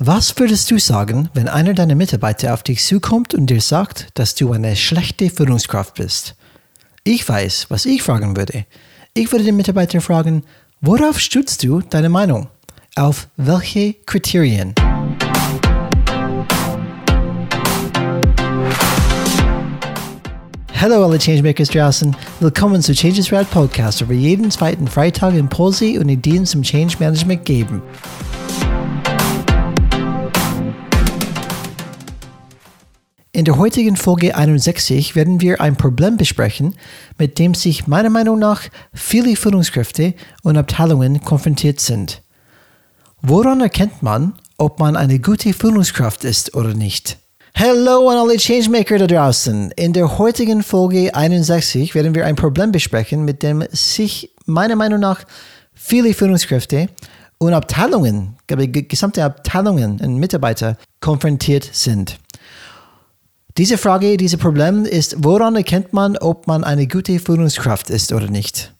[0.00, 4.36] Was würdest du sagen, wenn einer deiner Mitarbeiter auf dich zukommt und dir sagt, dass
[4.36, 6.36] du eine schlechte Führungskraft bist?
[7.02, 8.64] Ich weiß, was ich fragen würde.
[9.12, 10.44] Ich würde den Mitarbeiter fragen,
[10.80, 12.46] worauf stützt du deine Meinung?
[12.94, 14.72] Auf welche Kriterien?
[20.80, 22.14] Hallo alle Changemakers draußen.
[22.38, 26.94] Willkommen zu Changes Rad Podcast, wo wir jeden zweiten Freitag Impulse und Ideen zum Change
[27.00, 27.82] Management geben.
[33.38, 36.74] In der heutigen Folge 61 werden wir ein Problem besprechen,
[37.18, 42.20] mit dem sich meiner Meinung nach viele Führungskräfte und Abteilungen konfrontiert sind.
[43.22, 47.18] Woran erkennt man, ob man eine gute Führungskraft ist oder nicht?
[47.54, 49.70] Hallo an alle Changemaker da draußen.
[49.76, 54.98] In der heutigen Folge 61 werden wir ein Problem besprechen, mit dem sich meiner Meinung
[54.98, 55.22] nach
[55.74, 56.88] viele Führungskräfte
[57.38, 62.18] und Abteilungen, gesamte Abteilungen und Mitarbeiter konfrontiert sind.
[63.58, 68.28] Diese Frage, dieses Problem ist, woran erkennt man, ob man eine gute Führungskraft ist oder
[68.28, 68.72] nicht?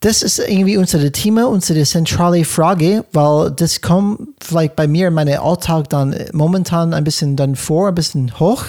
[0.00, 5.14] Das ist irgendwie unser Thema, unsere zentrale Frage, weil das kommt vielleicht bei mir in
[5.14, 8.64] meinem Alltag dann momentan ein bisschen dann vor, ein bisschen hoch,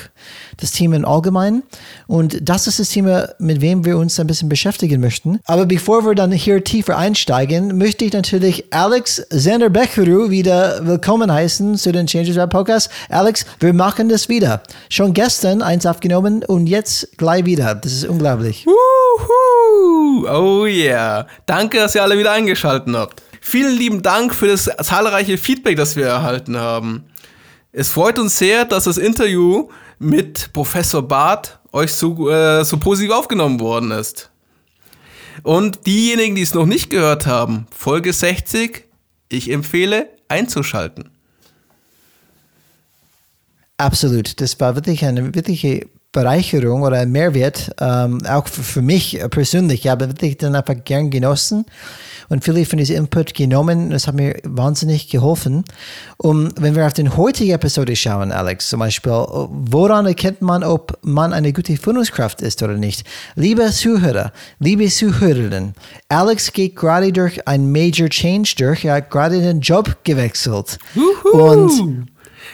[0.58, 1.64] das Thema im Allgemeinen.
[2.08, 5.40] Und das ist das Thema, mit wem wir uns ein bisschen beschäftigen möchten.
[5.46, 11.32] Aber bevor wir dann hier tiefer einsteigen, möchte ich natürlich Alex Zander Becheru wieder willkommen
[11.32, 12.90] heißen zu den Changes Web Podcast.
[13.10, 13.74] Alex, wir
[14.10, 14.62] das wieder.
[14.90, 17.76] Schon gestern eins aufgenommen und jetzt gleich wieder.
[17.76, 18.66] Das ist unglaublich.
[18.66, 20.28] Woohoo!
[20.28, 21.28] Oh yeah.
[21.46, 23.22] Danke, dass ihr alle wieder eingeschaltet habt.
[23.42, 27.06] Vielen lieben Dank für das zahlreiche Feedback, das wir erhalten haben.
[27.72, 33.12] Es freut uns sehr, dass das Interview mit Professor Barth euch so, äh, so positiv
[33.12, 34.32] aufgenommen worden ist.
[35.44, 38.86] Und diejenigen, die es noch nicht gehört haben, Folge 60,
[39.30, 41.10] ich empfehle einzuschalten.
[43.78, 44.42] Absolut.
[44.42, 49.86] Das war wirklich eine wirkliche Bereicherung oder ein Mehrwert, ähm, auch für, für, mich persönlich.
[49.86, 51.66] Ich habe wirklich dann einfach gern genossen
[52.30, 53.90] und viele von diesem Input genommen.
[53.90, 55.66] Das hat mir wahnsinnig geholfen.
[56.18, 60.98] Und wenn wir auf die heutige Episode schauen, Alex, zum Beispiel, woran erkennt man, ob
[61.02, 63.06] man eine gute Führungskraft ist oder nicht?
[63.36, 65.74] Liebe Zuhörer, liebe Zuhörerinnen,
[66.08, 68.86] Alex geht gerade durch ein Major Change durch.
[68.86, 70.78] Er hat gerade den Job gewechselt.
[70.96, 71.30] Uhu.
[71.38, 72.08] Und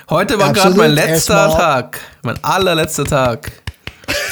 [0.09, 2.00] Heute war gerade mein letzter Tag.
[2.22, 3.52] Mein allerletzter Tag.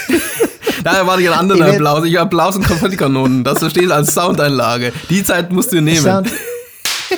[0.83, 2.05] Daher war ich ein anderer Applaus.
[2.05, 3.43] Ich Applaus und Konfettikanonen.
[3.43, 4.91] Das steht als Soundeinlage.
[5.09, 6.01] Die Zeit musst du nehmen.
[6.01, 6.29] Sound,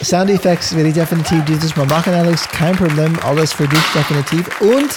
[0.04, 2.48] Sound Effects werde ich definitiv dieses Mal machen, Alex.
[2.50, 3.18] Kein Problem.
[3.24, 4.62] Alles für dich definitiv.
[4.62, 4.90] Und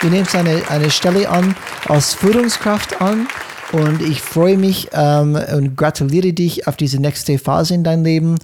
[0.00, 1.54] du nimmst eine, eine Stelle an
[1.88, 3.26] als Führungskraft an.
[3.72, 8.36] Und ich freue mich ähm, und gratuliere dich auf diese nächste Phase in deinem Leben.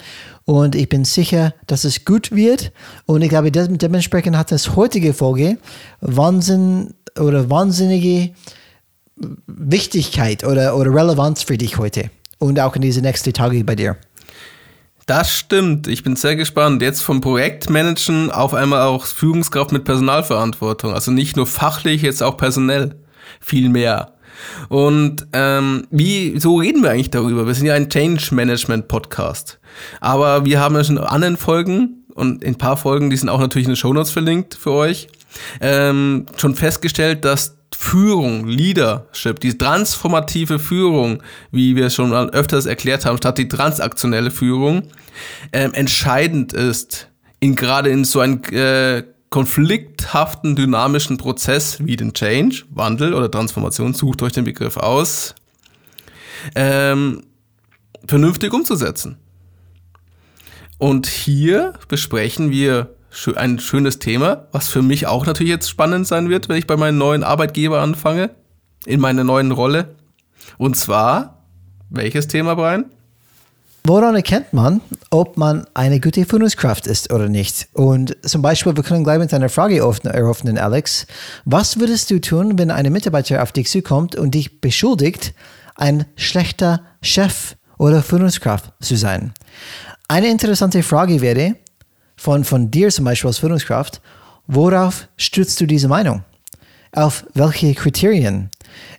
[0.45, 2.73] Und ich bin sicher, dass es gut wird.
[3.07, 5.59] Und ich glaube, dementsprechend hat das heutige Folge
[6.01, 8.31] Wahnsinn oder wahnsinnige
[9.47, 12.11] Wichtigkeit oder, oder Relevanz für dich heute.
[12.39, 13.97] Und auch in diese nächsten Tage bei dir.
[15.07, 15.89] Das stimmt.
[15.89, 16.83] Ich bin sehr gespannt.
[16.83, 20.95] Jetzt vom Projektmanagen auf einmal auch Führungskraft mit Personalverantwortung.
[20.95, 22.95] Also nicht nur fachlich, jetzt auch personell.
[23.41, 24.15] Viel mehr.
[24.69, 27.47] Und ähm, wie so reden wir eigentlich darüber?
[27.47, 29.59] Wir sind ja ein Change Management Podcast.
[30.01, 33.29] Aber wir haben ja schon in anderen Folgen und in ein paar Folgen, die sind
[33.29, 35.09] auch natürlich in den Show Notes verlinkt für euch,
[35.61, 43.19] ähm, schon festgestellt, dass Führung, Leadership, die transformative Führung, wie wir schon öfters erklärt haben,
[43.19, 44.89] statt die transaktionelle Führung,
[45.53, 47.09] ähm, entscheidend ist,
[47.39, 53.95] in gerade in so ein äh, konflikthaften, dynamischen Prozess wie den Change, Wandel oder Transformation,
[53.95, 55.35] sucht euch den Begriff aus,
[56.55, 57.23] ähm,
[58.05, 59.19] vernünftig umzusetzen.
[60.79, 62.97] Und hier besprechen wir
[63.37, 66.76] ein schönes Thema, was für mich auch natürlich jetzt spannend sein wird, wenn ich bei
[66.76, 68.31] meinem neuen Arbeitgeber anfange,
[68.87, 69.97] in meiner neuen Rolle.
[70.59, 71.43] Und zwar,
[71.88, 72.87] welches Thema, Brian?
[73.84, 77.69] Woran erkennt man, ob man eine gute Führungskraft ist oder nicht?
[77.72, 81.06] Und zum Beispiel, wir können gleich mit einer Frage eröffnen, Alex.
[81.47, 85.34] Was würdest du tun, wenn ein Mitarbeiter auf dich zukommt und dich beschuldigt,
[85.77, 89.33] ein schlechter Chef oder Führungskraft zu sein?
[90.09, 91.56] Eine interessante Frage wäre
[92.21, 94.03] von, von dir zum Beispiel als Führungskraft,
[94.47, 96.22] worauf stützt du diese Meinung?
[96.93, 98.51] Auf welche Kriterien?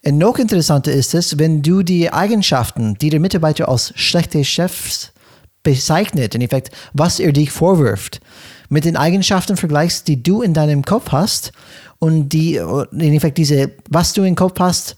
[0.03, 5.12] Und noch interessanter ist es, wenn du die Eigenschaften, die der Mitarbeiter als schlechte Chefs
[5.62, 8.21] bezeichnet, in Effekt, was er dich vorwirft,
[8.69, 11.51] mit den Eigenschaften vergleichst, die du in deinem Kopf hast
[12.00, 14.95] und die, in Effekt, diese, was du im Kopf hast,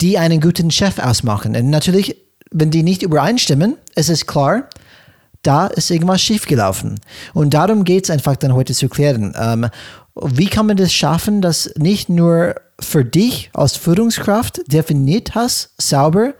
[0.00, 1.54] die einen guten Chef ausmachen.
[1.54, 2.16] Und natürlich,
[2.50, 4.70] wenn die nicht übereinstimmen, ist es klar,
[5.42, 7.00] da ist irgendwas schiefgelaufen.
[7.34, 9.34] Und darum geht es einfach dann heute zu klären.
[9.38, 9.68] Ähm,
[10.14, 16.34] wie kann man das schaffen, dass nicht nur für dich als Führungskraft definiert hast, sauber,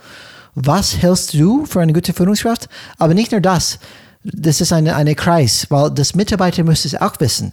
[0.55, 2.69] was hältst du für eine gute Führungskraft,
[2.99, 3.79] aber nicht nur das.
[4.25, 7.53] Das ist eine, eine Kreis, weil das Mitarbeiter muss es auch wissen.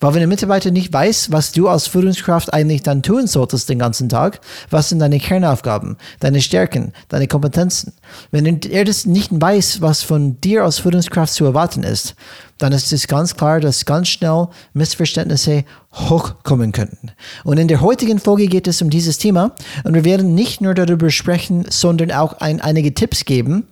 [0.00, 3.78] Weil wenn der Mitarbeiter nicht weiß, was du als Führungskraft eigentlich dann tun solltest den
[3.78, 4.40] ganzen Tag,
[4.70, 7.92] was sind deine Kernaufgaben, deine Stärken, deine Kompetenzen.
[8.30, 12.14] Wenn er das nicht weiß, was von dir als Führungskraft zu erwarten ist,
[12.58, 15.64] dann ist es ganz klar, dass ganz schnell Missverständnisse
[15.94, 17.12] hochkommen könnten.
[17.44, 19.52] Und in der heutigen Folge geht es um dieses Thema
[19.84, 23.66] und wir werden nicht nur darüber sprechen, sondern auch ein, einige Tipps geben,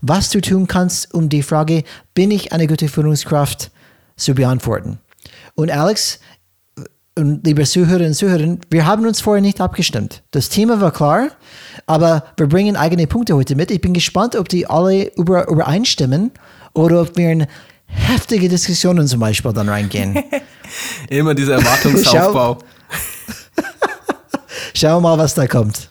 [0.00, 1.84] was du tun kannst, um die Frage,
[2.14, 3.70] bin ich eine gute Führungskraft,
[4.16, 4.98] zu beantworten.
[5.56, 6.20] Und Alex,
[7.18, 10.22] und liebe Zuhörerinnen und Zuhörer, wir haben uns vorher nicht abgestimmt.
[10.32, 11.30] Das Thema war klar,
[11.86, 13.70] aber wir bringen eigene Punkte heute mit.
[13.70, 16.30] Ich bin gespannt, ob die alle über, übereinstimmen
[16.74, 17.46] oder ob wir in
[17.86, 20.22] heftige Diskussionen zum Beispiel dann reingehen.
[21.08, 22.58] Immer dieser Erwartungsaufbau.
[24.74, 25.90] Schau, mal, was da kommt.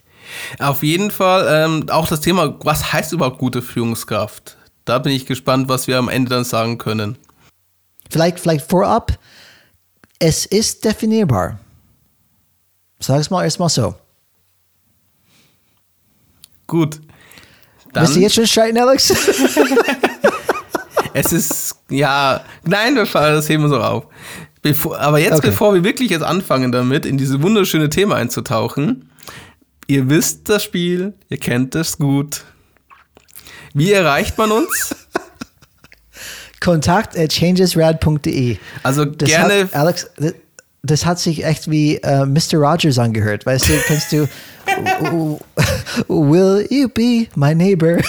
[0.59, 4.57] Auf jeden Fall ähm, auch das Thema, was heißt überhaupt gute Führungskraft?
[4.85, 7.17] Da bin ich gespannt, was wir am Ende dann sagen können.
[8.11, 9.17] Vielleicht, vielleicht vorab,
[10.19, 11.59] es ist definierbar.
[12.99, 13.95] Sag es mal erstmal so.
[16.67, 16.99] Gut.
[17.93, 19.13] Dann Willst du jetzt schon streiten, Alex?
[21.13, 24.05] es ist, ja, nein, wir fahren das Thema so auf.
[24.61, 25.49] Bevor, aber jetzt, okay.
[25.49, 29.09] bevor wir wirklich jetzt anfangen damit, in dieses wunderschöne Thema einzutauchen,
[29.87, 32.43] ihr wisst das Spiel, ihr kennt es gut.
[33.73, 34.95] Wie erreicht man uns?
[36.59, 38.57] Kontakt at changesrad.de.
[38.83, 39.63] Also das gerne.
[39.63, 40.09] Hat, Alex,
[40.83, 42.57] das hat sich echt wie uh, Mr.
[42.57, 43.45] Rogers angehört.
[43.45, 44.27] Weißt du, kennst du
[46.07, 47.97] Will you be my neighbor?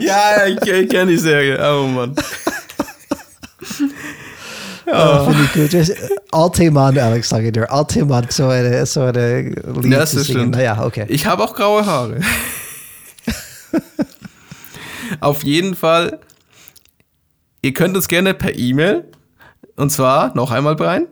[0.00, 1.58] ja, ich, ich kenne die Serie.
[1.60, 2.14] Oh Mann.
[4.92, 5.26] Oh.
[5.26, 5.72] Finde ich gut.
[5.72, 5.92] Just,
[6.32, 7.70] Altemann, Alex, sage ich dir.
[7.70, 10.50] Altemann, so eine, so eine Lied das ist singen.
[10.50, 11.04] Naja, okay.
[11.06, 12.18] Ich habe auch graue Haare.
[15.20, 16.18] Auf jeden Fall
[17.62, 19.04] Ihr könnt uns gerne per E-Mail,
[19.76, 21.06] und zwar noch einmal, Brian,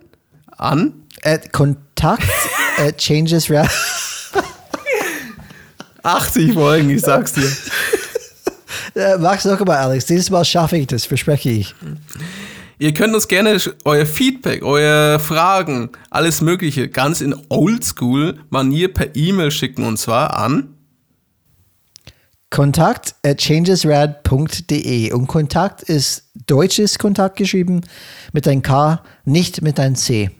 [0.56, 2.28] an at Kontakt
[2.78, 3.50] at changes
[6.02, 7.50] 80 Folgen, ich sag's dir.
[8.94, 10.06] Äh, du noch mal, Alex?
[10.06, 11.72] Dieses Mal schaffe ich das, verspreche ich.
[12.80, 19.52] Ihr könnt uns gerne euer Feedback, eure Fragen, alles Mögliche ganz in Oldschool-Manier per E-Mail
[19.52, 20.77] schicken und zwar an
[22.50, 27.82] Kontakt at changesrad.de und Kontakt ist deutsches Kontakt geschrieben
[28.32, 30.30] mit ein K, nicht mit ein C.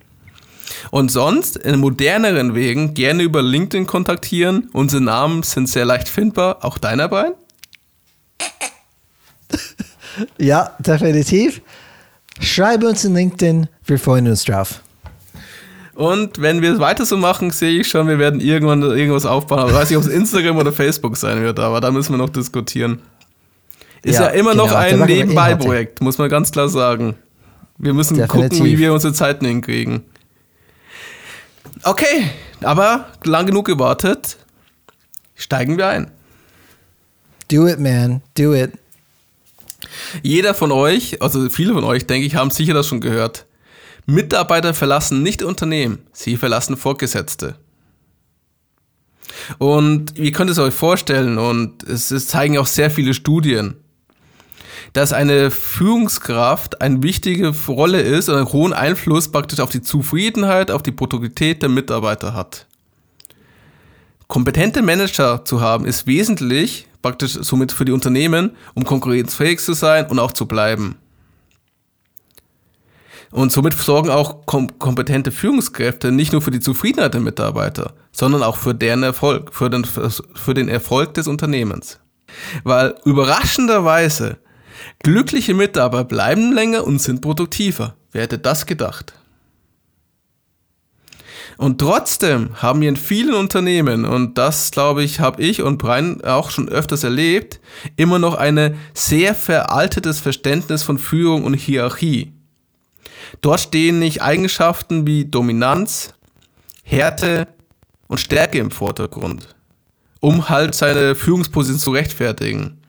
[0.91, 4.69] Und sonst in moderneren Wegen gerne über LinkedIn kontaktieren.
[4.73, 6.63] Unsere Namen sind sehr leicht findbar.
[6.63, 7.33] Auch deiner, Brian?
[10.37, 11.61] ja, definitiv.
[12.39, 13.67] Schreibe uns in LinkedIn.
[13.85, 14.81] Wir freuen uns drauf.
[15.99, 19.59] Und wenn wir es weiter so machen, sehe ich schon, wir werden irgendwann irgendwas aufbauen.
[19.59, 22.17] Aber ich weiß nicht, ob es Instagram oder Facebook sein wird, aber da müssen wir
[22.17, 23.01] noch diskutieren.
[24.01, 27.15] Ist ja, ja immer genau, noch ein Nebenbei-Projekt, muss man ganz klar sagen.
[27.77, 28.59] Wir müssen Definitiv.
[28.59, 30.05] gucken, wie wir unsere Zeiten hinkriegen.
[31.83, 32.29] Okay,
[32.61, 34.37] aber lang genug gewartet.
[35.35, 36.09] Steigen wir ein.
[37.51, 38.21] Do it, man.
[38.37, 38.71] Do it.
[40.23, 43.47] Jeder von euch, also viele von euch, denke ich, haben sicher das schon gehört.
[44.09, 47.55] Mitarbeiter verlassen nicht Unternehmen, sie verlassen Vorgesetzte.
[49.57, 53.75] Und ihr könnt es euch vorstellen, und es, zeigen auch sehr viele Studien,
[54.93, 60.71] dass eine Führungskraft eine wichtige Rolle ist und einen hohen Einfluss praktisch auf die Zufriedenheit,
[60.71, 62.65] auf die Produktivität der Mitarbeiter hat.
[64.27, 70.05] Kompetente Manager zu haben ist wesentlich, praktisch somit für die Unternehmen, um konkurrenzfähig zu sein
[70.07, 70.97] und auch zu bleiben.
[73.31, 78.41] Und somit sorgen auch kom kompetente Führungskräfte nicht nur für die Zufriedenheit der Mitarbeiter, sondern
[78.41, 81.99] auch für deren Erfolg, für den, für den Erfolg des Unternehmens.
[82.63, 84.37] Weil überraschenderweise
[85.03, 87.95] glückliche Mitarbeiter bleiben länger und sind produktiver.
[88.11, 89.13] Wer hätte das gedacht?
[91.57, 96.23] Und trotzdem haben wir in vielen Unternehmen, und das glaube ich, habe ich und Brian
[96.23, 97.59] auch schon öfters erlebt,
[97.97, 102.31] immer noch ein sehr veraltetes Verständnis von Führung und Hierarchie.
[103.41, 106.13] Dort stehen nicht Eigenschaften wie Dominanz,
[106.83, 107.47] Härte
[108.07, 109.55] und Stärke im Vordergrund,
[110.19, 112.79] um halt seine Führungsposition zu rechtfertigen.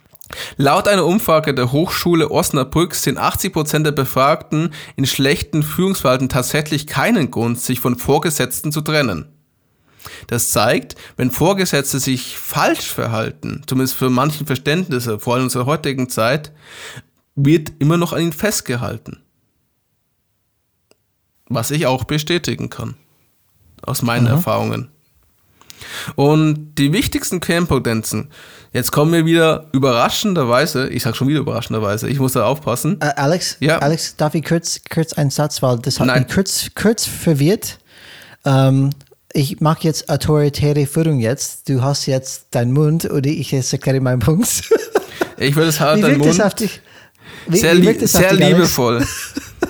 [0.56, 7.30] Laut einer Umfrage der Hochschule Osnabrück sind 80% der Befragten in schlechten Führungsverhalten tatsächlich keinen
[7.30, 9.26] Grund, sich von Vorgesetzten zu trennen.
[10.28, 15.66] Das zeigt, wenn Vorgesetzte sich falsch verhalten, zumindest für manchen Verständnisse, vor allem in unserer
[15.66, 16.52] heutigen Zeit,
[17.34, 19.22] wird immer noch an ihnen festgehalten.
[21.50, 22.94] Was ich auch bestätigen kann.
[23.82, 24.30] Aus meinen mhm.
[24.30, 24.88] Erfahrungen.
[26.14, 28.28] Und die wichtigsten Kernpotenzen,
[28.72, 32.98] jetzt kommen wir wieder überraschenderweise, ich sag schon wieder überraschenderweise, ich muss da aufpassen.
[33.02, 33.78] Uh, Alex, ja?
[33.78, 36.22] Alex, darf ich kurz, kurz einen Satz, weil das hat Nein.
[36.22, 37.78] mich kurz, kurz verwirrt.
[38.44, 38.90] Ähm,
[39.32, 41.68] ich mache jetzt autoritäre Führung jetzt.
[41.68, 44.70] Du hast jetzt deinen Mund oder ich jetzt erkläre meinen Punkt.
[45.38, 46.30] ich würde es halt deinen Mund.
[46.30, 46.80] Das auf dich?
[47.46, 49.06] Wie, sehr, wie li sehr liebevoll.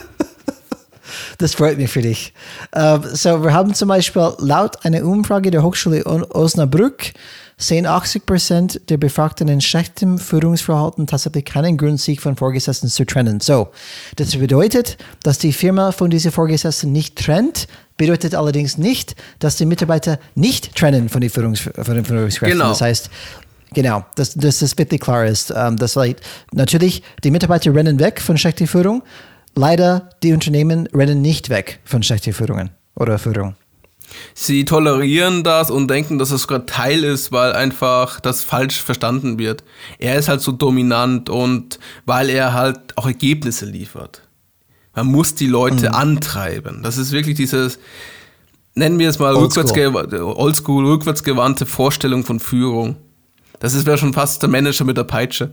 [1.41, 2.35] Das freut mich für dich.
[2.77, 7.13] Uh, so, wir haben zum Beispiel laut einer Umfrage der Hochschule Osnabrück
[7.57, 13.05] sehen 80 Prozent der Befragten in schlechtem Führungsverhalten tatsächlich keinen Grund, sich von Vorgesetzten zu
[13.05, 13.41] trennen.
[13.41, 13.69] So,
[14.17, 19.67] das bedeutet, dass die Firma von diesen Vorgesetzten nicht trennt, bedeutet allerdings nicht, dass die
[19.67, 22.59] Mitarbeiter nicht trennen von den, Führungs von den Führungskräften.
[22.59, 22.71] Genau.
[22.71, 23.11] Das heißt,
[23.73, 25.53] Genau, dass, dass das wirklich klar ist.
[25.57, 26.17] Ähm, dass like,
[26.53, 29.03] natürlich, die Mitarbeiter rennen weg von schlechter Führung,
[29.55, 33.55] leider die Unternehmen rennen nicht weg von schlechten Führungen oder Führung.
[34.35, 39.39] Sie tolerieren das und denken, dass es sogar Teil ist, weil einfach das falsch verstanden
[39.39, 39.63] wird.
[39.99, 44.23] Er ist halt so dominant und weil er halt auch Ergebnisse liefert.
[44.95, 45.95] Man muss die Leute mhm.
[45.95, 46.83] antreiben.
[46.83, 47.79] Das ist wirklich dieses,
[48.75, 49.95] nennen wir es mal oldschool,
[50.37, 52.97] oldschool rückwärtsgewandte Vorstellung von Führung.
[53.61, 55.53] Das ist wäre schon fast der Manager mit der Peitsche.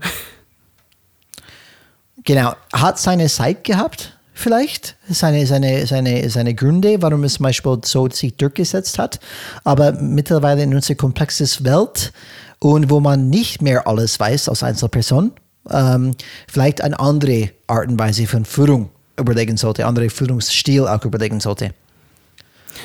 [2.27, 2.53] Genau.
[2.73, 8.09] Hat seine Zeit gehabt, vielleicht, seine, seine, seine, seine Gründe, warum es zum Beispiel so
[8.09, 9.21] sich durchgesetzt hat.
[9.63, 12.11] Aber mittlerweile in unserer komplexen Welt
[12.59, 15.31] und wo man nicht mehr alles weiß als Einzelperson,
[15.71, 16.15] ähm,
[16.49, 21.71] vielleicht eine andere Art und Weise von Führung überlegen sollte, andere Führungsstil auch überlegen sollte.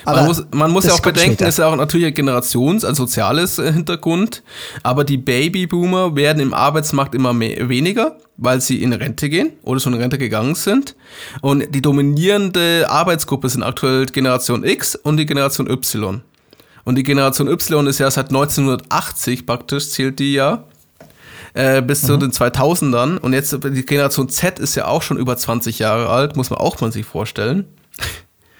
[0.05, 2.85] Aber man muss, man muss ja auch bedenken, es ist ja auch natürlich ein Generations-,
[2.85, 4.43] ein soziales äh, Hintergrund.
[4.83, 9.81] Aber die Babyboomer werden im Arbeitsmarkt immer mehr, weniger, weil sie in Rente gehen oder
[9.81, 10.97] schon in Rente gegangen sind.
[11.41, 16.23] Und die dominierende Arbeitsgruppe sind aktuell Generation X und die Generation Y.
[16.85, 20.65] Und die Generation Y ist ja seit 1980 praktisch, zählt die ja.
[21.55, 22.07] Äh, bis mhm.
[22.07, 23.19] zu den 2000ern.
[23.19, 26.59] Und jetzt die Generation Z ist ja auch schon über 20 Jahre alt, muss man
[26.59, 27.67] auch mal sich vorstellen.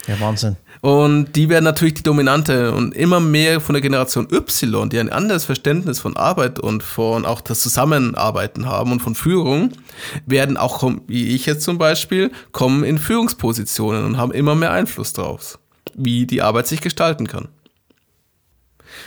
[0.07, 0.57] Ja, Wahnsinn.
[0.83, 5.11] Und die werden natürlich die Dominante und immer mehr von der Generation Y, die ein
[5.13, 9.71] anderes Verständnis von Arbeit und von auch das Zusammenarbeiten haben und von Führung,
[10.27, 15.13] werden auch, wie ich jetzt zum Beispiel, kommen in Führungspositionen und haben immer mehr Einfluss
[15.13, 15.61] drauf,
[15.95, 17.47] wie die Arbeit sich gestalten kann.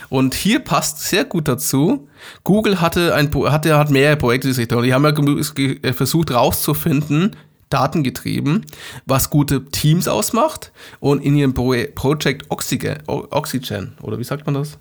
[0.08, 2.08] Und hier passt sehr gut dazu.
[2.46, 7.36] Google hatte ein, hatte, hat mehrere Projekte, die haben ja versucht herauszufinden,
[7.70, 8.66] datengetrieben,
[9.06, 14.56] was gute Teams ausmacht und in ihrem Pro Project Oxygen, Oxygen, oder wie sagt man
[14.56, 14.78] das?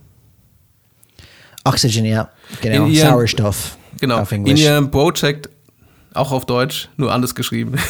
[1.64, 3.78] Oxygen, ja, genau, ihrem, Sauerstoff.
[4.00, 5.48] Genau, in ihrem Project,
[6.12, 7.76] auch auf Deutsch, nur anders geschrieben.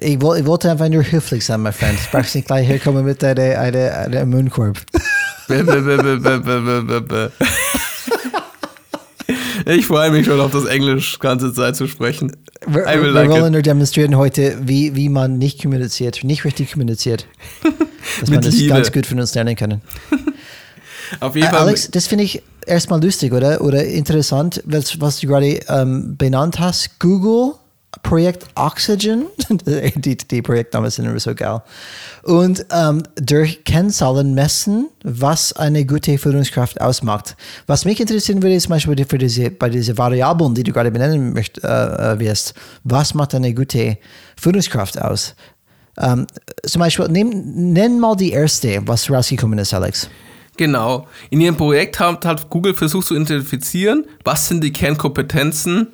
[0.00, 1.96] Ich, ich wollte einfach nur höflich sein, mein Freund.
[1.96, 4.78] Du brauchst nicht gleich herkommen mit einem eine, eine Mündkorb.
[9.66, 12.36] Ich freue mich schon auf das Englisch ganze Zeit zu sprechen.
[12.66, 13.52] Wir, wir like wollen it.
[13.52, 17.26] nur demonstrieren heute, wie, wie man nicht kommuniziert, nicht richtig kommuniziert.
[18.20, 18.74] Dass man das Liebe.
[18.74, 19.80] ganz gut von uns lernen kann.
[21.20, 21.60] auf jeden Fall.
[21.60, 23.60] Alex, das finde ich erstmal lustig, oder?
[23.60, 26.98] Oder interessant, was du gerade ähm, benannt hast.
[26.98, 27.54] Google
[28.02, 29.26] Projekt Oxygen,
[29.96, 31.60] die, die Projektnamen sind immer so geil,
[32.22, 37.36] und ähm, durch Kennzahlen messen, was eine gute Führungskraft ausmacht.
[37.66, 40.92] Was mich interessieren würde, ist zum Beispiel für diese, bei diesen Variablen, die du gerade
[40.92, 42.54] benennen möcht, äh, äh, wirst,
[42.84, 43.98] was macht eine gute
[44.40, 45.34] Führungskraft aus?
[45.98, 46.28] Ähm,
[46.64, 50.08] zum Beispiel, nehm, nenn mal die erste, was rausgekommen ist, Alex.
[50.56, 51.08] Genau.
[51.30, 55.88] In ihrem Projekt hat, hat Google versucht zu identifizieren, was sind die Kernkompetenzen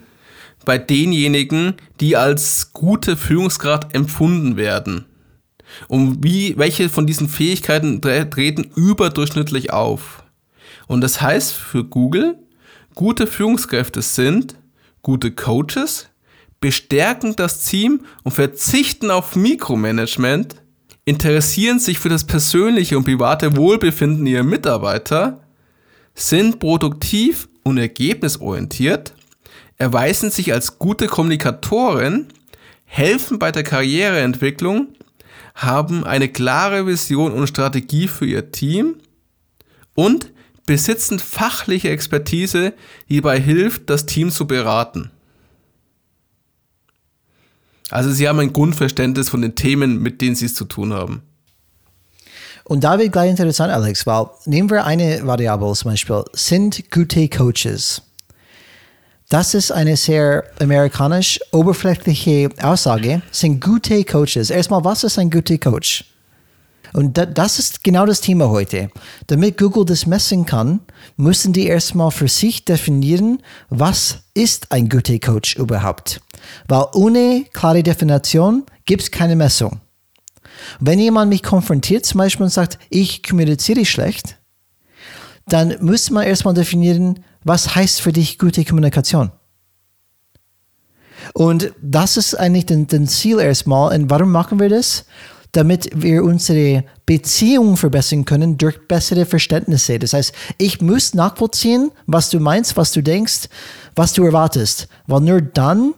[0.66, 5.06] bei denjenigen, die als gute Führungsgrad empfunden werden.
[5.88, 10.22] Und wie, welche von diesen Fähigkeiten treten überdurchschnittlich auf?
[10.86, 12.38] Und das heißt für Google,
[12.94, 14.56] gute Führungskräfte sind
[15.06, 16.08] gute Coaches,
[16.58, 20.56] bestärken das Team und verzichten auf Mikromanagement,
[21.04, 25.44] interessieren sich für das persönliche und private Wohlbefinden ihrer Mitarbeiter,
[26.16, 29.14] sind produktiv und ergebnisorientiert,
[29.78, 32.28] erweisen sich als gute Kommunikatoren,
[32.84, 34.88] helfen bei der Karriereentwicklung,
[35.54, 38.96] haben eine klare Vision und Strategie für ihr Team
[39.94, 40.30] und
[40.66, 42.74] besitzen fachliche Expertise,
[43.08, 45.10] die dabei hilft, das Team zu beraten.
[47.90, 51.22] Also sie haben ein Grundverständnis von den Themen, mit denen sie es zu tun haben.
[52.64, 57.28] Und da wird gleich interessant, Alex, weil nehmen wir eine Variable zum Beispiel, sind gute
[57.28, 58.02] Coaches.
[59.28, 64.50] Das ist eine sehr amerikanisch oberflächliche Aussage, sind gute Coaches.
[64.50, 66.04] Erstmal, was ist ein guter Coach?
[66.92, 68.88] Und das ist genau das Thema heute.
[69.26, 70.78] Damit Google das messen kann,
[71.16, 76.20] müssen die erstmal für sich definieren, was ist ein guter Coach überhaupt.
[76.68, 79.80] Weil ohne klare Definition gibt es keine Messung.
[80.78, 84.38] Wenn jemand mich konfrontiert zum Beispiel und sagt, ich kommuniziere schlecht,
[85.48, 89.30] dann muss man erstmal definieren, was heißt für dich gute Kommunikation.
[91.32, 93.94] Und das ist eigentlich das Ziel erstmal.
[93.94, 95.06] Und warum machen wir das?
[95.52, 99.98] damit wir unsere Beziehung verbessern können durch bessere Verständnisse.
[99.98, 103.48] Das heißt, ich muss nachvollziehen, was du meinst, was du denkst,
[103.94, 104.88] was du erwartest.
[105.06, 105.94] Weil nur dann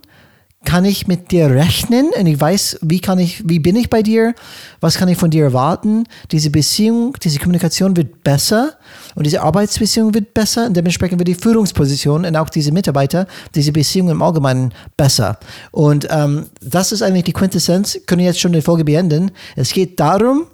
[0.64, 4.02] kann ich mit dir rechnen und ich weiß, wie kann ich, wie bin ich bei
[4.02, 4.34] dir,
[4.80, 6.04] was kann ich von dir erwarten.
[6.32, 8.72] Diese Beziehung, diese Kommunikation wird besser
[9.14, 13.72] und diese Arbeitsbeziehung wird besser und dementsprechend wird die Führungsposition und auch diese Mitarbeiter, diese
[13.72, 15.38] Beziehung im Allgemeinen besser.
[15.70, 18.00] Und ähm, das ist eigentlich die Quintessenz.
[18.06, 19.30] Können jetzt schon die Folge beenden.
[19.54, 20.48] Es geht darum,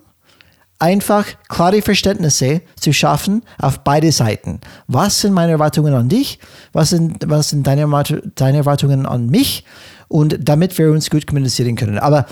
[0.78, 4.61] einfach klare Verständnisse zu schaffen auf beide Seiten.
[4.87, 6.38] Was sind meine Erwartungen an dich?
[6.73, 7.88] Was sind, was sind deine,
[8.34, 9.64] deine Erwartungen an mich?
[10.08, 11.99] Und damit wir uns gut kommunizieren können.
[11.99, 12.26] Aber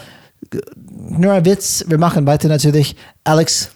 [1.08, 2.96] nur ein Witz, wir machen weiter natürlich.
[3.24, 3.70] Alex,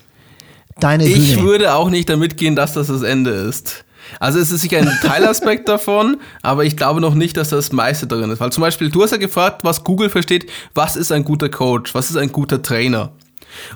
[0.81, 1.17] deine Bühne.
[1.17, 3.85] Ich würde auch nicht damit gehen, dass das das Ende ist.
[4.21, 8.07] Also es ist sicher ein Teilaspekt davon, aber ich glaube noch nicht, dass das meiste
[8.07, 8.41] darin ist.
[8.41, 11.95] Weil zum Beispiel, du hast ja gefragt, was Google versteht, was ist ein guter Coach,
[11.95, 13.13] was ist ein guter Trainer.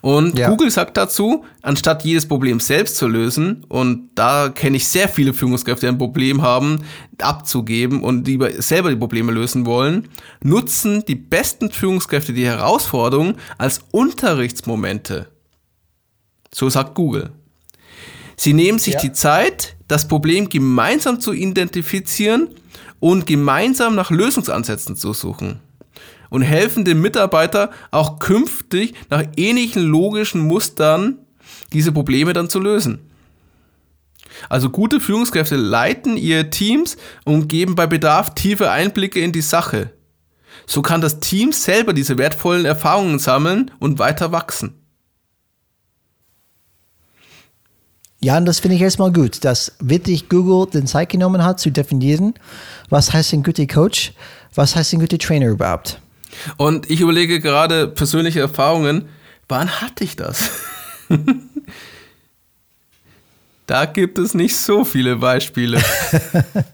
[0.02, 0.48] Und ja.
[0.48, 5.34] Google sagt dazu, anstatt jedes Problem selbst zu lösen, und da kenne ich sehr viele
[5.34, 6.84] Führungskräfte, die ein Problem haben,
[7.18, 10.08] abzugeben und die selber die Probleme lösen wollen,
[10.42, 15.28] nutzen die besten Führungskräfte die Herausforderung als Unterrichtsmomente.
[16.52, 17.30] So sagt Google.
[18.36, 19.00] Sie nehmen sich ja.
[19.00, 22.48] die Zeit, das Problem gemeinsam zu identifizieren
[22.98, 25.60] und gemeinsam nach Lösungsansätzen zu suchen
[26.30, 31.18] und helfen dem Mitarbeiter auch künftig nach ähnlichen logischen Mustern
[31.72, 33.00] diese Probleme dann zu lösen.
[34.48, 39.90] Also gute Führungskräfte leiten ihre Teams und geben bei Bedarf tiefe Einblicke in die Sache.
[40.66, 44.74] So kann das Team selber diese wertvollen Erfahrungen sammeln und weiter wachsen.
[48.22, 51.70] Ja, und das finde ich erstmal gut, dass wirklich Google den Zeit genommen hat, zu
[51.70, 52.34] definieren,
[52.90, 54.12] was heißt ein guter Coach,
[54.54, 56.00] was heißt ein guter Trainer überhaupt.
[56.56, 59.08] Und ich überlege gerade persönliche Erfahrungen,
[59.48, 60.50] wann hatte ich das?
[63.66, 65.80] da gibt es nicht so viele Beispiele.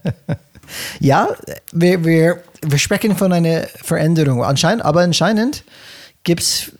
[0.99, 1.29] ja,
[1.71, 4.43] wir, wir, wir sprechen von einer Veränderung.
[4.43, 5.63] Anscheinend, aber anscheinend
[6.23, 6.71] gibt es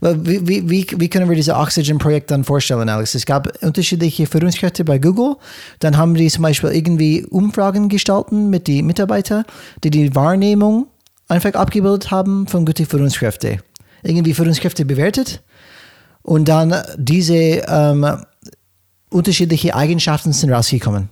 [0.00, 3.14] wie, wie, wie, können wir dieses Oxygen-Projekt dann vorstellen, Alex?
[3.14, 5.36] Es gab unterschiedliche Führungskräfte bei Google.
[5.78, 9.44] Dann haben die zum Beispiel irgendwie Umfragen gestalten mit den Mitarbeitern,
[9.84, 10.88] die die Wahrnehmung
[11.28, 13.60] einfach abgebildet haben von guten Führungskräften.
[14.02, 15.42] Irgendwie Führungskräfte bewertet
[16.22, 18.24] und dann diese ähm,
[19.10, 21.08] unterschiedliche Eigenschaften sind rausgekommen.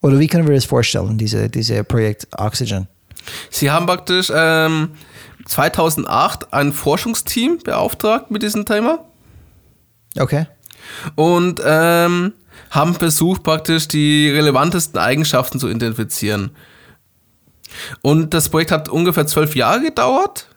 [0.00, 2.86] Oder wie können wir das vorstellen, diese, diese Projekt Oxygen?
[3.50, 4.90] Sie haben praktisch ähm,
[5.46, 9.04] 2008 ein Forschungsteam beauftragt mit diesem Thema.
[10.18, 10.46] Okay.
[11.16, 12.32] Und ähm,
[12.70, 16.50] haben versucht, praktisch die relevantesten Eigenschaften zu identifizieren.
[18.02, 20.48] Und das Projekt hat ungefähr zwölf Jahre gedauert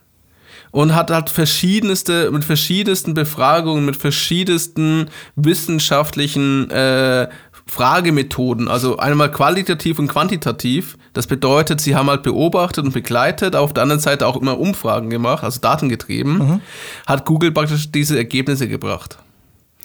[0.71, 7.27] und hat halt verschiedenste, mit verschiedensten Befragungen, mit verschiedensten wissenschaftlichen äh,
[7.67, 10.97] Fragemethoden, also einmal qualitativ und quantitativ.
[11.13, 15.09] Das bedeutet, sie haben halt beobachtet und begleitet, auf der anderen Seite auch immer Umfragen
[15.09, 16.61] gemacht, also datengetrieben, mhm.
[17.05, 19.17] hat Google praktisch diese Ergebnisse gebracht.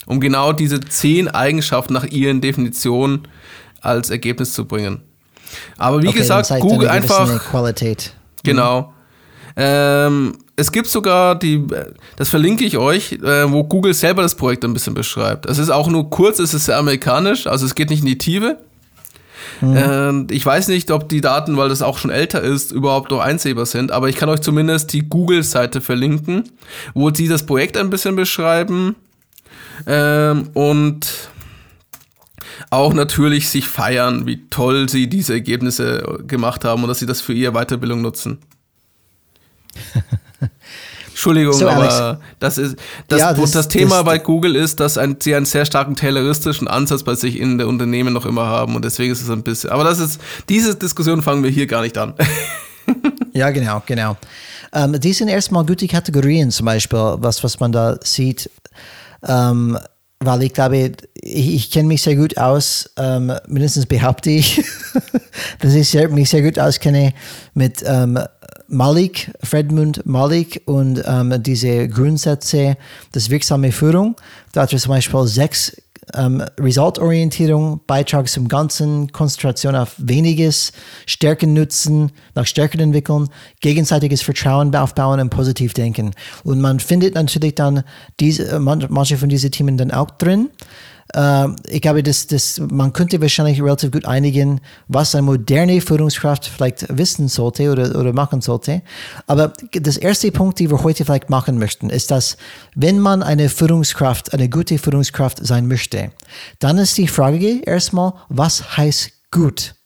[0.07, 3.27] Um genau diese zehn Eigenschaften nach ihren Definitionen
[3.81, 5.03] als Ergebnis zu bringen.
[5.79, 7.51] Aber wie okay, gesagt, Google einfach.
[7.51, 8.15] Qualität.
[8.43, 8.93] Genau.
[9.57, 11.67] Ähm, es gibt sogar die,
[12.17, 15.47] das verlinke ich euch, äh, wo Google selber das Projekt ein bisschen beschreibt.
[15.47, 18.19] Es ist auch nur kurz, es ist sehr amerikanisch, also es geht nicht in die
[18.19, 18.59] Tiefe.
[19.61, 20.29] Mhm.
[20.29, 23.21] Äh, ich weiß nicht, ob die Daten, weil das auch schon älter ist, überhaupt noch
[23.21, 26.45] einsehbar sind, aber ich kann euch zumindest die Google-Seite verlinken,
[26.95, 28.97] wo sie das Projekt ein bisschen beschreiben.
[29.87, 31.31] Ähm, und
[32.71, 37.21] auch natürlich sich feiern, wie toll sie diese Ergebnisse gemacht haben und dass sie das
[37.21, 38.39] für ihre Weiterbildung nutzen.
[41.09, 42.77] Entschuldigung, so, aber das ist
[43.09, 45.97] das, ja, das, das Thema das, bei Google ist, dass ein, sie einen sehr starken
[45.97, 49.43] tayloristischen Ansatz bei sich in der Unternehmen noch immer haben und deswegen ist es ein
[49.43, 49.71] bisschen.
[49.71, 52.13] Aber das ist diese Diskussion fangen wir hier gar nicht an.
[53.33, 54.19] ja, genau, genau.
[54.75, 58.51] Ähm, die sind erstmal gute Kategorien, zum Beispiel, was, was man da sieht
[59.27, 59.79] ähm,
[60.21, 64.65] weil ich glaube, ich, ich kenne mich sehr gut aus, ähm, mindestens behaupte ich,
[65.61, 67.13] dass ich sehr, mich sehr gut auskenne
[67.55, 68.19] mit ähm,
[68.69, 72.77] Malik, Fredmund Malik und ähm, diese Grundsätze
[73.15, 74.17] des wirksame Führung.
[74.53, 75.77] Da hat er zum Beispiel sechs
[76.15, 80.73] ähm, Resultorientierung, Beitrag zum Ganzen, Konzentration auf weniges,
[81.07, 83.29] Stärken nutzen, nach Stärken entwickeln,
[83.61, 86.13] gegenseitiges Vertrauen aufbauen und positiv denken.
[86.45, 87.83] Und man findet natürlich dann
[88.21, 90.51] diese, manche von diesen Themen dann auch drin.
[91.15, 96.47] Uh, ich glaube, das, das, man könnte wahrscheinlich relativ gut einigen, was eine moderne Führungskraft
[96.47, 98.83] vielleicht wissen sollte oder, oder machen sollte.
[99.29, 102.37] Aber das erste Punkt, den wir heute vielleicht machen möchten, ist, dass
[102.75, 106.11] wenn man eine Führungskraft, eine gute Führungskraft sein möchte,
[106.59, 109.77] dann ist die Frage erstmal, was heißt gut?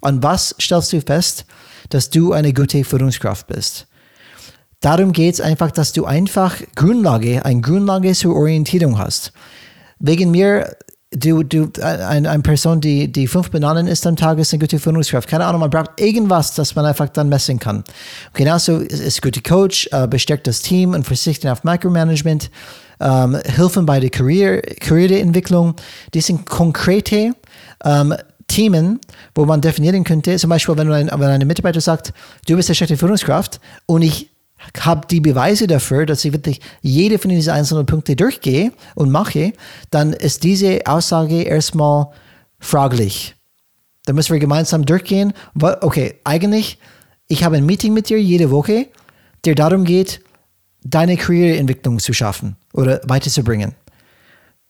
[0.00, 1.44] An was stellst du fest,
[1.90, 3.86] dass du eine gute Führungskraft bist?
[4.80, 9.32] Darum geht es einfach, dass du einfach Grundlage, eine Grundlage zur Orientierung hast
[9.98, 10.76] wegen mir,
[11.10, 14.78] du, du, eine, eine Person, die, die fünf Bananen isst am Tag, ist eine gute
[14.78, 15.28] Führungskraft.
[15.28, 17.84] Keine Ahnung, man braucht irgendwas, das man einfach dann messen kann.
[18.34, 22.50] Genauso ist, ist ein guter Coach, äh, bestärkt das Team und verzichtet auf Micromanagement,
[23.00, 25.76] ähm, Hilfen bei der Karriere, Karriereentwicklung.
[26.14, 27.32] Die sind konkrete
[27.84, 28.14] ähm,
[28.48, 29.00] Themen,
[29.34, 32.12] wo man definieren könnte, zum Beispiel, wenn, ein, wenn ein Mitarbeiter sagt,
[32.46, 34.30] du bist eine schlechte Führungskraft und ich
[34.80, 39.52] habe die Beweise dafür, dass ich wirklich jede von diesen einzelnen Punkten durchgehe und mache,
[39.90, 42.08] dann ist diese Aussage erstmal
[42.58, 43.34] fraglich.
[44.06, 45.32] Da müssen wir gemeinsam durchgehen.
[45.60, 46.78] Okay, eigentlich,
[47.28, 48.86] ich habe ein Meeting mit dir jede Woche,
[49.44, 50.20] der darum geht,
[50.82, 53.74] deine Karriereentwicklung zu schaffen oder weiterzubringen.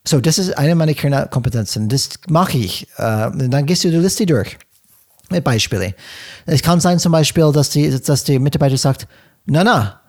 [0.06, 1.88] So, das ist eine meiner Kernkompetenzen.
[1.88, 2.84] Das mache ich.
[2.96, 4.56] Äh, dann gehst du die Liste durch.
[5.30, 5.94] Mit Beispielen.
[6.46, 9.08] Es kann sein zum Beispiel, dass die, dass der Mitarbeiter sagt,
[9.46, 10.00] na, na.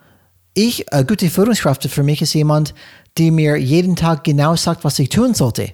[0.54, 2.74] Ich, eine gute Führungskraft für mich ist jemand,
[3.18, 5.74] die mir jeden Tag genau sagt, was ich tun sollte.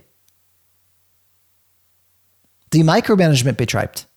[2.73, 4.07] Die Micromanagement betreibt.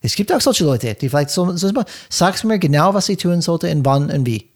[0.00, 1.70] Es gibt auch solche Leute, die vielleicht so, so
[2.08, 4.50] sagst mir genau, was ich tun sollte und wann und wie.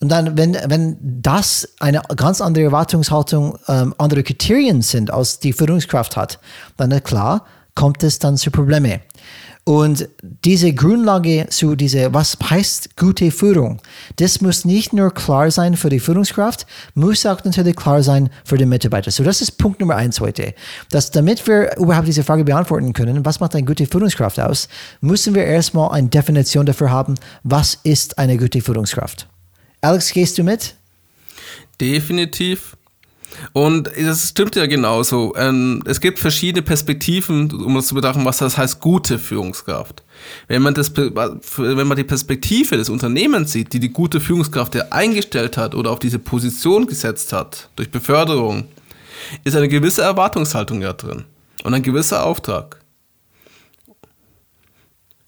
[0.00, 5.52] Und dann, wenn, wenn das eine ganz andere Erwartungshaltung, ähm, andere Kriterien sind, als die
[5.52, 6.40] Führungskraft hat,
[6.76, 9.00] dann klar, kommt es dann zu Problemen.
[9.64, 13.80] Und diese Grundlage zu diese, was heißt gute Führung,
[14.16, 18.58] das muss nicht nur klar sein für die Führungskraft, muss auch natürlich klar sein für
[18.58, 19.12] den Mitarbeiter.
[19.12, 20.54] So, das ist Punkt Nummer eins heute.
[20.90, 24.68] Dass damit wir überhaupt diese Frage beantworten können, was macht eine gute Führungskraft aus,
[25.00, 29.28] müssen wir erstmal eine Definition dafür haben, was ist eine gute Führungskraft.
[29.80, 30.74] Alex, gehst du mit?
[31.80, 32.76] Definitiv.
[33.52, 35.34] Und das stimmt ja genauso.
[35.36, 40.02] Ähm, es gibt verschiedene Perspektiven, um uns zu betrachten, was das heißt, gute Führungskraft.
[40.48, 44.86] Wenn man, das, wenn man die Perspektive des Unternehmens sieht, die die gute Führungskraft ja
[44.90, 48.68] eingestellt hat oder auf diese Position gesetzt hat, durch Beförderung,
[49.44, 51.24] ist eine gewisse Erwartungshaltung ja drin
[51.64, 52.80] und ein gewisser Auftrag.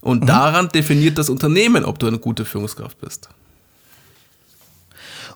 [0.01, 0.27] Und mhm.
[0.27, 3.29] daran definiert das Unternehmen, ob du eine gute Führungskraft bist.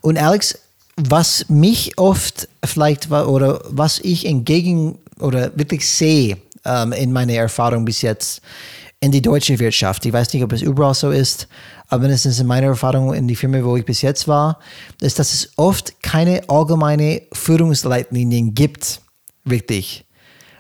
[0.02, 0.60] Und Alex,
[1.08, 7.34] was mich oft vielleicht war oder was ich entgegen oder wirklich sehe ähm, in meiner
[7.34, 8.42] Erfahrung bis jetzt
[9.00, 10.06] in die deutsche Wirtschaft.
[10.06, 11.48] Ich weiß nicht, ob es überall so ist,
[11.88, 14.60] aber mindestens in meiner Erfahrung in die Firma, wo ich bis jetzt war,
[15.02, 19.02] ist, dass es oft keine allgemeine Führungsleitlinien gibt,
[19.46, 20.06] wirklich,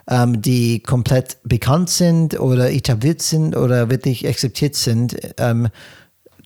[0.10, 5.68] ähm, die komplett bekannt sind oder etabliert sind oder wirklich akzeptiert sind ähm,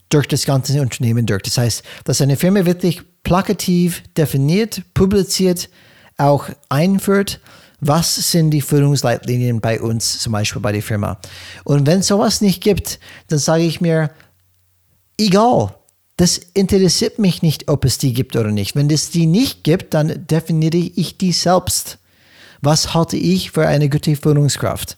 [0.09, 1.43] durch das ganze Unternehmen durch.
[1.43, 5.69] Das heißt, dass eine Firma wirklich plakativ definiert, publiziert,
[6.17, 7.39] auch einführt,
[7.79, 11.19] was sind die Führungsleitlinien bei uns, zum Beispiel bei der Firma.
[11.63, 14.11] Und wenn sowas nicht gibt, dann sage ich mir,
[15.17, 15.73] egal,
[16.17, 18.75] das interessiert mich nicht, ob es die gibt oder nicht.
[18.75, 21.97] Wenn es die nicht gibt, dann definiere ich die selbst.
[22.61, 24.97] Was halte ich für eine gute Führungskraft?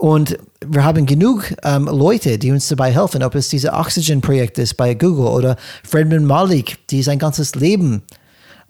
[0.00, 4.78] Und wir haben genug ähm, Leute, die uns dabei helfen, ob es diese Oxygen-Projekt ist
[4.78, 8.02] bei Google oder Fredman Malik, die sein ganzes Leben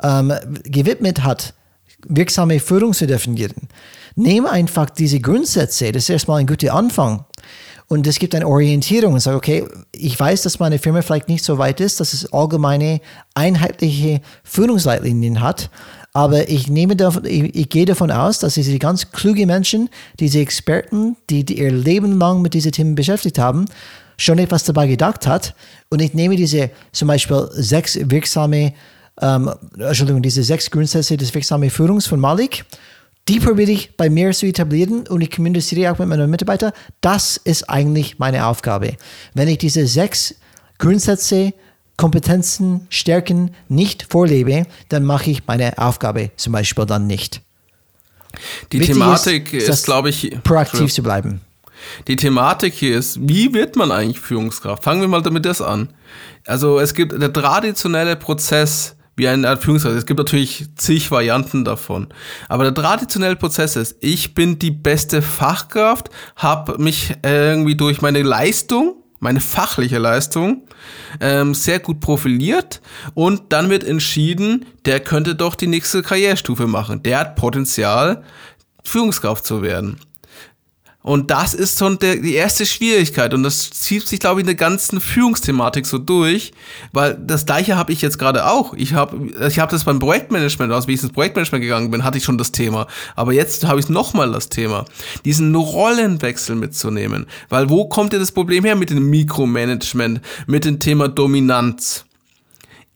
[0.03, 0.33] ähm,
[0.65, 1.55] gewidmet hat,
[2.09, 3.69] wirksame Führung zu definieren.
[4.17, 7.25] Nehme einfach diese Grundsätze, das ist erstmal ein guter Anfang.
[7.87, 11.45] Und es gibt eine Orientierung und sage, okay, ich weiß, dass meine Firma vielleicht nicht
[11.45, 13.01] so weit ist, dass es allgemeine,
[13.35, 15.71] einheitliche Führungsleitlinien hat.
[16.13, 20.41] Aber ich nehme davon, ich, ich gehe davon aus, dass diese ganz kluge Menschen, diese
[20.41, 23.67] Experten, die, die ihr Leben lang mit diesen Themen beschäftigt haben,
[24.17, 25.55] schon etwas dabei gedacht hat.
[25.89, 28.75] Und ich nehme diese zum Beispiel sechs wirksame,
[29.21, 32.65] ähm, Entschuldigung, diese sechs Grundsätze des wirksamen Führungs von Malik.
[33.29, 36.73] Die probiere ich bei mir zu etablieren und ich kommuniziere auch mit meinen Mitarbeitern.
[37.01, 38.97] Das ist eigentlich meine Aufgabe.
[39.35, 40.35] Wenn ich diese sechs
[40.79, 41.53] Grundsätze
[42.01, 47.43] Kompetenzen, Stärken nicht vorlebe, dann mache ich meine Aufgabe zum Beispiel dann nicht.
[48.73, 51.43] Die Wichtig Thematik ist, ist glaube ich, proaktiv zu bleiben.
[52.09, 54.83] Die Thematik hier ist, wie wird man eigentlich Führungskraft?
[54.83, 55.91] Fangen wir mal damit das an.
[56.47, 59.97] Also es gibt der traditionelle Prozess, wie eine Art Führungskraft.
[59.97, 62.09] Es gibt natürlich zig Varianten davon.
[62.49, 68.23] Aber der traditionelle Prozess ist, ich bin die beste Fachkraft, habe mich irgendwie durch meine
[68.23, 70.67] Leistung, meine fachliche Leistung,
[71.21, 72.81] ähm, sehr gut profiliert
[73.15, 77.03] und dann wird entschieden, der könnte doch die nächste Karrierestufe machen.
[77.03, 78.25] Der hat Potenzial,
[78.83, 80.01] Führungskraft zu werden.
[81.03, 84.49] Und das ist schon der, die erste Schwierigkeit und das zieht sich, glaube ich, in
[84.49, 86.53] der ganzen Führungsthematik so durch,
[86.93, 88.75] weil das gleiche habe ich jetzt gerade auch.
[88.75, 92.19] Ich habe ich hab das beim Projektmanagement, also wie ich ins Projektmanagement gegangen bin, hatte
[92.19, 92.87] ich schon das Thema.
[93.17, 94.85] Aber jetzt habe ich nochmal das Thema,
[95.25, 97.27] diesen Rollenwechsel mitzunehmen.
[97.49, 102.05] Weil wo kommt denn das Problem her mit dem Mikromanagement, mit dem Thema Dominanz?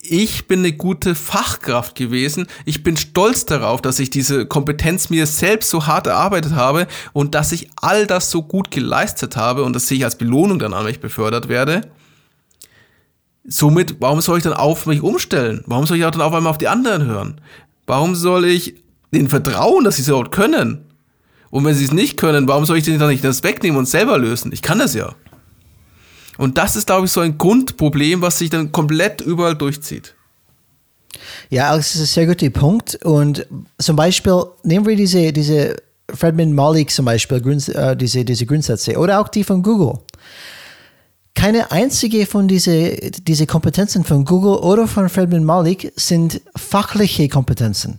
[0.06, 2.46] Ich bin eine gute Fachkraft gewesen.
[2.64, 7.34] Ich bin stolz darauf, dass ich diese Kompetenz mir selbst so hart erarbeitet habe und
[7.34, 10.84] dass ich all das so gut geleistet habe und dass ich als Belohnung dann an
[10.84, 11.82] mich befördert werde.
[13.46, 15.62] Somit, warum soll ich dann auf mich umstellen?
[15.66, 17.40] Warum soll ich auch dann auf einmal auf die anderen hören?
[17.86, 20.86] Warum soll ich denen vertrauen, dass sie es überhaupt können?
[21.50, 23.86] Und wenn sie es nicht können, warum soll ich denen dann nicht das wegnehmen und
[23.86, 24.52] selber lösen?
[24.52, 25.14] Ich kann das ja.
[26.38, 30.14] Und das ist, glaube ich, so ein Grundproblem, was sich dann komplett überall durchzieht.
[31.50, 32.96] Ja, Alex, das ist ein sehr guter Punkt.
[33.04, 33.46] Und
[33.78, 35.76] zum Beispiel, nehmen wir diese, diese
[36.12, 37.40] Fredman Malik zum Beispiel,
[37.74, 40.00] äh, diese, diese Grundsätze, oder auch die von Google.
[41.34, 47.98] Keine einzige von diesen diese Kompetenzen von Google oder von Fredman Malik sind fachliche Kompetenzen.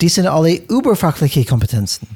[0.00, 2.06] Die sind alle überfachliche Kompetenzen.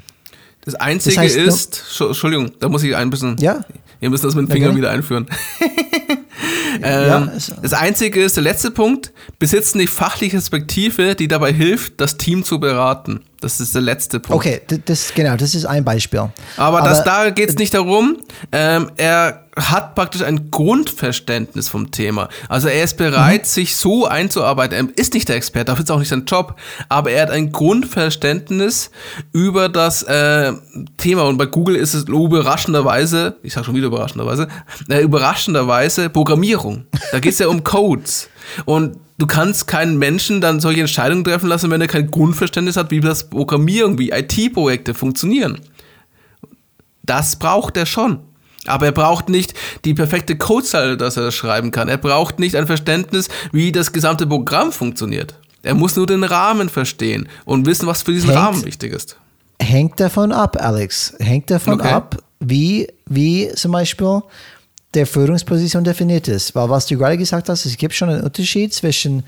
[0.63, 3.37] Das Einzige das heißt, ist, Entschuldigung, da muss ich ein bisschen.
[3.37, 3.65] Ja.
[4.05, 4.77] Wir müssen das mit dem Finger okay.
[4.77, 5.25] wieder einführen.
[6.83, 11.99] ähm, ja, das Einzige ist, der letzte Punkt, besitzen die fachliche Perspektive, die dabei hilft,
[11.99, 13.21] das Team zu beraten.
[13.45, 14.43] Das ist der letzte Punkt.
[14.43, 16.17] Okay, das, genau, das ist ein Beispiel.
[16.17, 18.17] Aber, Aber das, da geht es nicht darum,
[18.51, 22.27] ähm, er hat praktisch ein Grundverständnis vom Thema.
[22.49, 23.45] Also er ist bereit, mhm.
[23.45, 24.89] sich so einzuarbeiten.
[24.89, 26.55] Er ist nicht der Experte, dafür ist auch nicht sein Job,
[26.89, 28.89] aber er hat ein Grundverständnis
[29.31, 30.51] über das äh,
[30.97, 31.25] Thema.
[31.25, 34.47] Und bei Google ist es überraschenderweise, ich sage schon wieder überraschenderweise,
[34.89, 36.87] äh, überraschenderweise Programmierung.
[37.11, 38.27] Da geht es ja um Codes.
[38.65, 42.91] Und du kannst keinen Menschen dann solche Entscheidungen treffen lassen, wenn er kein Grundverständnis hat,
[42.91, 45.59] wie das Programmieren, wie IT-Projekte funktionieren.
[47.03, 48.19] Das braucht er schon.
[48.67, 49.53] Aber er braucht nicht
[49.85, 51.87] die perfekte Codezeile, dass er das schreiben kann.
[51.87, 55.35] Er braucht nicht ein Verständnis, wie das gesamte Programm funktioniert.
[55.61, 59.17] Er muss nur den Rahmen verstehen und wissen, was für diesen hängt, Rahmen wichtig ist.
[59.61, 61.13] Hängt davon ab, Alex.
[61.19, 61.89] Hängt davon okay.
[61.89, 64.21] ab, wie, wie zum Beispiel
[64.95, 66.55] der Führungsposition definiert ist.
[66.55, 69.23] Weil was du gerade gesagt hast, es gibt schon einen Unterschied zwischen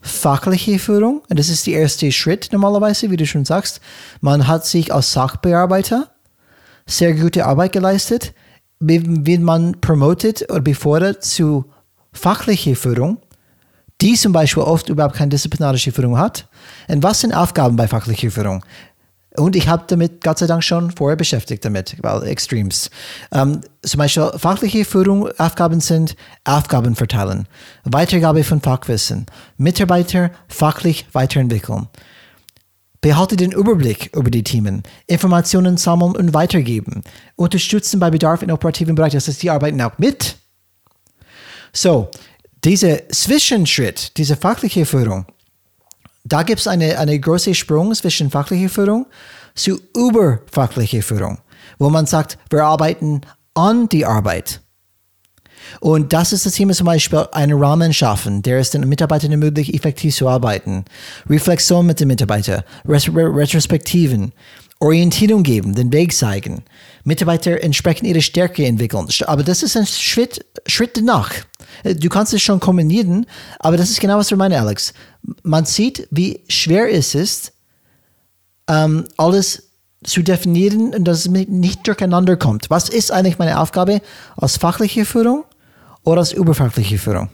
[0.00, 3.80] fachliche Führung, und das ist der erste Schritt normalerweise, wie du schon sagst.
[4.20, 6.10] Man hat sich als Sachbearbeiter
[6.86, 8.34] sehr gute Arbeit geleistet
[8.78, 11.64] wird man promoted oder befördert zu
[12.12, 13.18] fachlicher Führung,
[14.00, 16.48] die zum Beispiel oft überhaupt keine disziplinarische Führung hat.
[16.88, 18.64] Und was sind Aufgaben bei fachlicher Führung?
[19.36, 22.90] Und ich habe damit Gott sei Dank schon vorher beschäftigt damit, weil Extremes.
[23.32, 27.46] Ähm, zum Beispiel fachliche Führung, Aufgaben sind Aufgaben verteilen,
[27.84, 31.88] Weitergabe von Fachwissen, Mitarbeiter fachlich weiterentwickeln,
[33.00, 37.04] Behalte den Überblick über die Themen, Informationen sammeln und weitergeben,
[37.36, 39.12] unterstützen bei Bedarf in operativen Bereich.
[39.12, 40.36] Das heißt, die arbeiten auch mit.
[41.72, 42.10] So,
[42.64, 45.26] dieser Zwischenschritt, diese fachliche Führung,
[46.28, 49.06] da gibt es eine, eine große Sprung zwischen fachlicher Führung
[49.54, 51.38] zu überfachlicher Führung,
[51.78, 53.20] wo man sagt, wir arbeiten
[53.54, 54.60] an die Arbeit.
[55.80, 59.74] Und das ist das Thema zum Beispiel, einen Rahmen schaffen, der es den Mitarbeitern ermöglicht,
[59.74, 60.84] effektiv zu arbeiten.
[61.28, 64.32] Reflexion mit den Mitarbeitern, Retrospektiven,
[64.78, 66.64] Orientierung geben, den Weg zeigen,
[67.06, 69.06] Mitarbeiter entsprechend ihre Stärke entwickeln.
[69.26, 71.32] Aber das ist ein Schritt, Schritt danach.
[71.84, 73.26] Du kannst es schon kombinieren,
[73.60, 74.92] aber das ist genau, was du meinst, Alex.
[75.44, 77.52] Man sieht, wie schwer es ist,
[78.68, 79.70] ähm, alles
[80.02, 82.70] zu definieren und dass es nicht durcheinander kommt.
[82.70, 84.02] Was ist eigentlich meine Aufgabe
[84.36, 85.44] als fachliche Führung
[86.02, 87.30] oder als überfachliche Führung?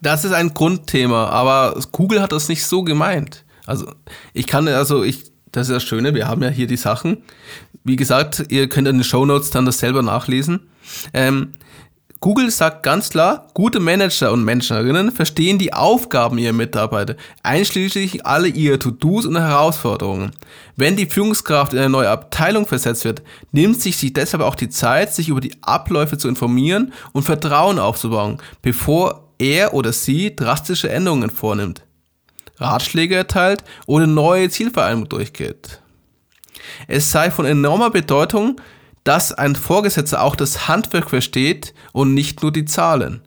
[0.00, 3.44] Das ist ein Grundthema, aber Google hat das nicht so gemeint.
[3.66, 3.92] Also
[4.34, 7.18] ich kann, also ich, das ist das Schöne, wir haben ja hier die Sachen.
[7.84, 10.60] Wie gesagt, ihr könnt in den Show Notes dann das selber nachlesen.
[11.12, 11.54] Ähm,
[12.20, 18.48] Google sagt ganz klar, gute Manager und Managerinnen verstehen die Aufgaben ihrer Mitarbeiter, einschließlich alle
[18.48, 20.32] ihre To-Dos und Herausforderungen.
[20.74, 25.14] Wenn die Führungskraft in eine neue Abteilung versetzt wird, nimmt sich deshalb auch die Zeit,
[25.14, 31.30] sich über die Abläufe zu informieren und Vertrauen aufzubauen, bevor er oder sie drastische Änderungen
[31.30, 31.84] vornimmt,
[32.58, 35.80] Ratschläge erteilt oder neue Zielvereinbarungen durchgeht.
[36.86, 38.60] Es sei von enormer Bedeutung,
[39.04, 43.22] dass ein Vorgesetzter auch das Handwerk versteht und nicht nur die Zahlen.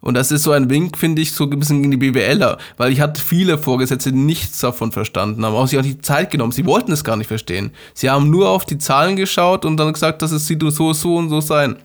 [0.00, 2.92] Und das ist so ein Wink, finde ich, so ein bisschen gegen die BWLer, weil
[2.92, 6.52] ich hatte viele Vorgesetzte, die nichts davon verstanden haben, auch sich auch die Zeit genommen.
[6.52, 7.70] Sie wollten es gar nicht verstehen.
[7.94, 11.30] Sie haben nur auf die Zahlen geschaut und dann gesagt, das sieht so, so und
[11.30, 11.76] so sein.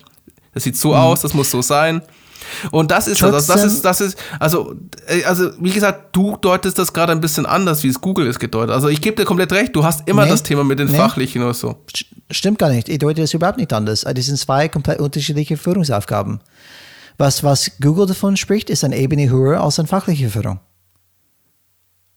[0.52, 0.96] Das sieht so mhm.
[0.96, 2.02] aus, das muss so sein.
[2.70, 4.74] Und das ist das, also das ist, das ist, also,
[5.06, 8.38] äh, also, wie gesagt, du deutest das gerade ein bisschen anders, wie es Google es
[8.38, 8.74] gedeutet.
[8.74, 10.96] Also, ich gebe dir komplett recht, du hast immer nee, das Thema mit den nee.
[10.96, 11.76] Fachlichen oder so.
[12.30, 12.88] Stimmt gar nicht.
[12.88, 14.02] Ich deute das überhaupt nicht anders.
[14.02, 16.40] Das sind zwei komplett unterschiedliche Führungsaufgaben.
[17.18, 20.60] Was, was Google davon spricht, ist eine Ebene höher als eine fachliche Führung.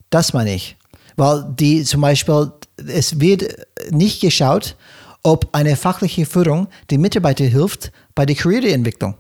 [0.10, 0.78] Das meine ich.
[1.15, 2.52] Weil die zum Beispiel,
[2.88, 3.46] es wird
[3.91, 4.76] nicht geschaut,
[5.24, 9.15] ob eine fachliche Führung den Mitarbeiter hilft bei der Karriereentwicklung.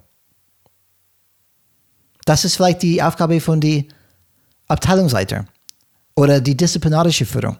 [2.25, 3.83] Das ist vielleicht die Aufgabe von der
[4.67, 5.45] Abteilungsleiter
[6.15, 7.57] oder die disziplinarische Führung.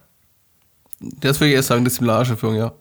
[1.00, 2.72] Das würde ich erst sagen, disziplinarische Führung, ja.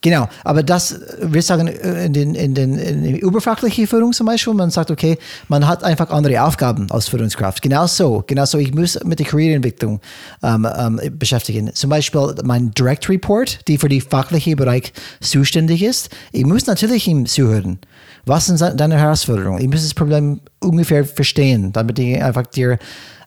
[0.00, 4.54] Genau, aber das, wir sagen in den, in den in der überfachlichen Führung zum Beispiel,
[4.54, 7.62] man sagt, okay, man hat einfach andere Aufgaben als Führungskraft.
[7.62, 8.58] Genau so, genau so.
[8.58, 10.00] Ich muss mit der Karriereentwicklung
[10.44, 11.74] ähm, ähm, beschäftigen.
[11.74, 16.10] Zum Beispiel mein Direct Report, die für den fachlichen Bereich zuständig ist.
[16.30, 17.80] Ich muss natürlich ihm zuhören.
[18.24, 19.60] Was sind deine Herausforderungen?
[19.60, 22.78] Ich muss das Problem ungefähr verstehen, damit ich einfach dir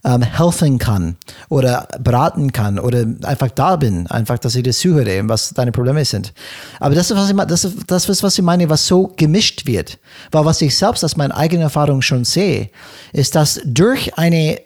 [0.03, 1.15] ähm, helfen kann
[1.49, 6.03] oder beraten kann oder einfach da bin, einfach, dass ich dir zuhöre, was deine Probleme
[6.05, 6.33] sind.
[6.79, 9.65] Aber das ist, was ich, das ist, das ist, was ich meine, was so gemischt
[9.65, 9.99] wird.
[10.31, 12.69] Weil was ich selbst aus meiner eigenen Erfahrung schon sehe,
[13.13, 14.59] ist, dass durch eine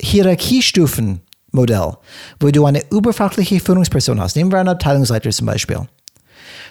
[0.00, 1.96] Hierarchiestufenmodell,
[2.40, 5.86] wo du eine überfachliche Führungsperson hast, nehmen wir einen Abteilungsleiter zum Beispiel,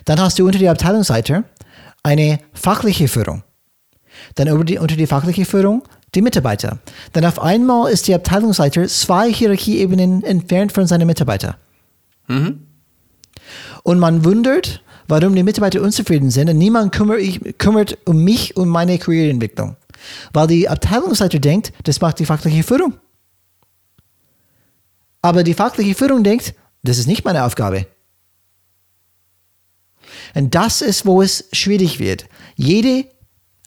[0.05, 1.43] dann hast du unter die Abteilungsleiter
[2.03, 3.43] eine fachliche Führung.
[4.35, 5.83] Dann über die, unter die fachliche Führung
[6.15, 6.79] die Mitarbeiter.
[7.13, 11.55] Dann auf einmal ist der Abteilungsleiter zwei Hierarchieebenen entfernt von seinen Mitarbeitern.
[12.27, 12.65] Mhm.
[13.83, 17.21] Und man wundert, warum die Mitarbeiter unzufrieden sind und niemand kümmert,
[17.57, 19.75] kümmert um mich und meine Karriereentwicklung.
[20.33, 22.95] Weil die Abteilungsleiter denkt, das macht die fachliche Führung.
[25.21, 27.87] Aber die fachliche Führung denkt, das ist nicht meine Aufgabe.
[30.33, 32.25] Und das ist, wo es schwierig wird.
[32.55, 33.05] Jede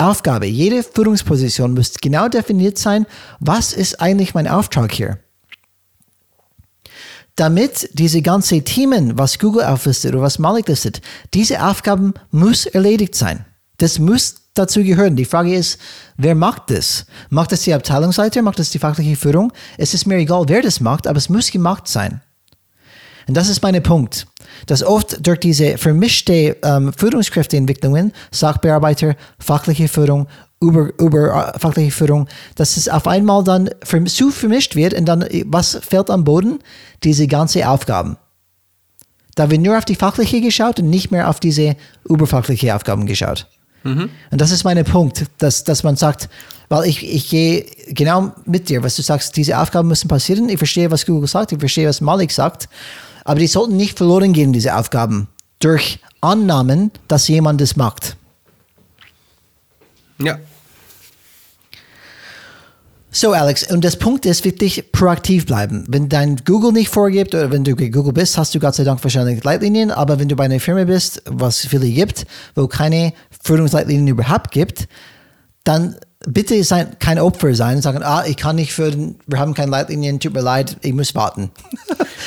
[0.03, 3.07] Aufgabe, jede Führungsposition muss genau definiert sein,
[3.41, 5.19] was ist eigentlich mein Auftrag hier.
[7.37, 11.01] Damit diese ganzen Themen, was Google auflistet oder was Malik listet,
[11.33, 13.47] diese Aufgaben muss erledigt sein.
[13.79, 15.17] Das muss dazu gehören.
[15.17, 15.79] Die Frage ist,
[16.17, 17.07] wer macht das?
[17.31, 18.43] Macht das die Abteilungsleiter?
[18.43, 19.53] Macht das die fachliche Führung?
[19.79, 22.21] Es ist mir egal, wer das macht, aber es muss gemacht sein.
[23.29, 24.27] Und das ist mein Punkt
[24.67, 30.29] dass oft durch diese vermischte ähm, Führungskräfteentwicklungen, Sachbearbeiter, fachliche Führung,
[30.61, 33.71] über, über äh, fachliche Führung, dass es auf einmal dann
[34.07, 36.61] zu vermischt wird und dann, was fällt am Boden?
[37.03, 38.17] Diese ganzen Aufgaben.
[39.35, 41.77] Da wird nur auf die fachliche geschaut und nicht mehr auf diese
[42.09, 43.49] überfachliche Aufgaben geschaut.
[43.83, 44.11] Mhm.
[44.31, 46.29] Und das ist mein Punkt, dass, dass man sagt,
[46.69, 50.49] weil ich, ich gehe genau mit dir, was du sagst, diese Aufgaben müssen passieren.
[50.49, 52.69] Ich verstehe, was Google sagt, ich verstehe, was Malik sagt.
[53.25, 58.17] Aber die sollten nicht verloren gehen, diese Aufgaben, durch Annahmen, dass jemand das macht.
[60.19, 60.39] Ja.
[63.15, 65.85] So, Alex, und das Punkt ist wirklich proaktiv bleiben.
[65.87, 68.85] Wenn dein Google nicht vorgibt oder wenn du bei Google bist, hast du Gott sei
[68.85, 73.13] Dank wahrscheinlich Leitlinien, aber wenn du bei einer Firma bist, was viele gibt, wo keine
[73.45, 74.89] Führungsleitlinien überhaupt gibt,
[75.65, 79.55] dann bitte sein, kein Opfer sein und sagen, ah, ich kann nicht führen, wir haben
[79.55, 81.51] keine Leitlinien, tut mir leid, ich muss warten.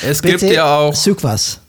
[0.06, 0.94] Es gibt ja auch.
[0.94, 1.60] Such was.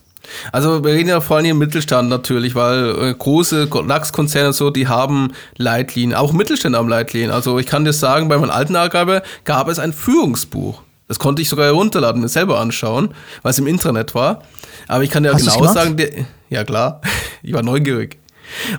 [0.52, 4.88] Also wir reden ja vor allem im Mittelstand natürlich, weil äh, große DAX-Konzerne so, die
[4.88, 7.32] haben Leitlinien, auch Mittelständler haben Leitlinien.
[7.32, 10.82] Also ich kann dir sagen, bei meinem alten Arbeitgeber gab es ein Führungsbuch.
[11.08, 14.44] Das konnte ich sogar herunterladen, mir selber anschauen, weil es im Internet war.
[14.88, 16.10] Aber ich kann dir Hast genau sagen, der,
[16.50, 17.02] ja klar,
[17.44, 18.18] ich war neugierig.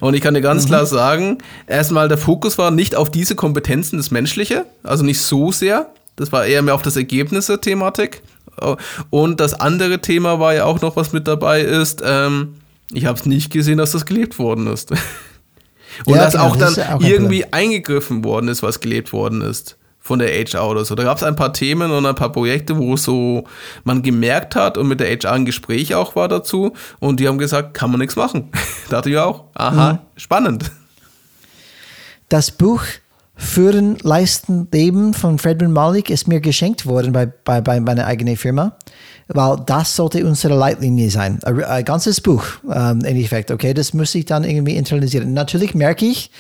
[0.01, 0.69] Und ich kann dir ganz mhm.
[0.69, 5.53] klar sagen, erstmal der Fokus war nicht auf diese Kompetenzen, das Menschliche, also nicht so
[5.53, 5.91] sehr.
[6.17, 8.23] Das war eher mehr auf das Ergebnis der Thematik.
[9.11, 12.03] Und das andere Thema war ja auch noch, was mit dabei ist.
[12.05, 12.55] Ähm,
[12.93, 14.91] ich habe es nicht gesehen, dass das gelebt worden ist.
[16.05, 19.43] Und ja, dass genau, auch dann ja auch irgendwie eingegriffen worden ist, was gelebt worden
[19.43, 19.77] ist
[20.09, 20.95] von der HR oder so.
[20.95, 23.45] Da gab es ein paar Themen und ein paar Projekte, wo so
[23.85, 27.37] man gemerkt hat und mit der HR ein Gespräch auch war dazu und die haben
[27.37, 28.49] gesagt, kann man nichts machen.
[28.89, 29.99] da dachte ich auch, aha, mhm.
[30.17, 30.71] spannend.
[32.31, 32.83] Das Buch
[33.37, 38.37] Führen, Leisten, Leben von Fredman Malik ist mir geschenkt worden bei, bei, bei meiner eigenen
[38.37, 38.77] Firma,
[39.29, 41.39] weil das sollte unsere Leitlinie sein.
[41.45, 45.35] Ein, ein ganzes Buch ähm, im Endeffekt, okay, das muss ich dann irgendwie internalisieren.
[45.35, 46.31] Natürlich merke ich,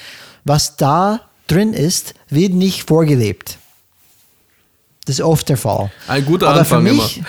[0.44, 3.59] was da drin ist, wird nicht vorgelebt.
[5.05, 5.90] Das ist oft der Fall.
[6.07, 7.26] Ein guter aber Anfang für mich, immer.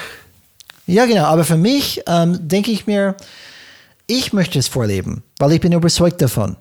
[0.85, 1.25] Ja, genau.
[1.25, 3.15] Aber für mich ähm, denke ich mir,
[4.07, 6.57] ich möchte es vorleben, weil ich bin überzeugt davon.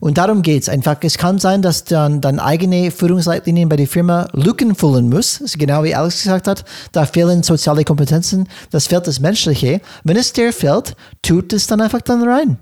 [0.00, 0.96] Und darum geht es einfach.
[1.02, 5.42] Es kann sein, dass dann, dann eigene Führungsleitlinien bei der Firma Lücken füllen muss.
[5.56, 8.48] Genau wie Alex gesagt hat, da fehlen soziale Kompetenzen.
[8.70, 9.80] Das fehlt das Menschliche.
[10.04, 12.58] Wenn es dir fehlt, tut es dann einfach dann rein.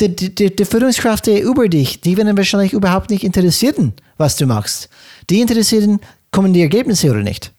[0.00, 4.88] Die, die, die, Führungskräfte über dich, die werden wahrscheinlich überhaupt nicht interessieren, was du machst.
[5.28, 7.52] Die interessieren, kommen die Ergebnisse oder nicht.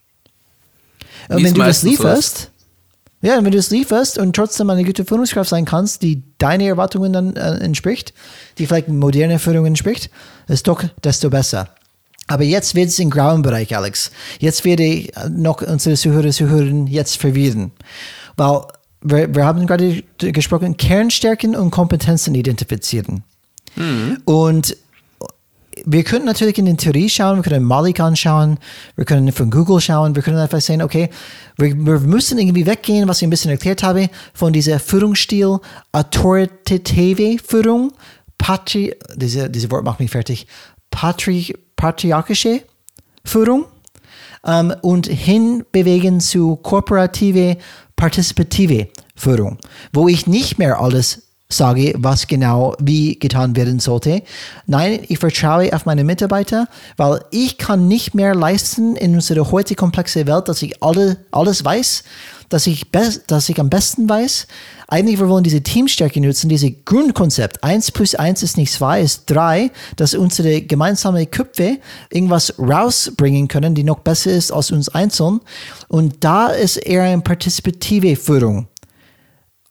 [1.29, 2.51] Und Wie wenn du das lieferst,
[3.21, 7.13] ja, wenn du es lieferst und trotzdem eine gute Führungskraft sein kannst, die deine Erwartungen
[7.13, 8.13] dann äh, entspricht,
[8.57, 10.09] die vielleicht moderne Führung entspricht,
[10.47, 11.69] ist doch desto besser.
[12.27, 14.11] Aber jetzt wird es im grauen Bereich, Alex.
[14.39, 17.71] Jetzt werde ich äh, noch unsere Zuhörer Zuhörerinnen jetzt verwirren.
[18.37, 18.61] Weil
[19.01, 23.23] wir, wir haben gerade gesprochen, Kernstärken und Kompetenzen identifizieren.
[24.25, 24.77] Und
[25.85, 28.59] wir können natürlich in die Theorie schauen, wir können Malik anschauen,
[28.95, 31.09] wir können von Google schauen, wir können einfach sehen, okay,
[31.57, 35.59] wir, wir müssen irgendwie weggehen, was ich ein bisschen erklärt habe, von dieser Führungsstil,
[35.91, 37.93] autoritative Führung,
[38.37, 40.47] Patri, diese, dieses Wort macht mich fertig,
[40.89, 42.63] Patri, patriarchische
[43.23, 43.65] Führung
[44.45, 47.57] ähm, und hinbewegen zu kooperative,
[48.01, 49.59] partizipative Führung,
[49.93, 54.23] wo ich nicht mehr alles sage, was genau wie getan werden sollte.
[54.65, 59.75] Nein, ich vertraue auf meine Mitarbeiter, weil ich kann nicht mehr leisten in unserer heute
[59.75, 62.03] komplexen Welt, dass ich alle, alles weiß,
[62.51, 64.45] dass ich, dass ich am besten weiß.
[64.87, 67.63] Eigentlich, wir wollen diese Teamstärke nutzen, dieses Grundkonzept.
[67.63, 71.77] Eins plus eins ist nicht zwei, ist drei, dass unsere gemeinsame Köpfe
[72.09, 75.39] irgendwas rausbringen können, die noch besser ist als uns einzeln.
[75.87, 78.67] Und da ist eher eine partizipative Führung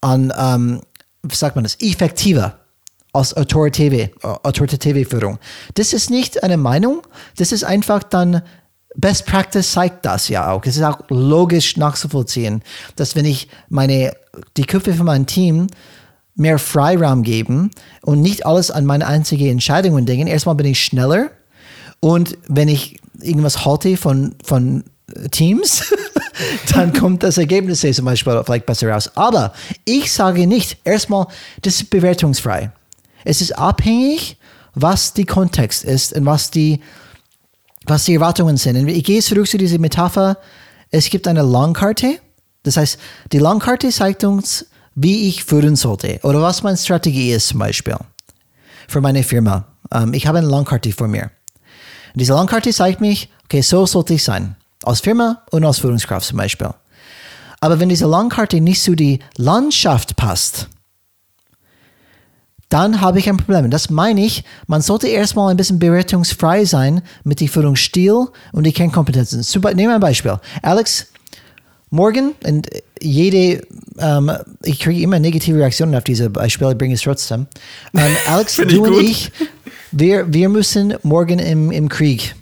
[0.01, 0.81] an, ähm,
[1.23, 2.59] wie sagt man das, effektiver
[3.13, 5.39] als autoritative, äh, autoritative Führung.
[5.75, 7.03] Das ist nicht eine Meinung,
[7.37, 8.43] das ist einfach dann,
[8.97, 10.65] Best Practice zeigt das ja auch.
[10.65, 12.63] Es ist auch logisch nachzuvollziehen,
[12.97, 14.13] dass wenn ich meine,
[14.57, 15.69] die Köpfe von meinem Team
[16.35, 17.71] mehr Freiraum geben
[18.03, 21.31] und nicht alles an meine einzige Entscheidungen denken, erstmal bin ich schneller
[22.01, 24.85] und wenn ich irgendwas halte von, von
[25.31, 25.95] Teams,
[26.75, 29.11] dann kommt das Ergebnis zum Beispiel vielleicht besser raus.
[29.15, 29.53] Aber
[29.85, 31.27] ich sage nicht, erstmal,
[31.63, 32.73] das ist bewertungsfrei.
[33.25, 34.39] Es ist abhängig,
[34.75, 36.81] was die Kontext ist und was die,
[37.87, 38.77] was die Erwartungen sind.
[38.77, 40.39] Und ich gehe zurück zu dieser Metapher.
[40.91, 42.19] Es gibt eine Langkarte.
[42.63, 42.99] Das heißt,
[43.33, 47.97] die Langkarte zeigt uns, wie ich führen sollte oder was meine Strategie ist zum Beispiel
[48.89, 49.67] für meine Firma.
[49.93, 51.31] Ähm, ich habe eine Langkarte vor mir.
[52.13, 54.57] Und diese Langkarte zeigt mich, okay, so sollte ich sein.
[54.83, 56.71] Als Firma und als Führungskraft zum Beispiel.
[57.61, 60.69] Aber wenn diese Landkarte nicht zu die Landschaft passt,
[62.71, 63.71] dann habe ich ein Problem.
[63.71, 68.73] Das meine ich, man sollte erstmal ein bisschen bewertungsfrei sein mit dem Führungsstil und die
[68.73, 69.43] Kernkompetenzen.
[69.43, 70.39] Super, nehmen wir ein Beispiel.
[70.63, 71.09] Alex,
[71.91, 72.69] morgen, und
[73.03, 73.67] jede,
[73.99, 74.31] ähm,
[74.63, 77.49] ich kriege immer negative Reaktionen auf diese Beispiele, ich bringe es trotzdem.
[77.93, 79.33] Ähm, Alex, du und ich,
[79.91, 82.37] wir, wir müssen morgen im, im Krieg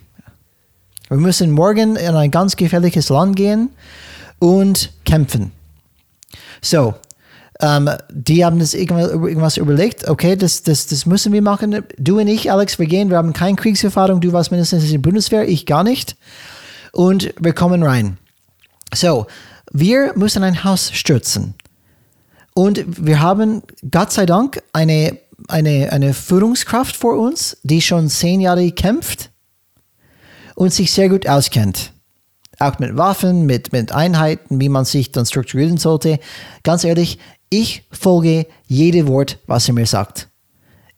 [1.09, 3.71] wir müssen morgen in ein ganz gefährliches Land gehen
[4.39, 5.53] und kämpfen.
[6.61, 6.95] So,
[7.61, 11.83] ähm, die haben das irgendwas, überlegt, okay, das, das, das müssen wir machen.
[11.99, 14.99] Du und ich, Alex, wir gehen, wir haben keine Kriegserfahrung, du warst mindestens in der
[14.99, 16.17] Bundeswehr, ich gar nicht.
[16.93, 18.19] Und wir kommen rein.
[18.95, 19.27] So,
[19.73, 21.55] wir müssen ein Haus stürzen.
[22.55, 28.41] Und wir haben, Gott sei Dank, eine, eine, eine Führungskraft vor uns, die schon zehn
[28.41, 29.31] Jahre kämpft
[30.59, 31.93] und sich sehr gut auskennt.
[32.59, 36.19] Auch mit Waffen, mit, mit Einheiten, wie man sich dann strukturieren sollte.
[36.65, 40.27] Ganz ehrlich, ich folge jedem Wort, was er mir sagt.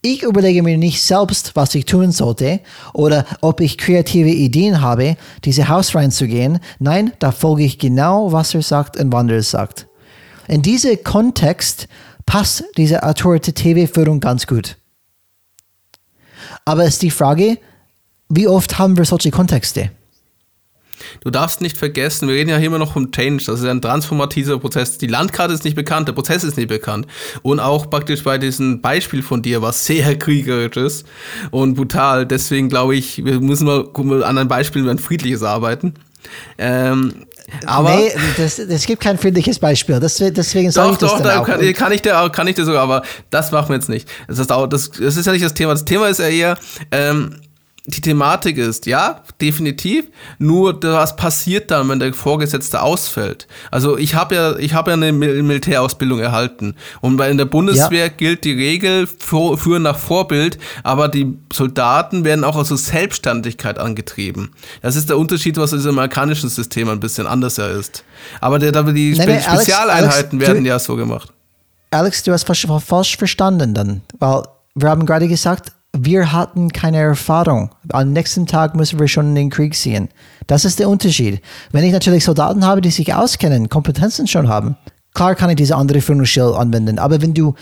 [0.01, 2.61] Ich überlege mir nicht selbst, was ich tun sollte
[2.95, 6.59] oder ob ich kreative Ideen habe, diese Haus reinzugehen.
[6.79, 9.85] Nein, da folge ich genau, was er sagt und wann er es sagt.
[10.47, 11.87] In diesem Kontext
[12.25, 14.77] passt diese autoritative Führung ganz gut.
[16.65, 17.59] Aber es ist die Frage,
[18.31, 19.91] wie oft haben wir solche Kontexte?
[21.23, 23.81] Du darfst nicht vergessen, wir reden ja hier immer noch vom Change, das ist ein
[23.81, 24.97] transformativer Prozess.
[24.97, 27.07] Die Landkarte ist nicht bekannt, der Prozess ist nicht bekannt.
[27.41, 31.05] Und auch praktisch bei diesem Beispiel von dir, was sehr kriegerisch ist
[31.51, 32.25] und brutal.
[32.25, 35.95] Deswegen glaube ich, wir müssen mal an einem Beispiel ein friedliches arbeiten.
[36.57, 37.25] Ähm,
[37.65, 39.99] aber nee, das, es gibt kein friedliches Beispiel.
[39.99, 41.45] Das, deswegen sage ich das doch, dann da auch.
[41.45, 44.07] kann, kann ich dir, kann ich dir sogar, aber das machen wir jetzt nicht.
[44.27, 45.73] Das ist, auch, das, das ist ja nicht das Thema.
[45.73, 46.57] Das Thema ist ja eher,
[46.91, 47.35] ähm,
[47.87, 50.05] die Thematik ist, ja, definitiv.
[50.37, 53.47] Nur was passiert dann, wenn der Vorgesetzte ausfällt?
[53.71, 58.05] Also ich habe ja, ich habe ja eine Mil Militärausbildung erhalten und in der Bundeswehr
[58.05, 58.07] ja.
[58.07, 63.79] gilt die Regel für, führen nach Vorbild, aber die Soldaten werden auch aus so Selbstständigkeit
[63.79, 64.51] angetrieben.
[64.83, 68.03] Das ist der Unterschied, was in diesem amerikanischen System ein bisschen anders ist.
[68.41, 71.33] Aber der, die nein, nein, Spezialeinheiten Alex, werden du, ja so gemacht.
[71.89, 74.43] Alex, du hast falsch verstanden dann, weil
[74.75, 77.71] wir haben gerade gesagt, wir hatten keine Erfahrung.
[77.89, 80.09] Am nächsten Tag müssen wir schon in den Krieg ziehen.
[80.47, 81.41] Das ist der Unterschied.
[81.71, 84.77] Wenn ich natürlich Soldaten habe, die sich auskennen, Kompetenzen schon haben,
[85.13, 86.97] klar kann ich diese andere Führungsstil anwenden.
[86.97, 87.55] Aber wenn du,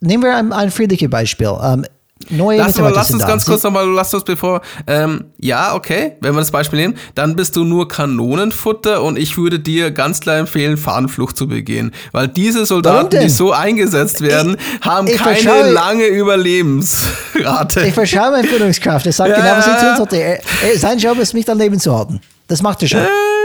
[0.00, 1.52] nehmen wir ein, ein friedliches Beispiel.
[1.60, 1.84] Ähm,
[2.30, 6.34] neue lass, mal, lass uns ganz kurz nochmal, lass uns bevor, ähm, ja, okay, wenn
[6.34, 10.38] wir das Beispiel nehmen, dann bist du nur Kanonenfutter und ich würde dir ganz klar
[10.38, 11.92] empfehlen, Fahnenflucht zu begehen.
[12.12, 17.86] Weil diese Soldaten, die so eingesetzt werden, ich, haben ich keine lange Überlebensrate.
[17.86, 19.06] Ich verschaue meine Führungskraft.
[19.06, 19.36] Er sagt ja.
[19.36, 20.78] genau, was ich tun sollte.
[20.78, 22.20] sein Job ist, mich dann Leben zu halten.
[22.48, 23.00] Das macht er schon.
[23.00, 23.35] Äh.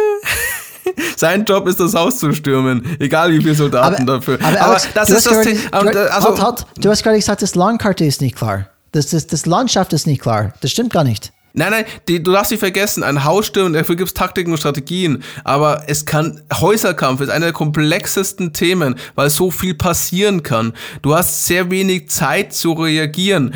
[1.17, 4.39] Sein Job ist, das Haus zu stürmen, egal wie viele Soldaten aber, dafür.
[4.41, 8.05] Aber, Alex, das ist das du, also, halt, halt, du hast gerade gesagt, das Landkarte
[8.05, 8.67] ist nicht klar.
[8.91, 10.53] Das, das, das Landschaft ist nicht klar.
[10.61, 11.31] Das stimmt gar nicht.
[11.53, 14.57] Nein, nein, die, du darfst nicht vergessen, ein Haus stürmen, dafür gibt es Taktiken und
[14.57, 15.21] Strategien.
[15.43, 20.73] Aber es kann, Häuserkampf ist einer der komplexesten Themen, weil so viel passieren kann.
[21.01, 23.53] Du hast sehr wenig Zeit zu reagieren.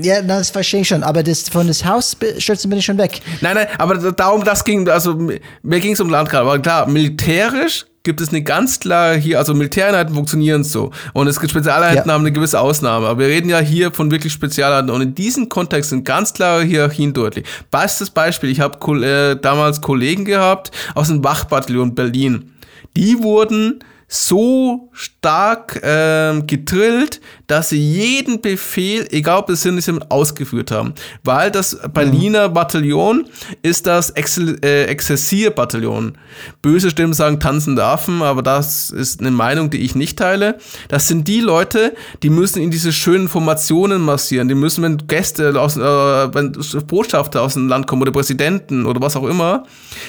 [0.00, 3.20] Ja, das verstehe ich schon, aber das, von das Haus stürzen bin ich schon weg.
[3.40, 5.14] Nein, nein, aber darum, das ging, also
[5.62, 9.52] mir ging es um Landkarte, aber klar, militärisch gibt es eine ganz klare hier, also
[9.52, 12.14] Militäreinheiten funktionieren so und es gibt Spezialeinheiten ja.
[12.14, 15.48] haben eine gewisse Ausnahme, aber wir reden ja hier von wirklich Spezialeinheiten und in diesem
[15.48, 17.44] Kontext sind ganz klare Hierarchien deutlich.
[17.70, 22.54] Bestes Beispiel, ich habe äh, damals Kollegen gehabt aus dem Wachbataillon Berlin.
[22.96, 27.20] Die wurden so stark ähm, gedrillt,
[27.50, 29.80] dass sie jeden Befehl, egal ob es sind,
[30.10, 30.94] ausgeführt haben.
[31.24, 32.54] Weil das Berliner mhm.
[32.54, 33.24] Bataillon
[33.62, 36.16] ist das Excel, äh, Exzessierbataillon.
[36.62, 40.58] Böse Stimmen sagen tanzende Affen, aber das ist eine Meinung, die ich nicht teile.
[40.86, 41.92] Das sind die Leute,
[42.22, 44.46] die müssen in diese schönen Formationen massieren.
[44.46, 46.52] Die müssen, wenn Gäste aus, äh, wenn
[46.86, 49.64] Botschafter aus dem Land kommen oder Präsidenten oder was auch immer,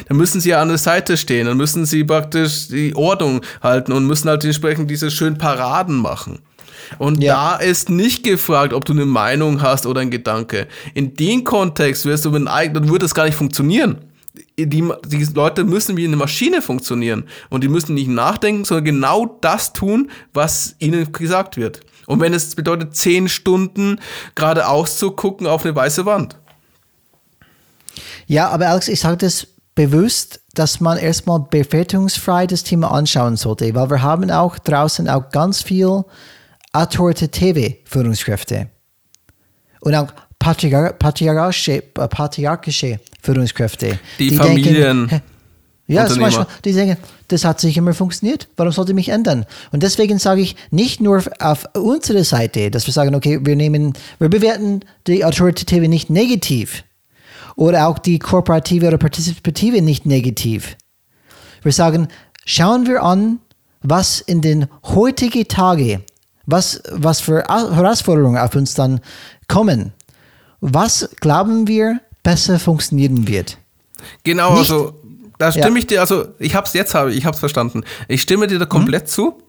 [0.08, 1.48] dann müssen sie ja an der Seite stehen.
[1.48, 6.40] Dann müssen sie praktisch die Ordnung halten und müssen halt entsprechend diese schönen Paraden machen.
[6.98, 7.34] Und ja.
[7.34, 10.68] da ist nicht gefragt, ob du eine Meinung hast oder ein Gedanke.
[10.94, 14.00] In dem Kontext wirst du mit einem dann würde es gar nicht funktionieren.
[14.58, 19.38] Die, die Leute müssen wie eine Maschine funktionieren und die müssen nicht nachdenken, sondern genau
[19.42, 21.82] das tun, was ihnen gesagt wird.
[22.08, 24.00] Und wenn es bedeutet, zehn Stunden
[24.36, 26.38] geradeaus zu gucken auf eine weiße Wand.
[28.28, 33.74] Ja, aber Alex, ich sage das bewusst, dass man erstmal bewertungsfrei das Thema anschauen sollte,
[33.74, 36.04] weil wir haben auch draußen auch ganz viel
[36.74, 38.70] autoritative Führungskräfte
[39.82, 44.00] und auch patriar patriarchische, äh, patriarchische Führungskräfte.
[44.20, 45.08] Die, die Familien.
[45.08, 45.22] Denken,
[45.88, 46.96] ja, zum Beispiel, die sagen,
[47.28, 49.46] das hat sich immer funktioniert, warum sollte ich mich ändern?
[49.72, 53.94] Und deswegen sage ich nicht nur auf unserer Seite, dass wir sagen, okay, wir nehmen,
[54.18, 56.86] wir bewerten die Autoritative nicht negativ,
[57.56, 60.78] oder auch die kooperative oder partizipative nicht negativ.
[61.62, 62.08] Wir sagen,
[62.46, 63.40] schauen wir an,
[63.82, 66.04] was in den heutigen Tagen,
[66.52, 69.02] was, was für Herausforderungen auf uns dann
[69.48, 69.94] kommen.
[70.60, 73.58] Was glauben wir besser funktionieren wird?
[74.24, 75.00] Genau, nicht, also
[75.38, 75.78] da stimme ja.
[75.78, 77.84] ich dir, also ich habe es jetzt, habe ich habe es verstanden.
[78.08, 79.08] Ich stimme dir da komplett mhm.
[79.08, 79.42] zu.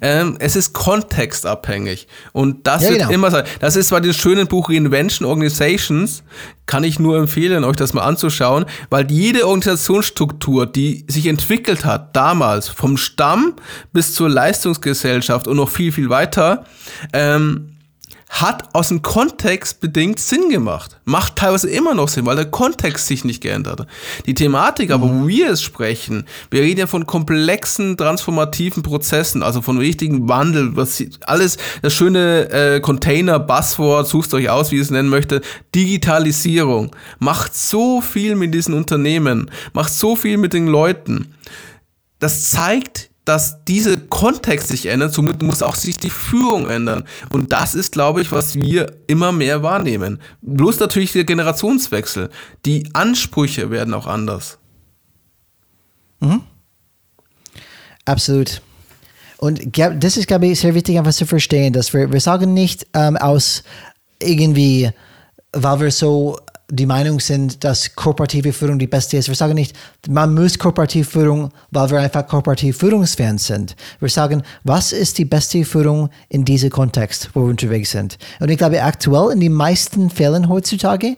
[0.00, 2.08] Ähm, es ist kontextabhängig.
[2.32, 3.12] Und das ja, wird genau.
[3.12, 3.44] immer sein.
[3.60, 6.22] Das ist bei dem schönen Buch Reinvention Organizations,
[6.66, 12.16] kann ich nur empfehlen, euch das mal anzuschauen, weil jede Organisationsstruktur, die sich entwickelt hat,
[12.16, 13.54] damals, vom Stamm
[13.92, 16.64] bis zur Leistungsgesellschaft und noch viel, viel weiter,
[17.12, 17.75] ähm,
[18.28, 20.98] hat aus dem Kontext bedingt Sinn gemacht.
[21.04, 23.86] Macht teilweise immer noch Sinn, weil der Kontext sich nicht geändert hat.
[24.26, 29.62] Die Thematik, aber wo wir es sprechen, wir reden ja von komplexen transformativen Prozessen, also
[29.62, 34.82] von richtigen Wandel, was alles, das schöne äh, Container, Buzzword, sucht euch aus, wie ihr
[34.82, 40.66] es nennen möchtet, Digitalisierung macht so viel mit diesen Unternehmen, macht so viel mit den
[40.66, 41.34] Leuten.
[42.18, 47.04] Das zeigt dass diese Kontext sich ändert, somit muss auch sich die Führung ändern.
[47.30, 50.20] Und das ist, glaube ich, was wir immer mehr wahrnehmen.
[50.42, 52.30] Bloß natürlich der Generationswechsel.
[52.64, 54.58] Die Ansprüche werden auch anders.
[56.20, 56.42] Mhm.
[58.04, 58.62] Absolut.
[59.38, 62.86] Und das ist, glaube ich, sehr wichtig, einfach zu verstehen, dass wir, wir sagen nicht
[62.94, 63.64] ähm, aus
[64.22, 64.90] irgendwie,
[65.52, 66.38] weil wir so
[66.68, 69.28] die Meinung sind, dass kooperative Führung die beste ist.
[69.28, 69.76] Wir sagen nicht,
[70.08, 73.76] man muss kooperative Führung, weil wir einfach kooperative Führungsfans sind.
[74.00, 78.18] Wir sagen, was ist die beste Führung in diesem Kontext, wo wir unterwegs sind?
[78.40, 81.16] Und ich glaube, aktuell in den meisten Fällen heutzutage,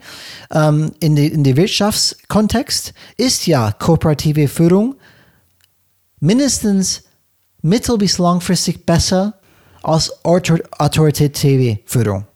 [0.52, 4.96] ähm, in der in Wirtschaftskontext, ist ja kooperative Führung
[6.20, 7.04] mindestens
[7.62, 9.34] mittel- bis langfristig besser
[9.82, 12.26] als autoritative Führung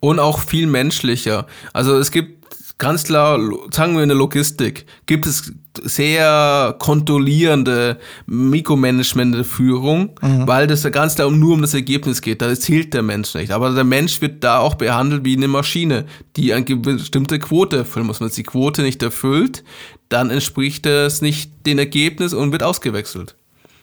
[0.00, 1.46] und auch viel menschlicher.
[1.72, 2.38] Also es gibt
[2.78, 3.38] ganz klar,
[3.72, 10.46] sagen wir in der Logistik, gibt es sehr kontrollierende Mikromanagement der Führung, mhm.
[10.46, 12.40] weil das ganz klar nur um das Ergebnis geht.
[12.40, 13.52] Da zählt der Mensch nicht.
[13.52, 18.06] Aber der Mensch wird da auch behandelt wie eine Maschine, die eine bestimmte Quote erfüllen
[18.06, 18.20] muss.
[18.20, 19.64] Wenn es die Quote nicht erfüllt,
[20.08, 23.36] dann entspricht es nicht dem Ergebnis und wird ausgewechselt.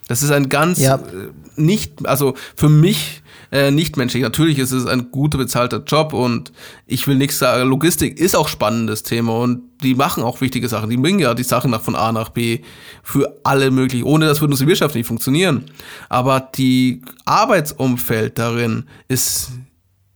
[0.08, 0.96] Das ist ein ganz ja.
[0.96, 3.22] Äh, nicht, also für mich
[3.52, 4.22] äh, nicht menschlich.
[4.22, 6.52] Natürlich ist es ein guter bezahlter Job und
[6.86, 10.90] ich will nichts sagen, Logistik ist auch spannendes Thema und die machen auch wichtige Sachen.
[10.90, 12.60] Die bringen ja die Sachen nach von A nach B
[13.02, 14.04] für alle möglich.
[14.04, 15.66] Ohne das würde unsere Wirtschaft nicht funktionieren.
[16.08, 19.50] Aber die Arbeitsumfeld darin ist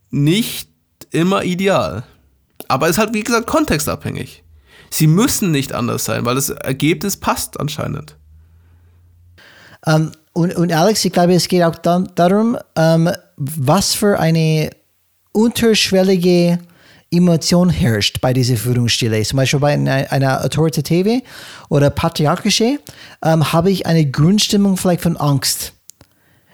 [0.09, 0.69] nicht
[1.11, 2.03] immer ideal.
[2.67, 4.43] Aber ist halt, wie gesagt, kontextabhängig.
[4.89, 8.17] Sie müssen nicht anders sein, weil das Ergebnis passt anscheinend.
[9.85, 14.19] Ähm, und, und Alex, ich glaube, es geht auch dann darum, um, ähm, was für
[14.19, 14.69] eine
[15.33, 16.59] unterschwellige
[17.11, 19.21] Emotion herrscht bei dieser Führungsstile.
[19.23, 21.21] Zum Beispiel bei einer, einer autoritative
[21.69, 22.79] oder patriarchische
[23.23, 25.73] ähm, habe ich eine Grundstimmung vielleicht von Angst.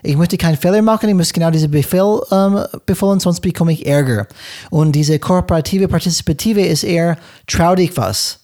[0.02, 3.86] Ich möchte keinen Fehler machen, ich muss genau diesen Befehl ähm, befolgen, sonst bekomme ich
[3.86, 4.28] Ärger.
[4.70, 8.40] Und diese kooperative, partizipative ist eher, trau dich was.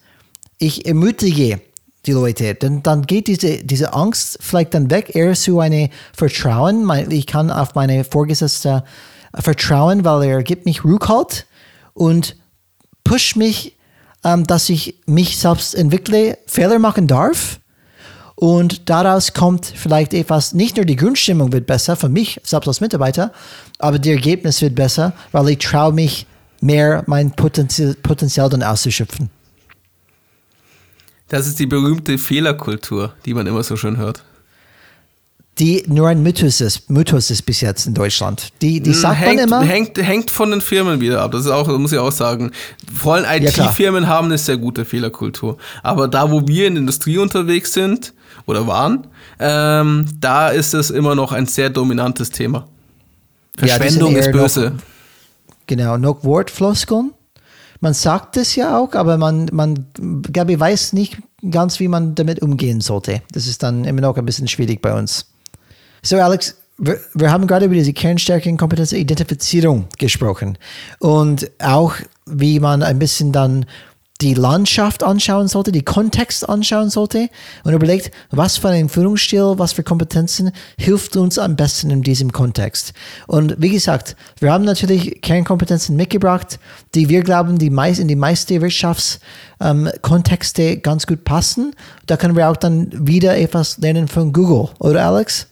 [0.57, 1.61] Ich ermutige
[2.05, 2.55] die Leute.
[2.55, 6.89] Dann, dann geht diese, diese Angst vielleicht dann weg, eher zu einem Vertrauen.
[7.11, 8.83] Ich kann auf meine Vorgesetzte
[9.33, 11.45] vertrauen, weil er gibt mich Rückhalt
[11.93, 12.35] und
[13.03, 13.77] pusht mich,
[14.23, 17.59] ähm, dass ich mich selbst entwickle, Fehler machen darf.
[18.35, 22.81] Und daraus kommt vielleicht etwas, nicht nur die Grundstimmung wird besser für mich, selbst als
[22.81, 23.31] Mitarbeiter,
[23.77, 26.25] aber das Ergebnis wird besser, weil ich traue mich
[26.59, 29.29] mehr, mein Potenzial, Potenzial dann auszuschöpfen.
[31.29, 34.23] Das ist die berühmte Fehlerkultur, die man immer so schön hört.
[35.59, 38.49] Die nur ein Mythos ist, Mythos ist bis jetzt in Deutschland.
[38.63, 39.61] Die, die hm, sagt hängt, man immer.
[39.61, 41.31] Hängt, hängt von den Firmen wieder ab.
[41.31, 42.51] Das ist auch, muss ich auch sagen.
[42.91, 45.57] Vor allem IT-Firmen ja, haben eine sehr gute Fehlerkultur.
[45.83, 48.13] Aber da, wo wir in der Industrie unterwegs sind
[48.47, 49.05] oder waren,
[49.39, 52.67] ähm, da ist es immer noch ein sehr dominantes Thema.
[53.55, 54.71] Verschwendung ja, ist böse.
[54.71, 57.11] Noch, genau, noch Wortfloskeln
[57.83, 59.87] man sagt es ja auch, aber man, man,
[60.53, 61.17] ich, weiß nicht
[61.51, 63.21] ganz, wie man damit umgehen sollte.
[63.33, 65.25] Das ist dann immer noch ein bisschen schwierig bei uns.
[66.01, 70.57] So, Alex, wir, wir haben gerade über diese Kernstärke und Kompetenz Identifizierung gesprochen
[70.99, 73.65] und auch, wie man ein bisschen dann
[74.23, 77.29] die Landschaft anschauen sollte, die Kontext anschauen sollte
[77.63, 82.31] und überlegt, was für ein Führungsstil, was für Kompetenzen hilft uns am besten in diesem
[82.31, 82.93] Kontext.
[83.27, 86.57] Und wie gesagt, wir haben natürlich Kernkompetenzen mitgebracht,
[86.95, 91.75] die wir glauben, die meist, in die meisten Wirtschaftskontexte ähm, ganz gut passen.
[92.05, 95.47] Da können wir auch dann wieder etwas lernen von Google, oder Alex?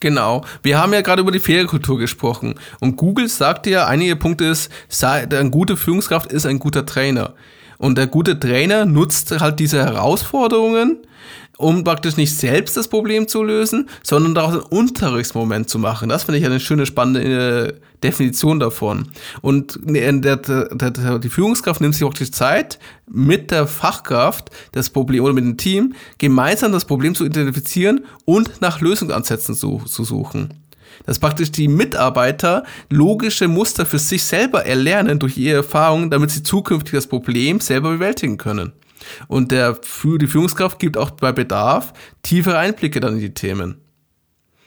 [0.00, 0.44] Genau.
[0.64, 2.56] Wir haben ja gerade über die Fehlerkultur gesprochen.
[2.80, 7.34] Und Google sagt ja, einige Punkte ist, eine gute Führungskraft ist ein guter Trainer.
[7.82, 10.98] Und der gute Trainer nutzt halt diese Herausforderungen,
[11.58, 16.08] um praktisch nicht selbst das Problem zu lösen, sondern daraus einen Unterrichtsmoment zu machen.
[16.08, 17.72] Das finde ich eine schöne, spannende äh,
[18.04, 19.08] Definition davon.
[19.40, 22.78] Und der, der, der, die Führungskraft nimmt sich auch die Zeit,
[23.10, 28.60] mit der Fachkraft das Problem oder mit dem Team gemeinsam das Problem zu identifizieren und
[28.60, 30.61] nach Lösungsansätzen zu, zu suchen
[31.06, 36.42] dass praktisch die Mitarbeiter logische Muster für sich selber erlernen durch ihre Erfahrungen, damit sie
[36.42, 38.72] zukünftig das Problem selber bewältigen können.
[39.28, 41.92] Und der, die Führungskraft gibt auch bei Bedarf
[42.22, 43.76] tiefere Einblicke dann in die Themen.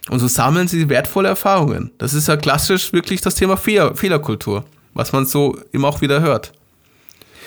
[0.09, 1.91] Und so sammeln sie wertvolle Erfahrungen.
[1.97, 6.21] Das ist ja klassisch wirklich das Thema Fehler, Fehlerkultur, was man so immer auch wieder
[6.21, 6.51] hört.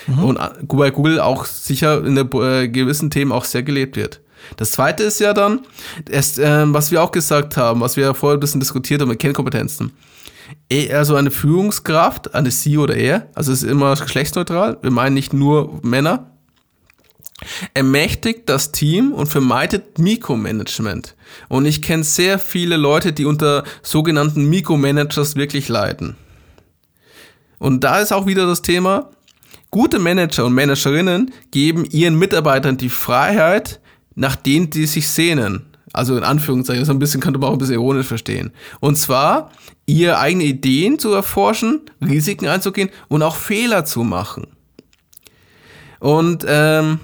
[0.08, 0.24] Mhm.
[0.24, 4.20] Und bei Google auch sicher in der, äh, gewissen Themen auch sehr gelebt wird.
[4.56, 5.60] Das zweite ist ja dann,
[6.10, 9.08] erst, äh, was wir auch gesagt haben, was wir ja vorher ein bisschen diskutiert haben
[9.08, 9.92] mit Kernkompetenzen.
[10.70, 15.14] E, also eine Führungskraft, eine sie oder er, also es ist immer geschlechtsneutral, wir meinen
[15.14, 16.30] nicht nur Männer,
[17.74, 21.14] ermächtigt das Team und vermeidet Mikromanagement.
[21.48, 26.16] Und ich kenne sehr viele Leute, die unter sogenannten Mikromanagers wirklich leiden.
[27.58, 29.10] Und da ist auch wieder das Thema,
[29.70, 33.80] gute Manager und Managerinnen geben ihren Mitarbeitern die Freiheit,
[34.18, 35.62] nach denen die sich sehnen.
[35.92, 38.50] Also in Anführungszeichen, so ein bisschen könnte man auch ein bisschen ironisch verstehen.
[38.80, 39.50] Und zwar,
[39.86, 44.48] ihr eigene Ideen zu erforschen, Risiken einzugehen und auch Fehler zu machen.
[46.00, 47.00] Und ähm,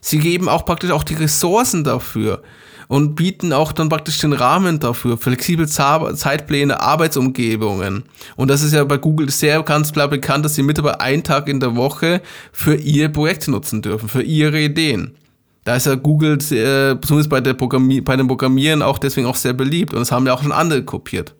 [0.00, 2.42] sie geben auch praktisch auch die Ressourcen dafür
[2.88, 8.04] und bieten auch dann praktisch den Rahmen dafür, flexible Zeitpläne, Arbeitsumgebungen.
[8.36, 11.48] Und das ist ja bei Google sehr ganz klar bekannt, dass die Mitarbeiter einen Tag
[11.48, 15.16] in der Woche für ihr Projekt nutzen dürfen, für ihre Ideen.
[15.64, 19.36] Da ist ja Google, äh, besonders bei, der Programmier bei den Programmieren auch deswegen auch
[19.36, 21.34] sehr beliebt und das haben ja auch schon andere kopiert.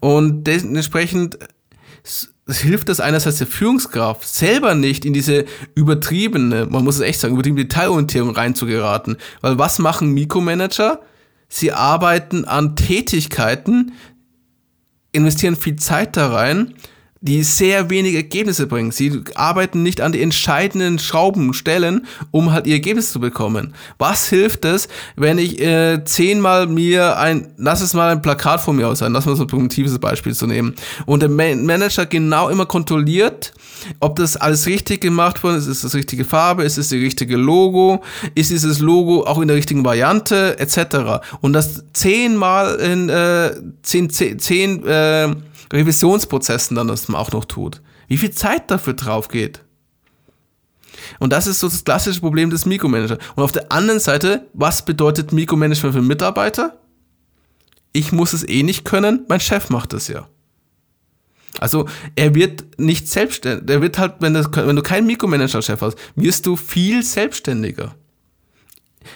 [0.00, 1.38] Und dementsprechend
[2.48, 7.34] hilft das einerseits der Führungskraft selber nicht in diese übertriebene, man muss es echt sagen,
[7.34, 9.16] übertriebene Detailorientierung reinzugeraten.
[9.40, 11.00] Weil was machen Mikromanager?
[11.48, 13.92] Sie arbeiten an Tätigkeiten,
[15.12, 16.74] investieren viel Zeit da rein
[17.22, 18.90] die sehr wenig Ergebnisse bringen.
[18.90, 23.74] Sie arbeiten nicht an die entscheidenden Schraubenstellen, um halt ihr Ergebnis zu bekommen.
[23.96, 28.74] Was hilft es, wenn ich äh, zehnmal mir ein, lass es mal ein Plakat von
[28.74, 30.74] mir aus sein, lass mal so ein primitives Beispiel zu nehmen,
[31.06, 33.52] und der Manager genau immer kontrolliert,
[34.00, 37.36] ob das alles richtig gemacht worden ist, ist das richtige Farbe, ist es die richtige
[37.36, 38.02] Logo,
[38.34, 41.24] ist dieses Logo auch in der richtigen Variante, etc.
[41.40, 43.52] Und das zehnmal in äh,
[43.82, 45.28] zehn, zehn, zehn äh,
[45.72, 47.80] Revisionsprozessen dann das auch noch tut.
[48.08, 49.62] Wie viel Zeit dafür drauf geht.
[51.18, 53.18] Und das ist so das klassische Problem des Mikromanager.
[53.34, 56.78] Und auf der anderen Seite, was bedeutet Mikromanagement für Mitarbeiter?
[57.92, 60.28] Ich muss es eh nicht können, mein Chef macht es ja.
[61.58, 65.98] Also er wird nicht selbstständig, er wird halt, wenn, das, wenn du keinen Mikromanager-Chef hast,
[66.14, 67.94] wirst du viel selbstständiger.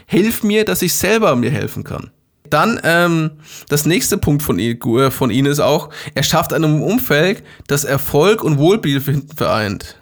[0.06, 2.10] Hilf mir, dass ich selber mir helfen kann.
[2.50, 3.32] Dann ähm,
[3.68, 8.42] das nächste Punkt von, äh, von Ihnen ist auch, er schafft einem Umfeld, das Erfolg
[8.42, 9.96] und Wohlbefinden vereint.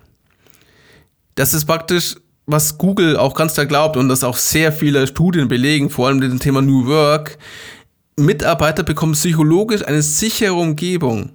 [1.35, 2.17] Das ist praktisch,
[2.47, 6.19] was Google auch ganz klar glaubt und das auch sehr viele Studien belegen, vor allem
[6.19, 7.39] mit dem Thema New Work.
[8.17, 11.31] Mitarbeiter bekommen psychologisch eine sichere Umgebung,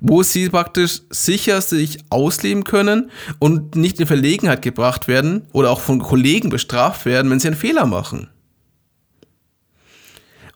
[0.00, 5.80] wo sie praktisch sicher sich ausleben können und nicht in Verlegenheit gebracht werden oder auch
[5.80, 8.28] von Kollegen bestraft werden, wenn sie einen Fehler machen.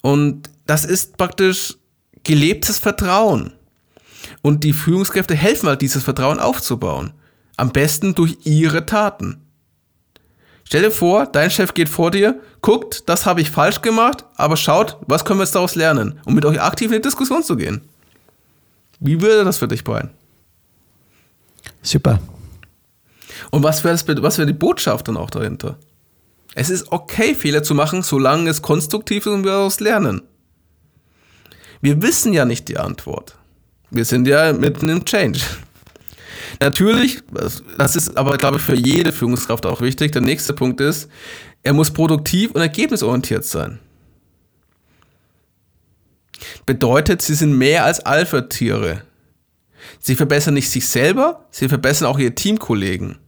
[0.07, 1.79] Und das ist praktisch
[2.23, 3.55] gelebtes Vertrauen.
[4.41, 7.13] Und die Führungskräfte helfen halt, dieses Vertrauen aufzubauen.
[7.57, 9.41] Am besten durch ihre Taten.
[10.63, 14.57] Stell dir vor, dein Chef geht vor dir, guckt, das habe ich falsch gemacht, aber
[14.57, 17.57] schaut, was können wir jetzt daraus lernen, um mit euch aktiv in die Diskussion zu
[17.57, 17.81] gehen.
[19.01, 20.11] Wie würde das für dich sein?
[21.83, 22.21] Super.
[23.51, 25.77] Und was wäre wär die Botschaft dann auch dahinter?
[26.59, 30.23] Es ist okay, Fehler zu machen, solange es konstruktiv ist und wir daraus lernen.
[31.83, 33.37] Wir wissen ja nicht die Antwort.
[33.91, 35.39] Wir sind ja mitten im Change.
[36.59, 37.21] Natürlich,
[37.77, 40.13] das ist aber, glaube ich, für jede Führungskraft auch wichtig.
[40.13, 41.11] Der nächste Punkt ist,
[41.63, 43.79] er muss produktiv und ergebnisorientiert sein.
[46.65, 49.03] Bedeutet, sie sind mehr als Alpha-Tiere.
[50.01, 53.19] Sie verbessern nicht sich selber, sie verbessern auch ihre Teamkollegen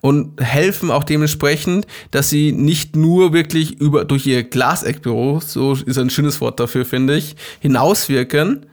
[0.00, 5.98] und helfen auch dementsprechend, dass sie nicht nur wirklich über durch ihr Glaseckbüro, so ist
[5.98, 8.66] ein schönes Wort dafür, finde ich, hinauswirken,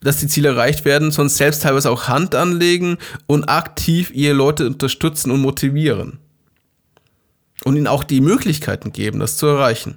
[0.00, 4.66] dass die Ziele erreicht werden, sondern selbst teilweise auch Hand anlegen und aktiv ihre Leute
[4.66, 6.18] unterstützen und motivieren.
[7.64, 9.96] Und ihnen auch die Möglichkeiten geben, das zu erreichen.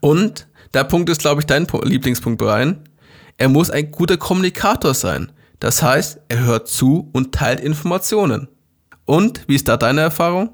[0.00, 2.88] Und der Punkt ist, glaube ich, dein Lieblingspunkt, Brian.
[3.36, 5.32] Er muss ein guter Kommunikator sein.
[5.64, 8.48] Das heißt, er hört zu und teilt Informationen.
[9.06, 10.50] Und wie ist da deine Erfahrung?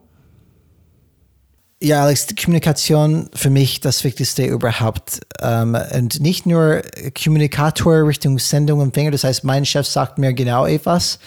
[1.83, 5.19] Ja, Alex, Kommunikation für mich das Wichtigste überhaupt.
[5.41, 6.83] Ähm, und nicht nur
[7.21, 11.19] Kommunikator Richtung Sendung Empfänger, das heißt, mein Chef sagt mir genau etwas,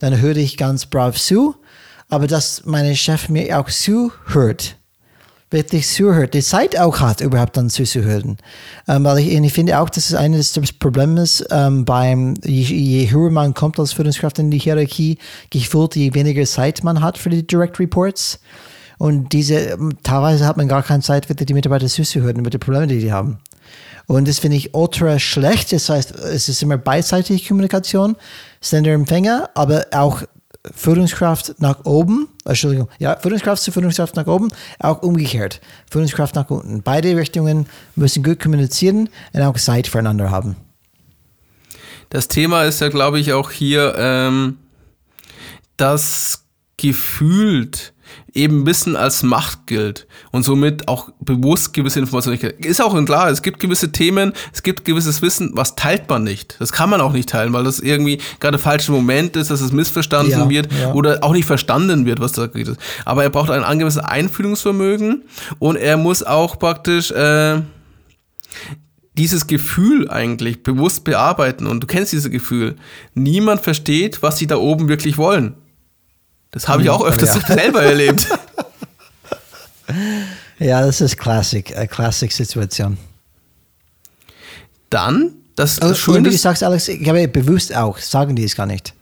[0.00, 1.54] dann höre ich ganz brav zu,
[2.08, 4.74] aber dass mein Chef mir auch zuhört
[5.50, 8.36] wirklich zuhört, die Zeit auch hat, überhaupt dann zuzuhören.
[8.86, 13.10] Ähm, weil ich, ich finde auch, das ist eines des Problems ähm, beim, je, je,
[13.10, 15.18] höher man kommt als Führungskraft in die Hierarchie,
[15.50, 18.40] gefühlt, je weniger Zeit man hat für die Direct Reports.
[18.98, 22.88] Und diese, teilweise hat man gar keine Zeit, wirklich die Mitarbeiter zuzuhören mit den Problemen,
[22.88, 23.38] die die haben.
[24.06, 25.72] Und das finde ich ultra schlecht.
[25.72, 28.16] Das heißt, es ist immer beidseitige Kommunikation,
[28.60, 30.22] Sender-Empfänger, aber auch
[30.74, 34.48] Führungskraft nach oben, Entschuldigung, ja, Führungskraft zu Führungskraft nach oben,
[34.78, 35.60] auch umgekehrt.
[35.90, 36.82] Führungskraft nach unten.
[36.82, 40.56] Beide Richtungen müssen gut kommunizieren und auch Zeit füreinander haben.
[42.10, 44.58] Das Thema ist ja, glaube ich, auch hier, ähm,
[45.76, 46.44] dass
[46.76, 47.92] gefühlt
[48.34, 52.38] eben Wissen als Macht gilt und somit auch bewusst gewisse Informationen.
[52.38, 56.56] Ist auch klar, es gibt gewisse Themen, es gibt gewisses Wissen, was teilt man nicht.
[56.58, 59.72] Das kann man auch nicht teilen, weil das irgendwie gerade falscher Moment ist, dass es
[59.72, 60.92] missverstanden ja, wird ja.
[60.92, 62.68] oder auch nicht verstanden wird, was da geht.
[63.04, 65.24] Aber er braucht ein angemessenes Einfühlungsvermögen
[65.58, 67.62] und er muss auch praktisch äh,
[69.18, 71.66] dieses Gefühl eigentlich bewusst bearbeiten.
[71.66, 72.76] Und du kennst dieses Gefühl.
[73.14, 75.54] Niemand versteht, was sie da oben wirklich wollen.
[76.50, 77.40] Das habe ich auch öfters ja.
[77.54, 78.26] selber erlebt.
[80.58, 82.98] Ja, das ist Klassik, eine Klassik-Situation.
[84.90, 86.26] Dann, das also, Schöne.
[86.26, 88.92] Wie du sagst, Alex, ich habe bewusst auch, sagen die es gar nicht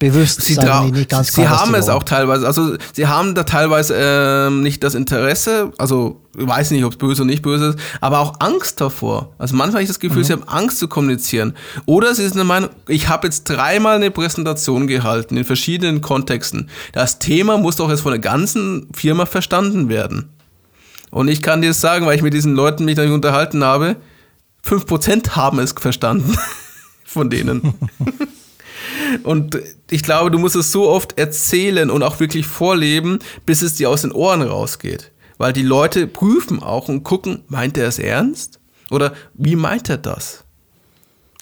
[0.00, 1.96] bewusst sie sagen die nicht ganz Sie klar, haben es wollen.
[1.96, 6.84] auch teilweise, also sie haben da teilweise äh, nicht das Interesse, also ich weiß nicht,
[6.84, 9.34] ob es böse oder nicht böse ist, aber auch Angst davor.
[9.38, 10.24] Also manchmal habe ich das Gefühl, mhm.
[10.24, 11.54] sie haben Angst zu kommunizieren.
[11.86, 16.70] Oder sie sind der Meinung, ich habe jetzt dreimal eine Präsentation gehalten in verschiedenen Kontexten.
[16.92, 20.30] Das Thema muss doch jetzt von der ganzen Firma verstanden werden.
[21.10, 23.96] Und ich kann dir sagen, weil ich mit diesen Leuten mich dann unterhalten habe,
[24.66, 26.38] 5% haben es verstanden
[27.04, 27.74] von denen.
[29.22, 29.58] Und
[29.90, 33.90] ich glaube, du musst es so oft erzählen und auch wirklich vorleben, bis es dir
[33.90, 35.10] aus den Ohren rausgeht.
[35.38, 38.60] Weil die Leute prüfen auch und gucken, meint er es ernst?
[38.90, 40.44] Oder wie meint er das?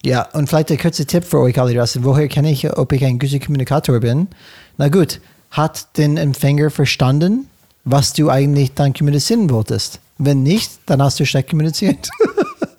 [0.04, 2.04] Ja, und vielleicht der kurze Tipp für euch alle draußen.
[2.04, 4.28] Woher kenne ich, ob ich ein guter Kommunikator bin?
[4.76, 7.48] Na gut, hat den Empfänger verstanden,
[7.84, 10.00] was du eigentlich dann kommunizieren wolltest?
[10.18, 12.08] Wenn nicht, dann hast du schlecht kommuniziert.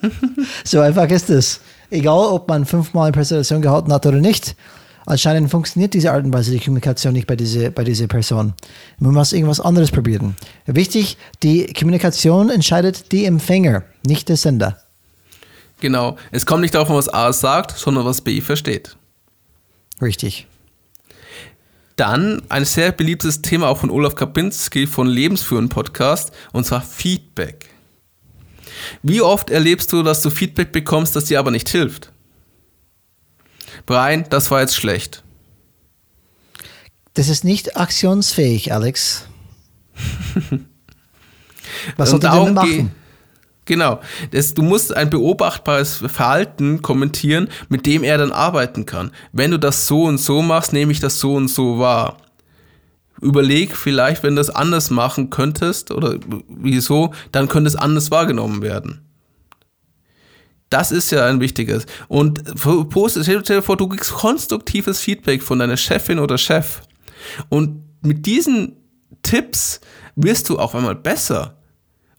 [0.64, 1.60] so einfach ist es.
[1.90, 4.56] Egal, ob man fünfmal eine Präsentation gehalten hat oder nicht
[5.10, 8.54] anscheinend funktioniert diese Art und Weise die Kommunikation nicht bei dieser, bei dieser Person.
[9.00, 10.36] Man muss irgendwas anderes probieren.
[10.66, 14.78] Wichtig, die Kommunikation entscheidet die Empfänger, nicht der Sender.
[15.82, 16.18] Genau.
[16.32, 18.96] Es kommt nicht darauf an, was A sagt, sondern was B versteht.
[20.02, 20.48] Richtig.
[21.96, 27.70] Dann ein sehr beliebtes Thema auch von Olaf Kapinski von Lebensführen Podcast und zwar Feedback.
[29.04, 32.12] Wie oft erlebst du, dass du Feedback bekommst, das dir aber nicht hilft?
[33.86, 35.24] Brian, das war jetzt schlecht.
[37.14, 39.28] Das ist nicht aktionsfähig, Alex.
[41.98, 42.92] Was soll denn machen?
[43.66, 44.00] Genau.
[44.32, 49.12] Das, du musst ein beobachtbares Verhalten kommentieren, mit dem er dann arbeiten kann.
[49.32, 52.18] Wenn du das so und so machst, nehme ich das so und so wahr.
[53.22, 56.18] Überleg vielleicht, wenn du das anders machen könntest oder
[56.48, 59.02] wieso, dann könnte es anders wahrgenommen werden.
[60.70, 61.86] Das ist ja ein wichtiges.
[62.08, 66.82] Und stell dir vor, du kriegst konstruktives Feedback von deiner Chefin oder Chef.
[67.50, 68.78] Und mit diesen
[69.22, 69.82] Tipps
[70.16, 71.58] wirst du auf einmal besser.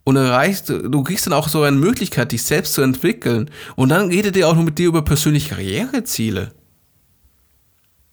[0.05, 3.51] Und erreichst, du kriegst dann auch so eine Möglichkeit, dich selbst zu entwickeln.
[3.77, 6.53] Und dann redet ihr auch noch mit dir über persönliche Karriereziele.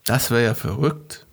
[0.06, 1.27] Das wäre ja verrückt.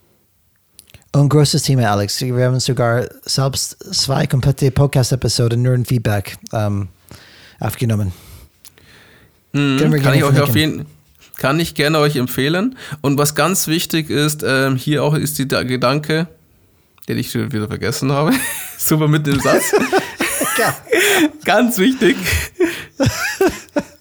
[1.14, 2.20] Ein großes Thema, Alex.
[2.20, 6.88] Wir haben sogar selbst zwei komplette Podcast-Episoden nur in Feedback ähm,
[7.60, 8.12] aufgenommen.
[9.52, 10.86] Mhm, kann ich euch auf jeden
[11.36, 12.76] kann ich gerne euch empfehlen.
[13.00, 16.26] Und was ganz wichtig ist, ähm, hier auch ist die Gedanke,
[17.08, 18.32] den ich schon wieder vergessen habe.
[18.78, 19.72] Super mit dem Satz.
[21.44, 22.16] ganz wichtig.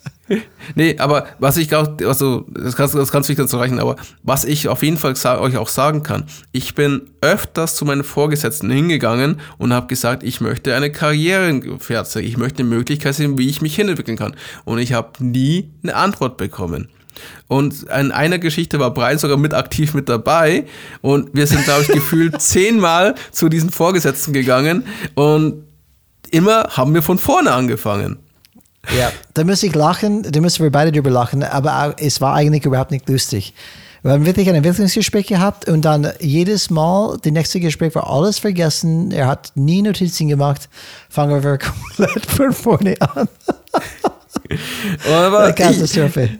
[0.75, 3.95] nee, aber was ich glaube, also das kannst das kannst du nicht dazu reichen, aber
[4.21, 8.69] was ich auf jeden Fall euch auch sagen kann, ich bin öfters zu meinen Vorgesetzten
[8.69, 13.49] hingegangen und habe gesagt, ich möchte eine Karriere fertig, ich möchte eine Möglichkeit sehen, wie
[13.49, 14.35] ich mich hinentwickeln kann.
[14.65, 16.89] Und ich habe nie eine Antwort bekommen.
[17.47, 20.65] Und in einer Geschichte war Brian sogar mit aktiv mit dabei.
[21.01, 24.85] Und wir sind, glaube ich, gefühlt zehnmal zu diesen Vorgesetzten gegangen.
[25.15, 25.63] Und
[26.31, 28.19] immer haben wir von vorne angefangen.
[28.91, 32.65] Ja, da muss ich lachen, da müssen wir beide drüber lachen, aber es war eigentlich
[32.65, 33.53] überhaupt nicht lustig.
[34.03, 38.37] Wir haben wirklich ein Entwicklungsgespräch gehabt und dann jedes Mal, das nächste Gespräch war alles
[38.37, 39.11] vergessen.
[39.11, 40.67] Er hat nie Notizen gemacht.
[41.09, 41.57] Fangen wir
[41.97, 43.29] komplett von vorne an.
[45.09, 46.31] aber Katastrophe.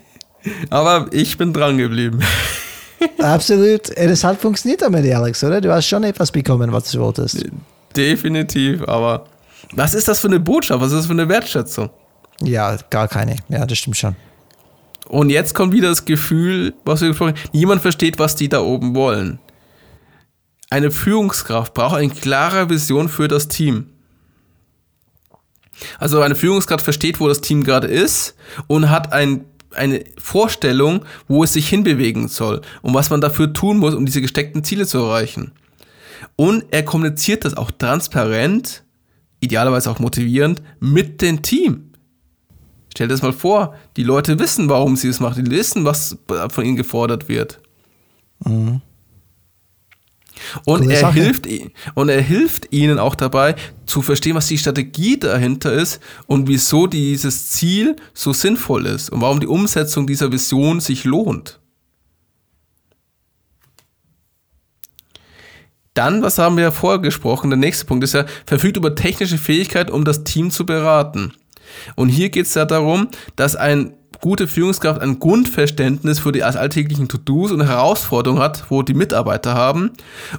[0.44, 2.20] Ich, aber ich bin dran geblieben.
[3.20, 3.90] Absolut.
[3.92, 5.62] Es hat funktioniert damit, Alex, oder?
[5.62, 7.46] Du hast schon etwas bekommen, was du wolltest.
[7.96, 9.26] Definitiv, aber
[9.72, 10.82] was ist das für eine Botschaft?
[10.82, 11.90] Was ist das für eine Wertschätzung?
[12.42, 13.38] Ja, gar keine.
[13.50, 14.16] Ja, das stimmt schon.
[15.08, 18.62] Und jetzt kommt wieder das Gefühl, was wir gesprochen haben, niemand versteht, was die da
[18.62, 19.40] oben wollen.
[20.70, 23.88] Eine Führungskraft braucht eine klare Vision für das Team.
[26.00, 28.36] Also eine Führungskraft versteht, wo das Team gerade ist
[28.68, 33.78] und hat ein, eine Vorstellung, wo es sich hinbewegen soll und was man dafür tun
[33.78, 35.52] muss, um diese gesteckten Ziele zu erreichen.
[36.36, 38.84] Und er kommuniziert das auch transparent,
[39.40, 41.93] idealerweise auch motivierend, mit dem Team.
[42.96, 46.16] Stell dir das mal vor, die Leute wissen, warum sie es machen, die wissen, was
[46.50, 47.60] von ihnen gefordert wird.
[48.46, 48.82] Mhm.
[50.64, 51.48] Und er, hilft,
[51.96, 53.56] und er hilft ihnen auch dabei
[53.88, 59.22] zu verstehen, was die Strategie dahinter ist und wieso dieses Ziel so sinnvoll ist und
[59.22, 61.60] warum die Umsetzung dieser Vision sich lohnt.
[65.96, 69.40] Dann, was haben wir ja vorher gesprochen, der nächste Punkt ist ja, verfügt über technische
[69.40, 71.34] Fähigkeit, um das Team zu beraten.
[71.96, 73.94] Und hier geht es ja darum, dass ein
[74.24, 79.92] gute Führungskraft ein Grundverständnis für die alltäglichen To-Dos und Herausforderungen hat, wo die Mitarbeiter haben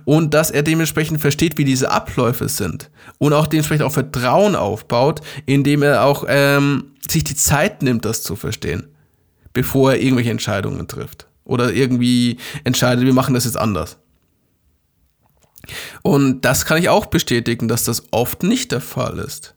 [0.06, 5.20] und dass er dementsprechend versteht, wie diese Abläufe sind und auch dementsprechend auch Vertrauen aufbaut,
[5.44, 8.88] indem er auch ähm, sich die Zeit nimmt, das zu verstehen,
[9.52, 13.98] bevor er irgendwelche Entscheidungen trifft oder irgendwie entscheidet, wir machen das jetzt anders.
[16.02, 19.54] Und das kann ich auch bestätigen, dass das oft nicht der Fall ist.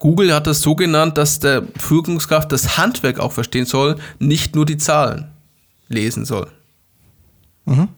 [0.00, 4.66] Google hat das so genannt, dass der Führungskraft das Handwerk auch verstehen soll, nicht nur
[4.66, 5.28] die Zahlen
[5.88, 6.48] lesen soll.
[7.66, 7.88] Mhm.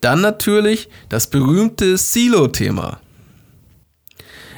[0.00, 3.00] Dann natürlich das berühmte Silo-Thema.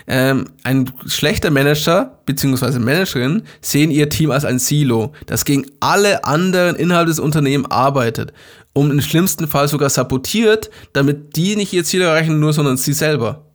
[0.06, 2.78] Ähm, ein schlechter Manager bzw.
[2.80, 8.34] Managerin sehen ihr Team als ein Silo, das gegen alle anderen Inhalte des Unternehmens arbeitet
[8.74, 12.92] und im schlimmsten Fall sogar sabotiert, damit die nicht ihr Ziel erreichen, nur sondern sie
[12.92, 13.46] selber.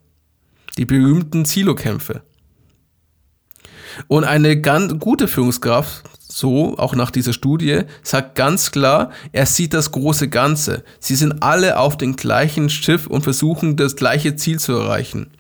[0.78, 2.24] Die berühmten Silo-Kämpfe.
[4.08, 9.74] Und eine ganz gute Führungskraft, so auch nach dieser Studie, sagt ganz klar, er sieht
[9.74, 10.84] das große Ganze.
[11.00, 15.32] Sie sind alle auf dem gleichen Schiff und versuchen das gleiche Ziel zu erreichen.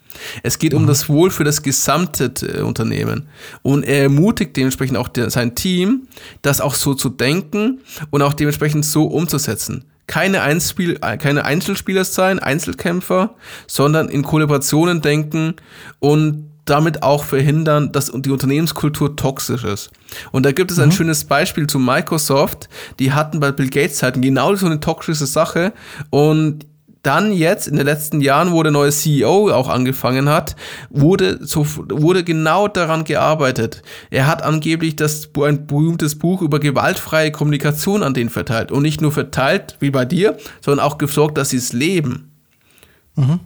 [0.43, 0.87] Es geht um mhm.
[0.87, 3.27] das Wohl für das gesamte äh, Unternehmen.
[3.61, 6.07] Und er ermutigt dementsprechend auch sein Team,
[6.41, 7.79] das auch so zu denken
[8.09, 9.85] und auch dementsprechend so umzusetzen.
[10.07, 13.35] Keine, Einspiel, äh, keine Einzelspieler sein, Einzelkämpfer,
[13.67, 15.55] sondern in Kollaborationen denken
[15.99, 19.91] und damit auch verhindern, dass die Unternehmenskultur toxisch ist.
[20.31, 20.93] Und da gibt es ein mhm.
[20.93, 22.69] schönes Beispiel zu Microsoft.
[22.99, 25.73] Die hatten bei Bill Gates Zeiten genau so eine toxische Sache
[26.09, 26.65] und
[27.03, 30.55] dann jetzt in den letzten Jahren, wo der neue CEO auch angefangen hat,
[30.91, 33.81] wurde, so, wurde genau daran gearbeitet.
[34.11, 38.71] Er hat angeblich das, ein berühmtes Buch über gewaltfreie Kommunikation an den verteilt.
[38.71, 42.31] Und nicht nur verteilt, wie bei dir, sondern auch gesorgt, dass sie es leben.
[43.15, 43.39] Mhm.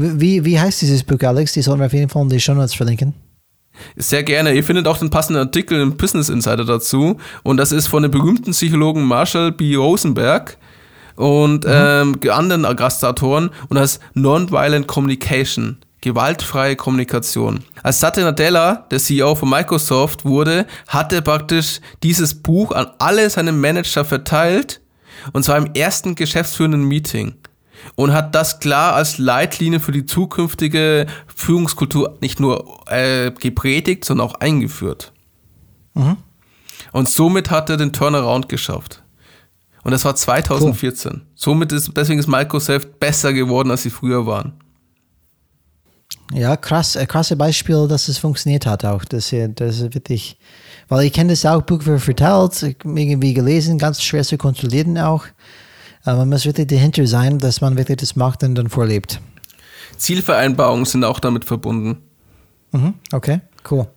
[0.00, 1.54] Wie, wie heißt dieses Buch, Alex?
[1.54, 3.14] Die sollen wir auf jeden Fall in die Show Notes verlinken.
[3.96, 4.54] Sehr gerne.
[4.54, 7.16] Ihr findet auch den passenden Artikel im Business Insider dazu.
[7.42, 9.74] Und das ist von dem berühmten Psychologen Marshall B.
[9.74, 10.56] Rosenberg
[11.16, 11.70] und mhm.
[11.72, 13.50] ähm, anderen Gastautoren.
[13.68, 15.78] Und das Nonviolent Communication.
[16.00, 17.64] Gewaltfreie Kommunikation.
[17.82, 23.28] Als Satya Nadella, der CEO von Microsoft, wurde, hat er praktisch dieses Buch an alle
[23.30, 24.80] seine Manager verteilt.
[25.32, 27.34] Und zwar im ersten geschäftsführenden Meeting
[27.94, 34.28] und hat das klar als Leitlinie für die zukünftige Führungskultur nicht nur äh, gepredigt, sondern
[34.28, 35.12] auch eingeführt.
[35.94, 36.16] Mhm.
[36.92, 39.02] Und somit hat er den Turnaround geschafft.
[39.84, 41.12] Und das war 2014.
[41.12, 41.22] Cool.
[41.34, 44.52] Somit ist, deswegen ist Microsoft besser geworden, als sie früher waren.
[46.32, 49.04] Ja, krass, ein krasses Beispiel, dass es funktioniert hat auch.
[49.04, 50.36] Das, das ist wirklich,
[50.88, 55.24] weil ich kenne das auch, Buch wird verteilt, irgendwie gelesen, ganz schwer zu kontrollieren auch.
[56.06, 59.20] Äh, man muss wirklich dahinter sein, dass man wirklich das macht und dann vorlebt.
[59.96, 62.02] Zielvereinbarungen sind auch damit verbunden.
[62.72, 63.40] Mhm, okay,
[63.70, 63.88] cool.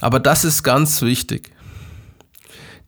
[0.00, 1.52] Aber das ist ganz wichtig.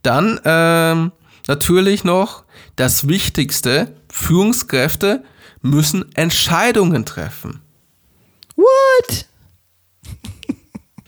[0.02, 1.12] Dann ähm,
[1.48, 2.44] natürlich noch
[2.76, 5.24] das Wichtigste, Führungskräfte
[5.62, 7.60] müssen Entscheidungen treffen.
[8.56, 9.26] What?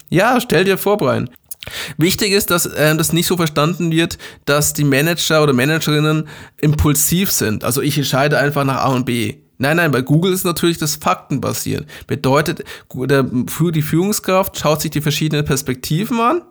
[0.08, 1.30] ja, stell dir vor, Brian.
[1.96, 7.30] Wichtig ist, dass äh, das nicht so verstanden wird, dass die Manager oder Managerinnen impulsiv
[7.30, 7.64] sind.
[7.64, 9.36] Also ich entscheide einfach nach A und B.
[9.58, 11.86] Nein, nein, bei Google ist natürlich das faktenbasiert.
[12.08, 16.42] Bedeutet, die Führungskraft schaut sich die verschiedenen Perspektiven an,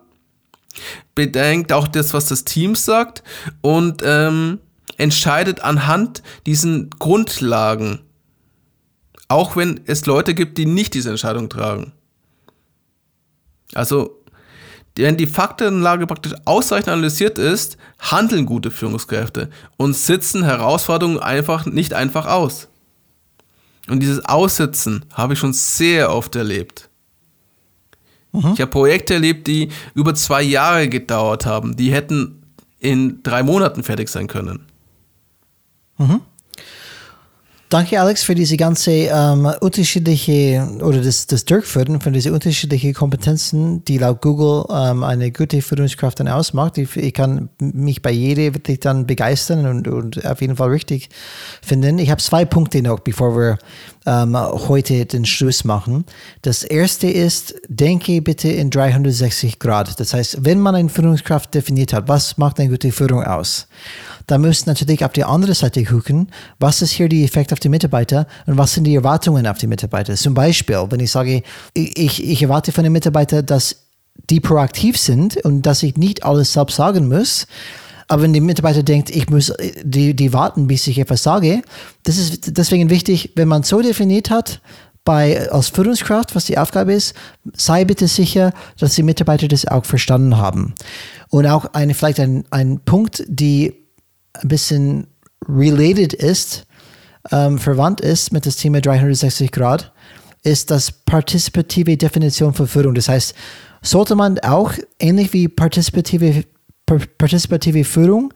[1.14, 3.22] bedenkt auch das, was das Team sagt
[3.60, 4.60] und ähm,
[4.96, 8.00] entscheidet anhand diesen Grundlagen.
[9.28, 11.92] Auch wenn es Leute gibt, die nicht diese Entscheidung tragen.
[13.74, 14.21] Also
[14.96, 21.94] wenn die Faktenlage praktisch ausreichend analysiert ist, handeln gute Führungskräfte und sitzen Herausforderungen einfach nicht
[21.94, 22.68] einfach aus.
[23.88, 26.88] Und dieses Aussitzen habe ich schon sehr oft erlebt.
[28.32, 28.52] Mhm.
[28.54, 31.76] Ich habe Projekte erlebt, die über zwei Jahre gedauert haben.
[31.76, 32.42] Die hätten
[32.78, 34.66] in drei Monaten fertig sein können.
[35.98, 36.20] Mhm.
[37.72, 43.82] Danke, Alex, für diese ganze ähm, unterschiedliche oder das, das Durchführen von diesen unterschiedlichen Kompetenzen,
[43.86, 46.76] die laut Google ähm, eine gute Führungskraft dann ausmacht.
[46.76, 51.08] Ich, ich, kann mich bei jeder wirklich dann begeistern und, und auf jeden Fall richtig
[51.62, 51.98] finden.
[51.98, 53.58] Ich habe zwei Punkte noch, bevor wir
[54.04, 56.04] ähm, heute den Schluss machen.
[56.42, 59.98] Das erste ist, denke bitte in 360 Grad.
[59.98, 63.66] Das heißt, wenn man eine Führungskraft definiert hat, was macht eine gute Führung aus?
[64.26, 67.60] Dann müsst ihr natürlich auf die andere Seite gucken, was ist hier die Effekt auf
[67.60, 70.14] die Mitarbeiter und was sind die Erwartungen auf die Mitarbeiter.
[70.14, 71.42] Zum Beispiel, wenn ich sage,
[71.74, 73.76] ich, ich erwarte von den Mitarbeitern, dass
[74.30, 77.46] die proaktiv sind und dass ich nicht alles selbst sagen muss,
[78.08, 79.52] aber wenn die Mitarbeiter denkt, ich muss,
[79.82, 81.62] die, die warten, bis ich etwas sage,
[82.04, 84.60] das ist deswegen wichtig, wenn man so definiert hat,
[85.04, 87.14] bei, als Führungskraft, was die Aufgabe ist,
[87.54, 90.74] sei bitte sicher, dass die Mitarbeiter das auch verstanden haben.
[91.28, 93.81] Und auch eine, vielleicht ein, ein Punkt, die
[94.34, 95.06] ein bisschen
[95.48, 96.66] related ist,
[97.30, 99.92] ähm, verwandt ist mit dem Thema 360 Grad,
[100.42, 102.94] ist das partizipative Definition von Führung.
[102.94, 103.34] Das heißt,
[103.82, 106.44] sollte man auch ähnlich wie partizipative,
[107.18, 108.32] partizipative Führung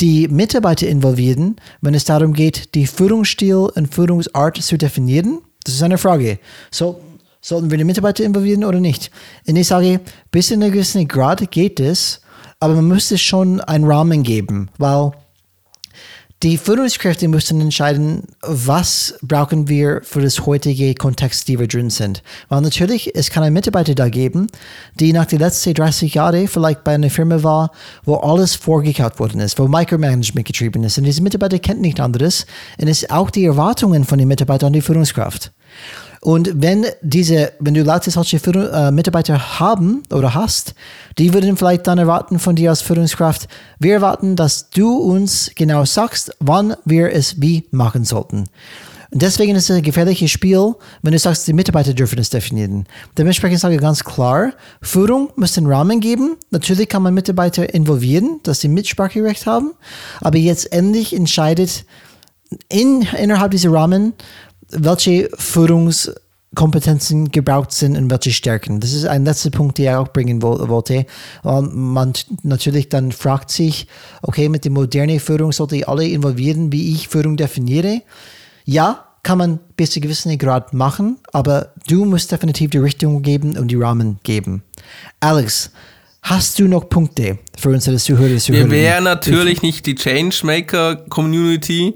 [0.00, 5.82] die Mitarbeiter involvieren, wenn es darum geht, die Führungsstil und Führungsart zu definieren das ist
[5.82, 6.38] eine Frage.
[6.70, 6.98] So,
[7.42, 9.10] sollten wir die Mitarbeiter involvieren oder nicht?
[9.46, 10.00] Und ich sage,
[10.30, 12.22] bis in einem gewissen Grad geht es,
[12.60, 15.12] aber man müsste schon einen Rahmen geben, weil
[16.44, 22.22] die Führungskräfte müssen entscheiden, was brauchen wir für das heutige Kontext, die wir drin sind.
[22.48, 24.46] Weil natürlich, es kann einen Mitarbeiter da geben,
[25.00, 27.72] die nach den letzten 30 Jahren vielleicht bei einer Firma war,
[28.04, 30.96] wo alles vorgekaut worden ist, wo Micromanagement getrieben ist.
[30.96, 32.46] Und diese Mitarbeiter kennt nichts anderes.
[32.80, 35.50] Und es ist auch die Erwartungen von den Mitarbeitern an die Führungskraft.
[36.20, 40.74] Und wenn diese, wenn du Leute solche Führung, äh, Mitarbeiter haben oder hast,
[41.16, 43.48] die würden vielleicht dann erwarten von dir als Führungskraft,
[43.78, 48.46] wir erwarten, dass du uns genau sagst, wann wir es wie machen sollten.
[49.10, 52.84] Und deswegen ist es ein gefährliches Spiel, wenn du sagst, die Mitarbeiter dürfen es definieren.
[53.16, 54.52] Dementsprechend sage ich ganz klar,
[54.82, 56.36] Führung muss den Rahmen geben.
[56.50, 59.72] Natürlich kann man Mitarbeiter involvieren, dass sie Mitspracherecht haben,
[60.20, 61.86] aber jetzt endlich entscheidet
[62.68, 64.12] in, innerhalb dieser Rahmen,
[64.70, 68.80] welche Führungskompetenzen gebraucht sind und welche Stärken.
[68.80, 71.06] Das ist ein letzter Punkt, den ich auch bringen wollte.
[71.42, 72.12] Man
[72.42, 73.86] natürlich dann fragt sich,
[74.22, 78.02] okay, mit der modernen Führung sollte ich alle involvieren, wie ich Führung definiere.
[78.64, 83.58] Ja, kann man bis zu gewissen Grad machen, aber du musst definitiv die Richtung geben
[83.58, 84.62] und die Rahmen geben.
[85.20, 85.70] Alex,
[86.28, 88.28] Hast du noch Punkte für unsere Zuhörer?
[88.28, 91.94] Wir wären natürlich nicht die Changemaker-Community,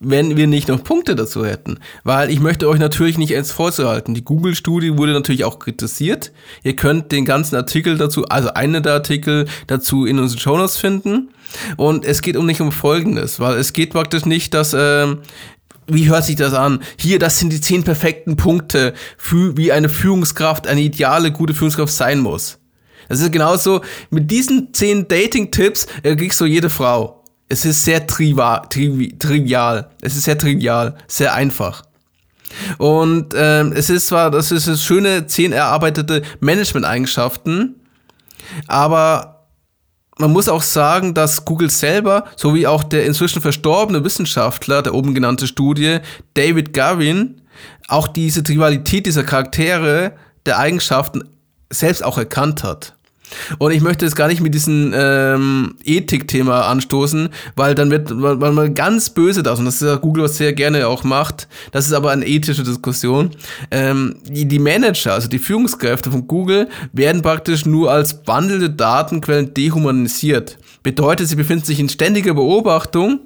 [0.00, 1.78] wenn wir nicht noch Punkte dazu hätten.
[2.02, 4.14] Weil ich möchte euch natürlich nicht ins vorzuhalten.
[4.14, 6.32] Die Google-Studie wurde natürlich auch kritisiert.
[6.64, 11.28] Ihr könnt den ganzen Artikel dazu, also einen der Artikel dazu in unseren Shownotes finden.
[11.76, 15.06] Und es geht um nicht um Folgendes, weil es geht praktisch nicht, dass äh,
[15.86, 16.80] wie hört sich das an?
[16.98, 21.92] Hier, das sind die zehn perfekten Punkte, für, wie eine Führungskraft, eine ideale, gute Führungskraft
[21.92, 22.57] sein muss.
[23.08, 23.80] Das ist genauso,
[24.10, 27.24] mit diesen zehn Dating-Tipps äh, kriegst du jede Frau.
[27.48, 29.90] Es ist sehr trivial, trivial.
[30.02, 31.82] Es ist sehr trivial, sehr einfach.
[32.78, 37.76] Und ähm, es ist zwar, das ist das schöne, zehn erarbeitete Management-Eigenschaften,
[38.66, 39.46] aber
[40.18, 45.14] man muss auch sagen, dass Google selber, sowie auch der inzwischen verstorbene Wissenschaftler der oben
[45.14, 45.98] genannte Studie,
[46.34, 47.40] David Gavin,
[47.86, 50.12] auch diese Trivialität dieser Charaktere,
[50.44, 51.22] der Eigenschaften
[51.70, 52.96] selbst auch erkannt hat.
[53.58, 58.54] Und ich möchte jetzt gar nicht mit diesem ähm, Ethik-Thema anstoßen, weil dann wird man,
[58.54, 61.48] man ganz böse das, und das ist ja Google, was sehr gerne auch macht.
[61.72, 63.30] Das ist aber eine ethische Diskussion.
[63.70, 69.54] Ähm, die, die Manager, also die Führungskräfte von Google, werden praktisch nur als wandelnde Datenquellen
[69.54, 70.58] dehumanisiert.
[70.82, 73.20] Bedeutet, sie befinden sich in ständiger Beobachtung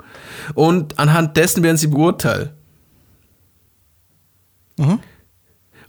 [0.55, 2.50] und anhand dessen werden sie beurteilt.
[4.78, 5.00] Mhm.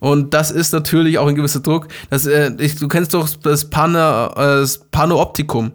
[0.04, 1.88] Und das ist natürlich auch ein gewisser Druck.
[2.10, 5.72] Das, äh, ich, du kennst doch das, Pana, äh, das Panoptikum.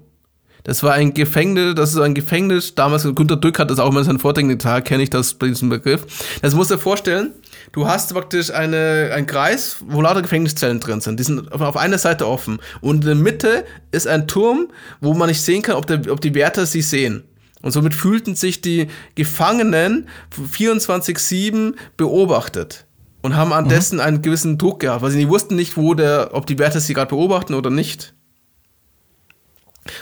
[0.65, 4.01] Das war ein Gefängnis, das ist ein Gefängnis, damals, Günter Dück hat das auch mal
[4.01, 6.05] in seinen Vorträgen getan, kenne ich das bei diesem Begriff.
[6.43, 7.31] Das musst du dir vorstellen,
[7.73, 11.19] du hast praktisch eine, einen Kreis, wo lauter Gefängniszellen drin sind.
[11.19, 12.59] Die sind auf einer Seite offen.
[12.83, 14.69] Und in der Mitte ist ein Turm,
[15.01, 17.25] wo man nicht sehen kann, ob, der, ob die Wärter sie sehen.
[17.63, 20.07] Und somit fühlten sich die Gefangenen
[20.53, 22.85] 24-7 beobachtet
[23.29, 23.69] und haben an mhm.
[23.69, 26.95] dessen einen gewissen Druck gehabt, weil sie wussten nicht, wo der, ob die Wärter sie
[26.95, 28.15] gerade beobachten oder nicht.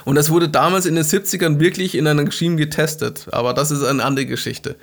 [0.04, 3.26] Und das wurde damals in den 70ern wirklich in einem Regime getestet.
[3.32, 4.76] Aber das ist eine andere Geschichte.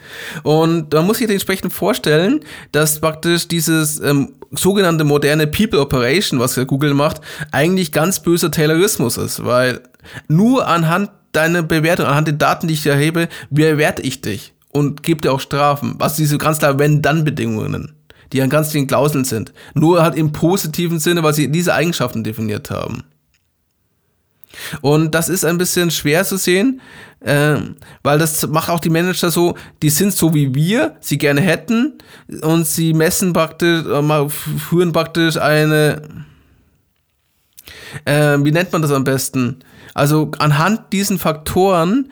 [0.44, 2.42] Und man muss sich entsprechend vorstellen,
[2.74, 7.22] dass praktisch dieses ähm, sogenannte moderne People Operation, was Google macht,
[7.52, 9.46] eigentlich ganz böser Taylorismus ist.
[9.46, 9.82] Weil
[10.28, 15.22] nur anhand deiner Bewertung, anhand der Daten, die ich erhebe, bewerte ich dich und gebe
[15.22, 15.96] dir auch Strafen.
[15.98, 17.94] Was diese ganz klar Wenn-Dann-Bedingungen
[18.34, 19.54] die an ganz vielen Klauseln sind.
[19.74, 23.04] Nur halt im positiven Sinne, weil sie diese Eigenschaften definiert haben.
[24.82, 26.82] Und das ist ein bisschen schwer zu sehen,
[27.22, 27.56] äh,
[28.04, 31.94] weil das macht auch die Manager so, die sind so wie wir, sie gerne hätten
[32.42, 36.04] und sie messen praktisch, äh, führen praktisch eine,
[38.06, 39.60] äh, wie nennt man das am besten?
[39.96, 42.12] Also anhand diesen Faktoren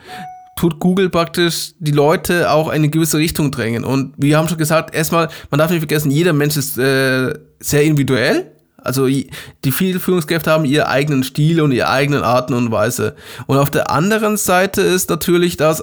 [0.62, 3.82] tut Google praktisch die Leute auch in eine gewisse Richtung drängen.
[3.82, 7.82] Und wir haben schon gesagt, erstmal, man darf nicht vergessen, jeder Mensch ist äh, sehr
[7.82, 8.52] individuell.
[8.76, 13.16] Also die vielen Führungskräfte haben ihren eigenen Stil und ihre eigenen Arten und Weise.
[13.48, 15.82] Und auf der anderen Seite ist natürlich, dass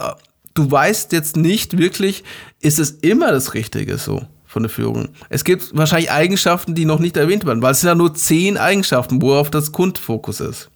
[0.53, 2.23] du weißt jetzt nicht wirklich,
[2.61, 5.09] ist es immer das Richtige so von der Führung.
[5.27, 8.57] Es gibt wahrscheinlich Eigenschaften, die noch nicht erwähnt werden, weil es sind ja nur zehn
[8.57, 10.69] Eigenschaften, worauf das Kundfokus ist.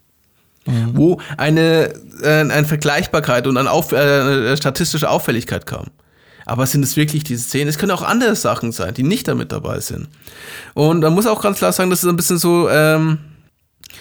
[0.65, 0.91] Mhm.
[0.93, 5.87] Wo eine, äh, eine Vergleichbarkeit und eine, Auf, äh, eine statistische Auffälligkeit kam.
[6.45, 7.67] Aber sind es wirklich diese zehn?
[7.67, 10.09] Es können auch andere Sachen sein, die nicht damit dabei sind.
[10.73, 13.19] Und man muss auch ganz klar sagen, das ist ein bisschen so, ähm,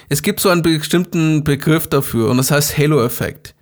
[0.09, 3.55] es gibt so einen bestimmten Begriff dafür und das heißt Halo-Effekt.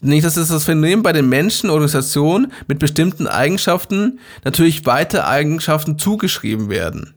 [0.00, 5.98] Nicht, dass es das Phänomen bei den Menschen, Organisationen mit bestimmten Eigenschaften natürlich weitere Eigenschaften
[5.98, 7.14] zugeschrieben werden.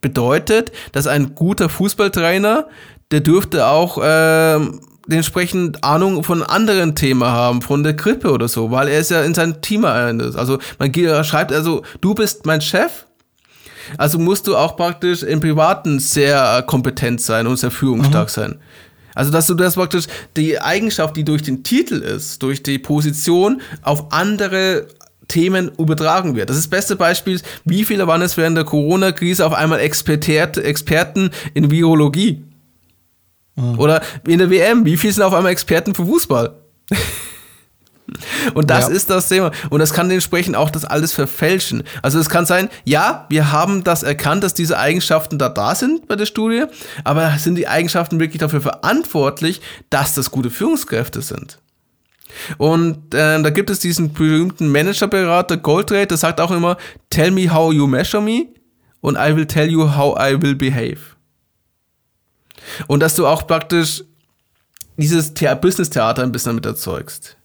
[0.00, 2.68] Bedeutet, dass ein guter Fußballtrainer,
[3.10, 4.58] der dürfte auch äh,
[5.06, 9.22] dementsprechend Ahnung von anderen Themen haben, von der Grippe oder so, weil er ist ja
[9.22, 10.36] in sein Team ist.
[10.36, 10.92] Also man
[11.24, 13.06] schreibt also, du bist mein Chef,
[13.98, 18.32] also musst du auch praktisch im Privaten sehr kompetent sein und sehr führungsstark mhm.
[18.32, 18.58] sein.
[19.14, 20.06] Also, dass du das praktisch
[20.36, 24.88] die Eigenschaft, die durch den Titel ist, durch die Position auf andere
[25.26, 26.50] Themen übertragen wird.
[26.50, 31.30] Das ist das beste Beispiel, wie viele waren es während der Corona-Krise auf einmal Experten
[31.54, 32.44] in Virologie?
[33.56, 33.78] Mhm.
[33.78, 36.54] Oder in der WM, wie viele sind auf einmal Experten für Fußball?
[38.54, 38.94] Und das ja.
[38.94, 39.50] ist das Thema.
[39.70, 41.82] Und das kann dementsprechend auch das alles verfälschen.
[42.02, 46.06] Also es kann sein, ja, wir haben das erkannt, dass diese Eigenschaften da da sind
[46.06, 46.64] bei der Studie,
[47.04, 49.60] aber sind die Eigenschaften wirklich dafür verantwortlich,
[49.90, 51.58] dass das gute Führungskräfte sind?
[52.58, 56.76] Und äh, da gibt es diesen berühmten Managerberater Goldrate, der sagt auch immer,
[57.10, 58.46] tell me how you measure me
[59.00, 61.15] und I will tell you how I will behave.
[62.86, 64.04] Und dass du auch praktisch
[64.96, 67.36] dieses Business-Theater ein bisschen damit erzeugst.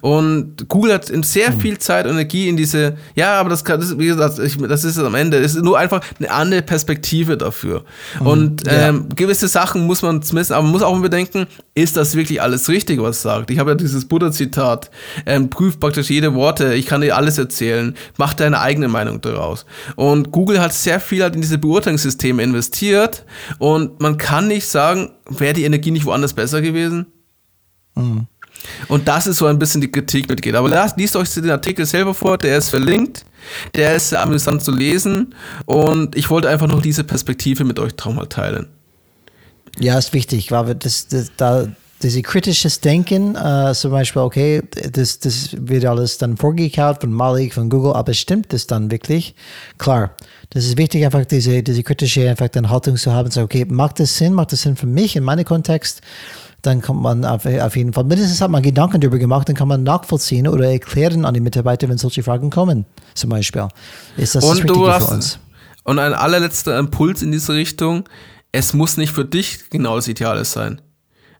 [0.00, 1.60] Und Google hat sehr hm.
[1.60, 4.84] viel Zeit und Energie in diese, ja, aber das, kann, das, wie gesagt, ich, das
[4.84, 7.84] ist am Ende, es ist nur einfach eine andere Perspektive dafür.
[8.20, 8.26] Mhm.
[8.26, 9.14] Und ähm, ja.
[9.16, 13.00] gewisse Sachen muss man zumindest, aber man muss auch bedenken, ist das wirklich alles richtig,
[13.00, 13.50] was sagt?
[13.50, 14.90] Ich habe ja dieses Buddha-Zitat,
[15.26, 19.64] ähm, prüf praktisch jede Worte, ich kann dir alles erzählen, mach deine eigene Meinung daraus.
[19.96, 23.24] Und Google hat sehr viel halt in diese Beurteilungssysteme investiert
[23.58, 27.06] und man kann nicht sagen, wäre die Energie nicht woanders besser gewesen?
[27.94, 28.26] Mhm.
[28.88, 30.54] Und das ist so ein bisschen die Kritik mitgeht.
[30.54, 33.24] Aber lasst, liest euch den Artikel selber vor, der ist verlinkt,
[33.74, 35.34] der ist sehr amüsant zu lesen
[35.66, 38.68] und ich wollte einfach noch diese Perspektive mit euch mal teilen.
[39.78, 41.68] Ja, ist wichtig, weil das, das, da,
[42.02, 44.62] diese kritisches Denken, äh, zum Beispiel, okay,
[44.92, 49.34] das, das wird alles dann vorgekaut von Malik, von Google, aber stimmt das dann wirklich?
[49.78, 50.16] Klar,
[50.50, 54.00] das ist wichtig, einfach diese, diese kritische einfach dann Haltung zu haben, so, okay, macht
[54.00, 56.00] das Sinn, macht das Sinn für mich in meinem Kontext?
[56.62, 59.68] Dann kommt man auf, auf jeden Fall, mindestens hat man Gedanken darüber gemacht, dann kann
[59.68, 63.68] man nachvollziehen oder erklären an die Mitarbeiter, wenn solche Fragen kommen, zum Beispiel.
[64.16, 65.38] Ist das und das Richtige hast, für uns?
[65.84, 68.08] Und ein allerletzter Impuls in diese Richtung,
[68.52, 70.80] es muss nicht für dich genau das Ideale sein.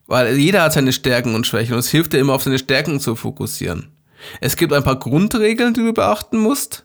[0.06, 2.98] Weil jeder hat seine Stärken und Schwächen und es hilft dir immer auf seine Stärken
[2.98, 3.92] zu fokussieren.
[4.40, 6.84] Es gibt ein paar Grundregeln, die du beachten musst,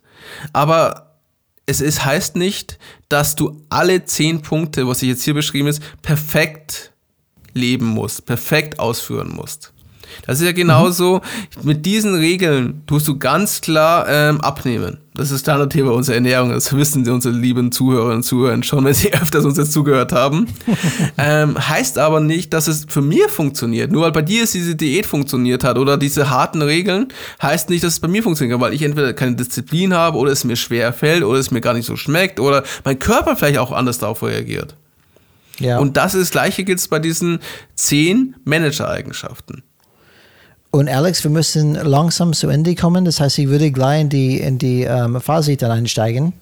[0.53, 1.17] aber
[1.65, 2.77] es ist, heißt nicht,
[3.09, 6.93] dass du alle zehn Punkte, was ich jetzt hier beschrieben ist, perfekt
[7.55, 9.71] leben musst, perfekt ausführen musst.
[10.25, 11.21] Das ist ja genauso,
[11.61, 11.67] mhm.
[11.67, 14.97] mit diesen Regeln tust du ganz klar ähm, abnehmen.
[15.13, 19.13] Das ist Standardthema unserer Ernährung, das wissen unsere lieben Zuhörerinnen und Zuhörer schon, wenn sie
[19.21, 20.47] öfters uns jetzt zugehört haben.
[21.17, 23.91] ähm, heißt aber nicht, dass es für mir funktioniert.
[23.91, 27.07] Nur weil bei dir diese Diät funktioniert hat oder diese harten Regeln,
[27.41, 30.43] heißt nicht, dass es bei mir funktioniert, weil ich entweder keine Disziplin habe oder es
[30.43, 33.71] mir schwer fällt oder es mir gar nicht so schmeckt oder mein Körper vielleicht auch
[33.71, 34.75] anders darauf reagiert.
[35.59, 35.79] Ja.
[35.79, 37.39] Und das ist das gleiche gilt bei diesen
[37.75, 39.63] zehn Manager-Eigenschaften.
[40.71, 43.05] Und Alex, wir müssen langsam zu Ende kommen.
[43.05, 46.33] Das heißt, ich würde gleich in die, in die ähm, Fazit dann einsteigen.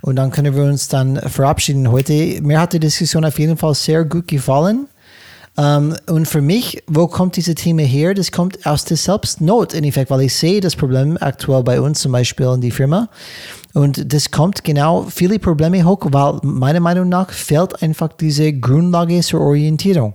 [0.00, 2.40] Und dann können wir uns dann verabschieden heute.
[2.40, 4.88] Mir hat die Diskussion auf jeden Fall sehr gut gefallen.
[5.58, 8.12] Um, ähm, und für mich, wo kommt diese Thema her?
[8.12, 12.00] Das kommt aus der Selbstnot in Effekt, weil ich sehe das Problem aktuell bei uns
[12.00, 13.08] zum Beispiel in die Firma.
[13.72, 19.20] Und das kommt genau viele Probleme hoch, weil meiner Meinung nach fehlt einfach diese Grundlage
[19.20, 20.14] zur Orientierung.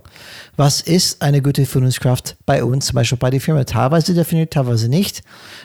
[0.56, 3.64] Was ist eine gute Führungskraft bei uns, zum Beispiel bei der Firma?
[3.64, 5.22] Teilweise definiert, teilweise nicht.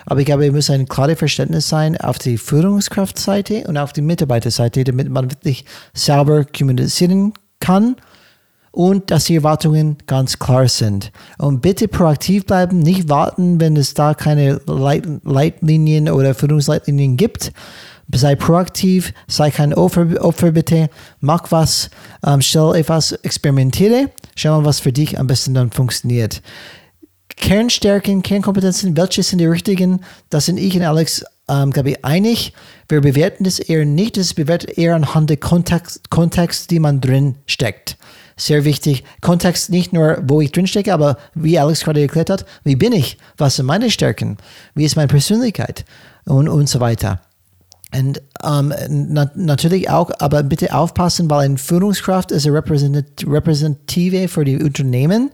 [0.08, 4.02] Aber ich glaube, es muss ein klares Verständnis sein auf die Führungskraftseite und auf die
[4.02, 7.96] Mitarbeiterseite, damit man wirklich sauber kommunizieren kann
[8.72, 11.12] und dass die Erwartungen ganz klar sind.
[11.38, 17.52] Und bitte proaktiv bleiben, nicht warten, wenn es da keine Leit Leitlinien oder Führungsleitlinien gibt.
[18.14, 20.90] Sei proaktiv, sei kein Opfer, Opfer bitte,
[21.20, 21.90] mach was,
[22.26, 26.42] ähm, stell etwas, experimentiere, schau mal, was für dich am besten dann funktioniert.
[27.36, 30.02] Kernstärken, Kernkompetenzen, welche sind die richtigen?
[30.30, 32.54] Das sind ich und Alex, ähm, glaube ich, einig.
[32.90, 37.36] Wir bewerten das eher nicht, das bewertet eher anhand der Kontext, Kontext, die man drin
[37.46, 37.98] steckt.
[38.40, 39.04] Sehr wichtig.
[39.22, 42.94] Kontext nicht nur, wo ich drin stecke, aber wie Alex gerade erklärt hat, wie bin
[42.94, 43.18] ich?
[43.38, 44.38] Was sind meine Stärken?
[44.76, 45.86] Wie ist meine Persönlichkeit?
[46.26, 47.20] Und, und so weiter.
[47.96, 54.44] Und ähm, na, natürlich auch, aber bitte aufpassen, weil eine Führungskraft ist eine Repräsentative für
[54.44, 55.32] die Unternehmen,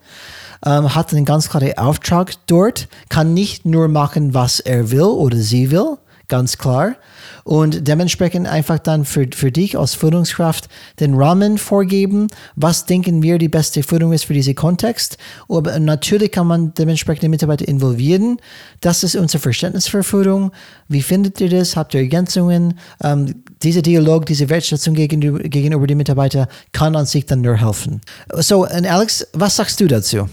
[0.65, 5.37] ähm, hat einen ganz klaren Auftrag dort, kann nicht nur machen, was er will oder
[5.37, 5.97] sie will,
[6.27, 6.95] ganz klar.
[7.43, 10.69] Und dementsprechend einfach dann für, für dich als Führungskraft
[10.99, 15.17] den Rahmen vorgeben, was denken wir die beste Führung ist für diesen Kontext.
[15.49, 18.37] Aber natürlich kann man dementsprechend die Mitarbeiter involvieren.
[18.81, 20.51] Das ist unser Verständnis für Führung.
[20.87, 21.75] Wie findet ihr das?
[21.75, 22.79] Habt ihr Ergänzungen?
[23.03, 28.01] Ähm, dieser Dialog, diese Wertschätzung gegenüber, gegenüber den Mitarbeitern kann an sich dann nur helfen.
[28.33, 30.29] So, und Alex, was sagst du dazu?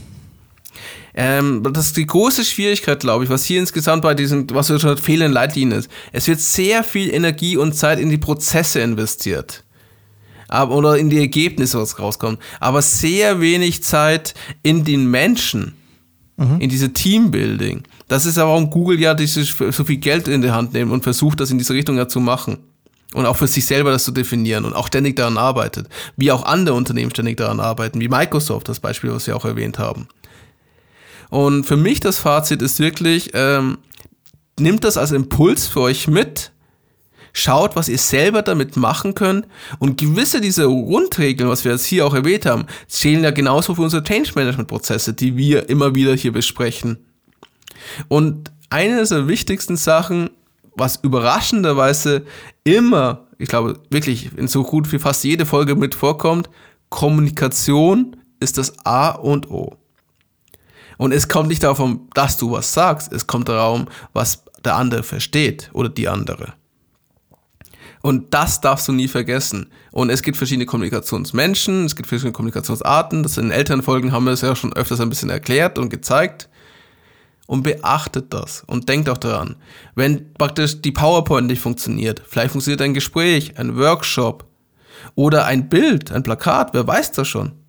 [1.15, 4.79] Ähm, das ist die große Schwierigkeit, glaube ich, was hier insgesamt bei diesen, was wir
[4.79, 5.91] schon fehlenden Leitlinien ist.
[6.13, 9.65] Es wird sehr viel Energie und Zeit in die Prozesse investiert.
[10.49, 12.41] Aber, oder in die Ergebnisse, was rauskommt.
[12.59, 15.75] Aber sehr wenig Zeit in den Menschen.
[16.37, 16.61] Mhm.
[16.61, 17.83] In diese Teambuilding.
[18.09, 21.05] Das ist aber warum Google ja dieses, so viel Geld in die Hand nimmt und
[21.05, 22.59] versucht, das in diese Richtung ja zu machen.
[23.13, 25.89] Und auch für sich selber das zu definieren und auch ständig daran arbeitet.
[26.17, 29.79] Wie auch andere Unternehmen ständig daran arbeiten, wie Microsoft, das Beispiel, was wir auch erwähnt
[29.79, 30.09] haben.
[31.31, 33.79] Und für mich das Fazit ist wirklich, ähm,
[34.59, 36.53] nimmt das als Impuls für euch mit,
[37.33, 39.47] schaut, was ihr selber damit machen könnt
[39.79, 43.83] und gewisse dieser Grundregeln, was wir jetzt hier auch erwähnt haben, zählen ja genauso für
[43.83, 46.99] unsere Change Management Prozesse, die wir immer wieder hier besprechen.
[48.09, 50.31] Und eine der wichtigsten Sachen,
[50.75, 52.25] was überraschenderweise
[52.65, 56.51] immer, ich glaube wirklich in so gut wie fast jede Folge mit vorkommt,
[56.89, 59.80] Kommunikation ist das A und O.
[61.01, 61.81] Und es kommt nicht darauf
[62.13, 66.53] dass du was sagst, es kommt darauf, was der andere versteht oder die andere.
[68.03, 69.71] Und das darfst du nie vergessen.
[69.93, 73.23] Und es gibt verschiedene Kommunikationsmenschen, es gibt verschiedene Kommunikationsarten.
[73.23, 76.51] Das in Elternfolgen haben wir es ja schon öfters ein bisschen erklärt und gezeigt.
[77.47, 79.57] Und beachtet das und denkt auch daran,
[79.95, 84.45] wenn praktisch die PowerPoint nicht funktioniert, vielleicht funktioniert ein Gespräch, ein Workshop
[85.15, 87.60] oder ein Bild, ein Plakat, wer weiß das schon.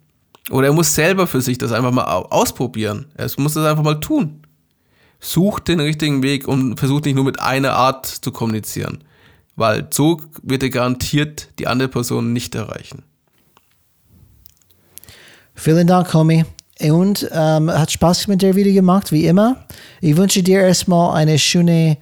[0.50, 3.06] Oder er muss selber für sich das einfach mal ausprobieren.
[3.16, 4.42] Er muss das einfach mal tun.
[5.20, 9.04] Sucht den richtigen Weg und versucht nicht nur mit einer Art zu kommunizieren.
[9.56, 13.04] Weil so wird er garantiert die andere Person nicht erreichen.
[15.54, 16.46] Vielen Dank, Homie.
[16.80, 19.68] Und ähm, hat Spaß mit dir wieder gemacht, wie immer.
[20.00, 21.98] Ich wünsche dir erstmal eine schöne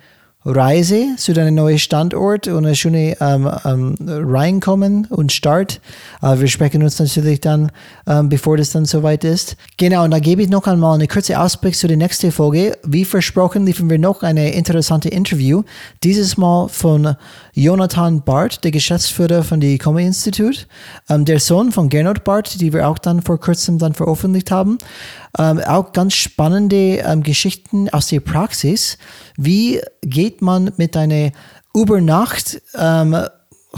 [0.49, 5.79] Reise zu deinem neuen Standort und eine schöne ähm, ähm, Reinkommen und Start.
[6.21, 7.71] Äh, wir sprechen uns natürlich dann,
[8.07, 9.55] ähm, bevor das dann soweit ist.
[9.77, 12.77] Genau, und da gebe ich noch einmal eine kurze Ausblick zu der nächsten Folge.
[12.83, 15.63] Wie versprochen liefern wir noch eine interessante Interview.
[16.03, 17.15] Dieses Mal von
[17.53, 20.65] Jonathan Barth, der Geschäftsführer von der Comedy Institute,
[21.09, 24.77] ähm, der Sohn von Gernot Barth, die wir auch dann vor kurzem dann veröffentlicht haben.
[25.37, 28.97] Ähm, auch ganz spannende ähm, Geschichten aus der Praxis.
[29.41, 31.31] Wie geht man mit einer
[31.73, 33.15] über Nacht ähm,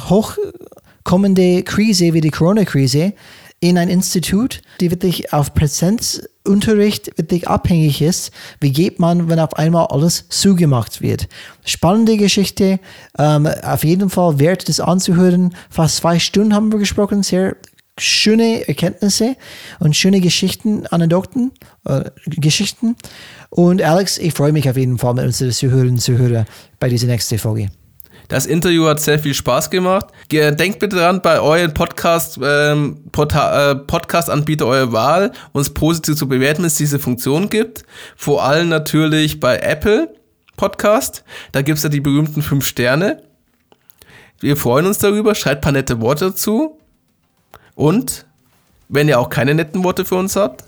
[0.09, 3.13] hochkommende Krise wie die Corona-Krise
[3.59, 8.31] in ein Institut, die wirklich auf Präsenzunterricht wirklich abhängig ist.
[8.59, 11.29] Wie geht man, wenn auf einmal alles zugemacht wird?
[11.63, 12.79] Spannende Geschichte,
[13.19, 15.55] ähm, auf jeden Fall wert, das anzuhören.
[15.69, 17.55] Fast zwei Stunden haben wir gesprochen, sehr
[17.99, 19.35] schöne Erkenntnisse
[19.79, 21.51] und schöne Geschichten, Anekdoten,
[21.85, 22.95] äh, Geschichten.
[23.53, 26.45] Und Alex, ich freue mich auf jeden Fall mit unseren Zuhörern und Zuhörern
[26.79, 27.69] bei dieser nächsten Folge.
[28.29, 30.07] Das Interview hat sehr viel Spaß gemacht.
[30.31, 36.59] Denkt bitte daran, bei euren Podcast, ähm, äh, Podcast-Anbieter eurer Wahl uns positiv zu bewerten,
[36.59, 37.83] wenn es diese Funktion gibt.
[38.15, 40.15] Vor allem natürlich bei Apple
[40.55, 41.25] Podcast.
[41.51, 43.21] Da gibt es ja die berühmten fünf Sterne.
[44.39, 45.35] Wir freuen uns darüber.
[45.35, 46.79] Schreibt ein paar nette Worte dazu.
[47.75, 48.25] Und
[48.87, 50.63] wenn ihr auch keine netten Worte für uns habt,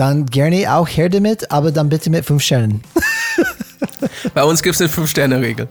[0.00, 2.82] dann gerne auch her damit, aber dann bitte mit fünf Sternen.
[4.34, 5.68] Bei uns gibt es eine Fünf-Sterne-Regel.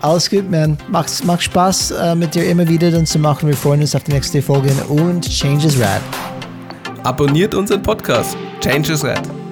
[0.00, 0.76] Alles gut, man.
[0.88, 3.48] Macht, macht Spaß, äh, mit dir immer wieder dann zu machen.
[3.48, 6.02] Wir freuen uns auf die nächste Folge und Change is Rad.
[7.04, 8.36] Abonniert unseren Podcast.
[8.60, 9.45] Change is Rad.